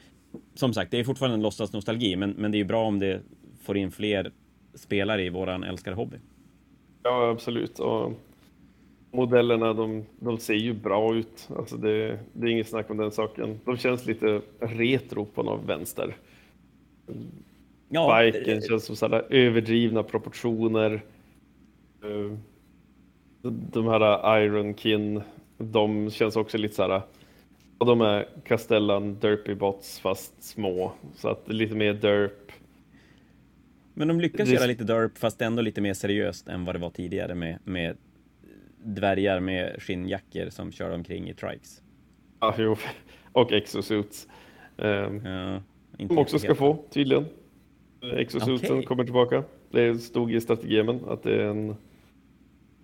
Som 0.54 0.74
sagt, 0.74 0.92
det 0.92 1.00
är 1.00 1.04
fortfarande 1.04 1.36
en 1.36 1.42
låtsas 1.42 1.74
nostalgi, 1.74 2.16
men, 2.16 2.32
men 2.32 2.52
det 2.52 2.58
är 2.58 2.60
ju 2.60 2.66
bra 2.66 2.86
om 2.86 3.00
det 3.00 3.22
får 3.62 3.78
in 3.78 3.92
fler 3.92 4.32
spelare 4.78 5.24
i 5.24 5.30
våran 5.30 5.64
älskade 5.64 5.96
hobby. 5.96 6.18
Ja, 7.04 7.30
absolut. 7.30 7.80
Och 7.80 8.12
modellerna, 9.12 9.74
de, 9.74 10.06
de 10.20 10.38
ser 10.38 10.54
ju 10.54 10.74
bra 10.74 11.16
ut. 11.16 11.50
Alltså 11.58 11.78
det, 11.78 12.20
det 12.34 12.48
är 12.48 12.52
inget 12.52 12.70
snack 12.70 12.90
om 12.90 12.98
den 12.98 13.12
saken. 13.12 13.60
De 13.66 13.78
känns 13.78 14.06
lite 14.06 14.42
retro 14.60 15.26
på 15.26 15.44
något 15.44 15.66
vänster. 15.66 16.16
Ja, 17.90 18.22
Biken 18.34 18.62
känns 18.62 18.86
som 18.86 18.96
sådana 18.96 19.24
överdrivna 19.30 20.04
proportioner. 20.04 21.02
Eh, 22.04 22.38
de 23.72 23.88
här 23.88 24.40
Ironkin, 24.40 25.22
de 25.58 26.12
känns 26.12 26.36
också 26.36 26.58
lite 26.58 26.76
så 26.76 26.84
här. 26.84 27.02
Och 27.78 27.86
de 27.86 28.02
är 28.02 28.28
Castellan 28.44 29.18
Derpy 29.20 29.56
Bots 29.56 30.00
fast 30.00 30.44
små. 30.44 30.92
Så 31.16 31.30
att 31.30 31.44
lite 31.48 31.76
mer 31.76 31.94
derp. 31.94 32.52
Men 33.98 34.08
de 34.08 34.22
lyckas 34.22 34.50
det... 34.50 34.56
göra 34.56 34.66
lite 34.66 34.84
derp 34.84 35.18
fast 35.18 35.42
ändå 35.42 35.62
lite 35.62 35.82
mer 35.82 35.94
seriöst 35.94 36.48
än 36.48 36.66
vad 36.66 36.76
det 36.76 36.80
var 36.80 36.90
tidigare 36.90 37.36
med, 37.36 37.60
med 37.64 37.98
dvärgar 38.84 39.40
med 39.40 39.82
skinnjackor 39.82 40.50
som 40.50 40.72
kör 40.72 40.92
omkring 40.92 41.30
i 41.30 41.34
trikes. 41.34 41.82
Ja, 42.40 42.56
jo. 42.58 42.76
Och 43.32 43.52
exosuits. 43.52 44.28
Um, 44.78 45.26
ja, 45.26 45.62
som 46.08 46.18
också 46.18 46.40
ska 46.40 46.56
få 46.56 46.86
tydligen. 46.90 47.26
Exosuiten 48.02 48.72
okay. 48.72 48.86
kommer 48.86 49.04
tillbaka. 49.04 49.44
Det 49.72 49.98
stod 49.98 50.34
i 50.34 50.42
strategemen 50.42 51.02
att 51.08 51.24
det 51.24 51.44
är 51.44 51.46
en, 51.46 51.76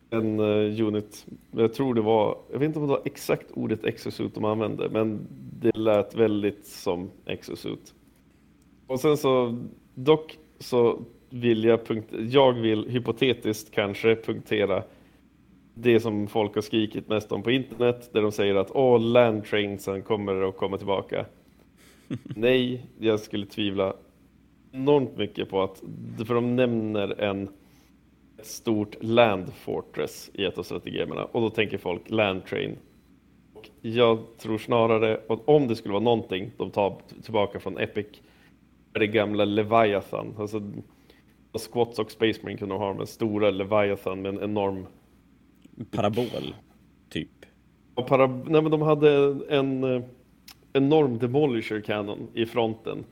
en 0.09 0.39
uh, 0.39 0.87
unit. 0.87 1.25
Jag 1.51 1.73
tror 1.73 1.93
det 1.93 2.01
var, 2.01 2.37
jag 2.51 2.59
vet 2.59 2.67
inte 2.67 2.79
om 2.79 2.87
det 2.87 2.91
var 2.91 3.01
exakt 3.05 3.51
ordet 3.51 3.85
exosuit 3.85 4.35
de 4.35 4.45
använde, 4.45 4.89
men 4.89 5.27
det 5.59 5.77
lät 5.77 6.15
väldigt 6.15 6.65
som 6.65 7.11
exosuit. 7.25 7.93
Och 8.87 8.99
sen 8.99 9.17
så, 9.17 9.63
dock 9.93 10.37
så 10.63 10.99
vill 11.29 11.63
jag, 11.63 11.79
jag 12.29 12.53
vill 12.53 12.89
hypotetiskt 12.89 13.71
kanske 13.71 14.15
punktera 14.15 14.83
det 15.73 15.99
som 15.99 16.27
folk 16.27 16.55
har 16.55 16.61
skrikit 16.61 17.07
mest 17.07 17.31
om 17.31 17.43
på 17.43 17.51
internet, 17.51 18.09
där 18.13 18.21
de 18.21 18.31
säger 18.31 18.55
att 18.55 18.71
åh, 18.71 18.99
landtrainsen 19.01 20.01
kommer 20.01 20.49
att 20.49 20.57
komma 20.57 20.77
tillbaka. 20.77 21.25
Nej, 22.23 22.85
jag 22.99 23.19
skulle 23.19 23.45
tvivla 23.45 23.93
enormt 24.71 25.17
mycket 25.17 25.49
på 25.49 25.63
att, 25.63 25.83
för 26.27 26.33
de 26.35 26.55
nämner 26.55 27.21
en 27.21 27.49
ett 28.43 28.47
stort 28.47 29.03
land 29.03 29.53
fortress 29.53 30.31
i 30.33 30.45
ett 30.45 30.57
av 30.57 30.63
strategemerna 30.63 31.25
och 31.25 31.41
då 31.41 31.49
tänker 31.49 31.77
folk 31.77 32.09
land 32.09 32.45
train. 32.45 32.77
Och 33.53 33.69
jag 33.81 34.19
tror 34.37 34.57
snarare, 34.57 35.19
att 35.29 35.39
om 35.45 35.67
det 35.67 35.75
skulle 35.75 35.91
vara 35.91 36.03
någonting 36.03 36.51
de 36.57 36.71
tar 36.71 36.95
tillbaka 37.23 37.59
från 37.59 37.77
Epic, 37.77 38.07
det 38.99 39.07
gamla 39.07 39.45
Leviathan, 39.45 40.35
alltså 40.37 40.61
Squats 41.71 41.99
och 41.99 42.11
Space 42.11 42.39
Marine 42.43 42.57
kunde 42.57 42.75
ha 42.75 42.93
den 42.93 43.07
stora 43.07 43.51
Leviathan 43.51 44.21
med 44.21 44.35
en 44.35 44.43
enorm 44.43 44.87
Parabol, 45.91 46.55
typ. 47.09 47.29
Och 47.95 48.07
para... 48.07 48.27
Nej, 48.27 48.61
men 48.61 48.71
de 48.71 48.81
hade 48.81 49.37
en 49.49 49.83
eh, 49.83 50.03
enorm 50.73 51.17
Demolisher 51.17 51.81
Cannon 51.81 52.27
i 52.33 52.45
fronten. 52.45 53.05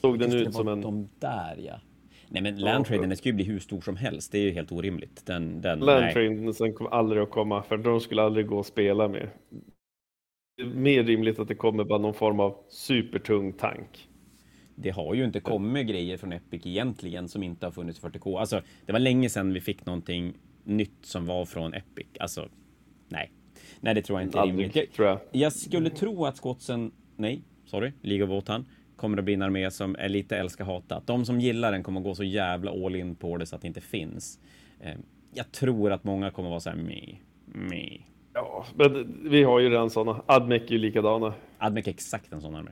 Såg 0.00 0.18
den 0.18 0.32
ut 0.32 0.54
som 0.54 0.68
en... 0.68 0.80
De 0.80 1.08
där 1.18 1.56
ja. 1.58 1.80
Nej 2.28 2.42
men 2.42 2.58
Landtraden, 2.58 3.08
den 3.08 3.16
ska 3.16 3.28
ju 3.28 3.32
bli 3.32 3.44
hur 3.44 3.58
stor 3.58 3.80
som 3.80 3.96
helst. 3.96 4.32
Det 4.32 4.38
är 4.38 4.42
ju 4.42 4.50
helt 4.50 4.72
orimligt. 4.72 5.26
Den, 5.26 5.60
den, 5.60 5.78
Land 5.78 6.00
nej. 6.04 6.12
Train 6.12 6.54
sen 6.54 6.74
kommer 6.74 6.90
aldrig 6.90 7.22
att 7.22 7.30
komma, 7.30 7.62
för 7.62 7.76
de 7.76 8.00
skulle 8.00 8.22
aldrig 8.22 8.46
gå 8.46 8.60
att 8.60 8.66
spela 8.66 9.08
med. 9.08 9.28
Det 10.56 10.62
är 10.62 10.66
mer 10.66 11.04
rimligt 11.04 11.38
att 11.38 11.48
det 11.48 11.54
kommer 11.54 11.84
bara 11.84 11.98
någon 11.98 12.14
form 12.14 12.40
av 12.40 12.56
supertung 12.68 13.52
tank. 13.52 14.08
Det 14.74 14.90
har 14.90 15.14
ju 15.14 15.24
inte 15.24 15.40
kommit 15.40 15.86
grejer 15.86 16.16
från 16.16 16.32
Epic 16.32 16.66
egentligen 16.66 17.28
som 17.28 17.42
inte 17.42 17.66
har 17.66 17.70
funnits 17.70 17.98
i 17.98 18.02
40K. 18.02 18.38
Alltså, 18.40 18.60
det 18.86 18.92
var 18.92 18.98
länge 19.00 19.28
sedan 19.28 19.52
vi 19.52 19.60
fick 19.60 19.86
någonting 19.86 20.34
nytt 20.64 20.92
som 21.02 21.26
var 21.26 21.44
från 21.44 21.74
Epic. 21.74 22.06
Alltså, 22.20 22.48
nej. 23.08 23.30
Nej, 23.80 23.94
det 23.94 24.02
tror 24.02 24.20
jag 24.20 24.26
inte 24.28 24.38
är 24.38 24.46
rimligt. 24.46 24.66
Aldrig, 24.66 24.92
tror 24.92 25.08
jag. 25.08 25.18
Jag 25.32 25.52
skulle 25.52 25.90
tro 25.90 26.24
att 26.24 26.36
Scottsen, 26.36 26.92
nej, 27.16 27.42
sorry, 27.64 27.92
League 28.02 28.24
of 28.24 28.30
Wotan, 28.30 28.66
kommer 28.96 29.18
att 29.18 29.24
bli 29.24 29.34
en 29.34 29.42
armé 29.42 29.70
som 29.70 29.96
är 29.98 30.08
lite 30.08 30.36
älska 30.36 30.64
hatat. 30.64 31.06
De 31.06 31.24
som 31.24 31.40
gillar 31.40 31.72
den 31.72 31.82
kommer 31.82 32.00
att 32.00 32.04
gå 32.04 32.14
så 32.14 32.24
jävla 32.24 32.70
all 32.86 32.96
in 32.96 33.14
på 33.14 33.36
det 33.36 33.46
så 33.46 33.56
att 33.56 33.62
det 33.62 33.68
inte 33.68 33.80
finns. 33.80 34.38
Eh, 34.80 34.94
Jag 35.34 35.52
tror 35.52 35.92
att 35.92 36.04
många 36.04 36.30
kommer 36.30 36.48
att 36.48 36.50
vara 36.50 36.60
så 36.60 36.70
här 36.70 36.76
me, 36.76 37.16
me. 37.46 37.98
Ja, 38.34 38.66
men 38.74 39.16
vi 39.30 39.42
har 39.42 39.60
ju 39.60 39.70
redan 39.70 39.90
sådana. 39.90 40.22
Admec 40.26 40.62
är 40.62 40.72
ju 40.72 40.78
likadana. 40.78 41.34
Admec 41.58 41.86
är 41.86 41.90
exakt 41.90 42.32
en 42.32 42.40
sån 42.40 42.54
armé. 42.54 42.70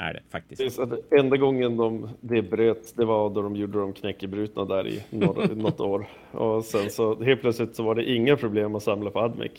Är 0.00 0.12
det 0.12 0.20
faktiskt. 0.30 0.58
Det 0.58 0.66
är 0.66 0.70
så 0.70 0.82
att 0.82 1.12
enda 1.12 1.36
gången 1.36 1.76
de, 1.76 2.08
det 2.20 2.42
bröt, 2.42 2.96
det 2.96 3.04
var 3.04 3.30
då 3.30 3.42
de 3.42 3.56
gjorde 3.56 3.78
de 3.78 3.92
knäckebrutna 3.92 4.64
där 4.64 4.88
i 4.88 5.04
några, 5.10 5.46
något 5.54 5.80
år. 5.80 6.08
Och 6.30 6.64
sen 6.64 6.90
så 6.90 7.22
helt 7.22 7.40
plötsligt 7.40 7.76
så 7.76 7.82
var 7.82 7.94
det 7.94 8.10
inga 8.10 8.36
problem 8.36 8.74
att 8.74 8.82
samla 8.82 9.10
på 9.10 9.18
Admec. 9.20 9.52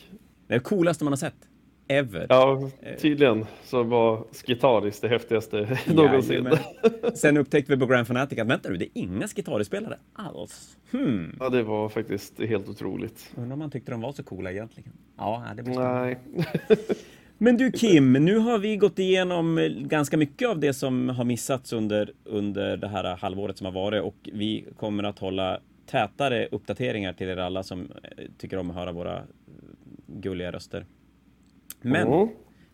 Det 0.47 0.53
är 0.53 0.57
det 0.57 0.63
coolaste 0.63 1.03
man 1.03 1.13
har 1.13 1.17
sett. 1.17 1.35
Ever. 1.87 2.25
Ja, 2.29 2.69
tydligen 2.99 3.45
så 3.63 3.83
var 3.83 4.23
Skitaris 4.31 4.99
det 4.99 5.07
häftigaste 5.07 5.77
någonsin. 5.87 6.33
Jajamän. 6.33 6.57
Sen 7.15 7.37
upptäckte 7.37 7.75
vi 7.75 7.79
på 7.79 7.85
Grand 7.85 8.07
Fanatic 8.07 8.39
att 8.39 8.47
vänta 8.47 8.69
nu, 8.69 8.77
det 8.77 8.85
är 8.85 8.91
inga 8.93 9.27
Skitari-spelare 9.27 9.97
alls. 10.13 10.77
Hmm. 10.91 11.35
Ja, 11.39 11.49
det 11.49 11.63
var 11.63 11.89
faktiskt 11.89 12.39
helt 12.39 12.69
otroligt. 12.69 13.31
Undrar 13.37 13.53
om 13.53 13.59
man 13.59 13.71
tyckte 13.71 13.91
de 13.91 14.01
var 14.01 14.11
så 14.11 14.23
coola 14.23 14.51
egentligen. 14.51 14.91
Ja, 15.17 15.43
det 15.57 15.63
blir 15.63 15.75
Nej, 15.75 16.19
Men 17.41 17.57
du 17.57 17.71
Kim, 17.71 18.13
nu 18.13 18.37
har 18.37 18.57
vi 18.59 18.77
gått 18.77 18.99
igenom 18.99 19.57
eh, 19.57 19.69
ganska 19.69 20.17
mycket 20.17 20.49
av 20.49 20.59
det 20.59 20.73
som 20.73 21.09
har 21.09 21.23
missats 21.25 21.73
under, 21.73 22.13
under 22.23 22.77
det 22.77 22.87
här 22.87 23.17
halvåret 23.17 23.57
som 23.57 23.65
har 23.65 23.71
varit 23.71 24.03
och 24.03 24.29
vi 24.33 24.65
kommer 24.77 25.03
att 25.03 25.19
hålla 25.19 25.59
tätare 25.85 26.47
uppdateringar 26.51 27.13
till 27.13 27.29
er 27.29 27.37
alla 27.37 27.63
som 27.63 27.81
eh, 27.81 28.25
tycker 28.37 28.57
om 28.57 28.69
att 28.69 28.75
höra 28.75 28.91
våra 28.91 29.15
eh, 29.17 29.23
gulliga 30.07 30.51
röster. 30.51 30.85
Men 31.81 32.07
Mm. 32.07 32.27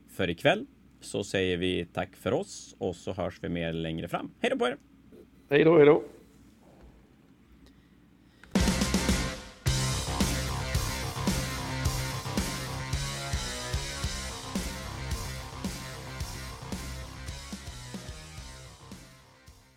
för 0.10 0.30
ikväll 0.30 0.66
så 1.02 1.24
säger 1.24 1.58
vi 1.58 1.86
tack 1.94 2.16
för 2.16 2.32
oss 2.34 2.76
och 2.78 2.96
så 2.96 3.14
hörs 3.14 3.40
vi 3.42 3.50
mer 3.50 3.74
längre 3.74 4.08
fram. 4.08 4.32
Hej 4.40 4.50
då 4.52 4.58
på 4.58 4.68
er! 4.68 4.78
hej 5.50 5.64
då, 5.64 5.78
hej 5.78 5.86
då. 5.86 6.04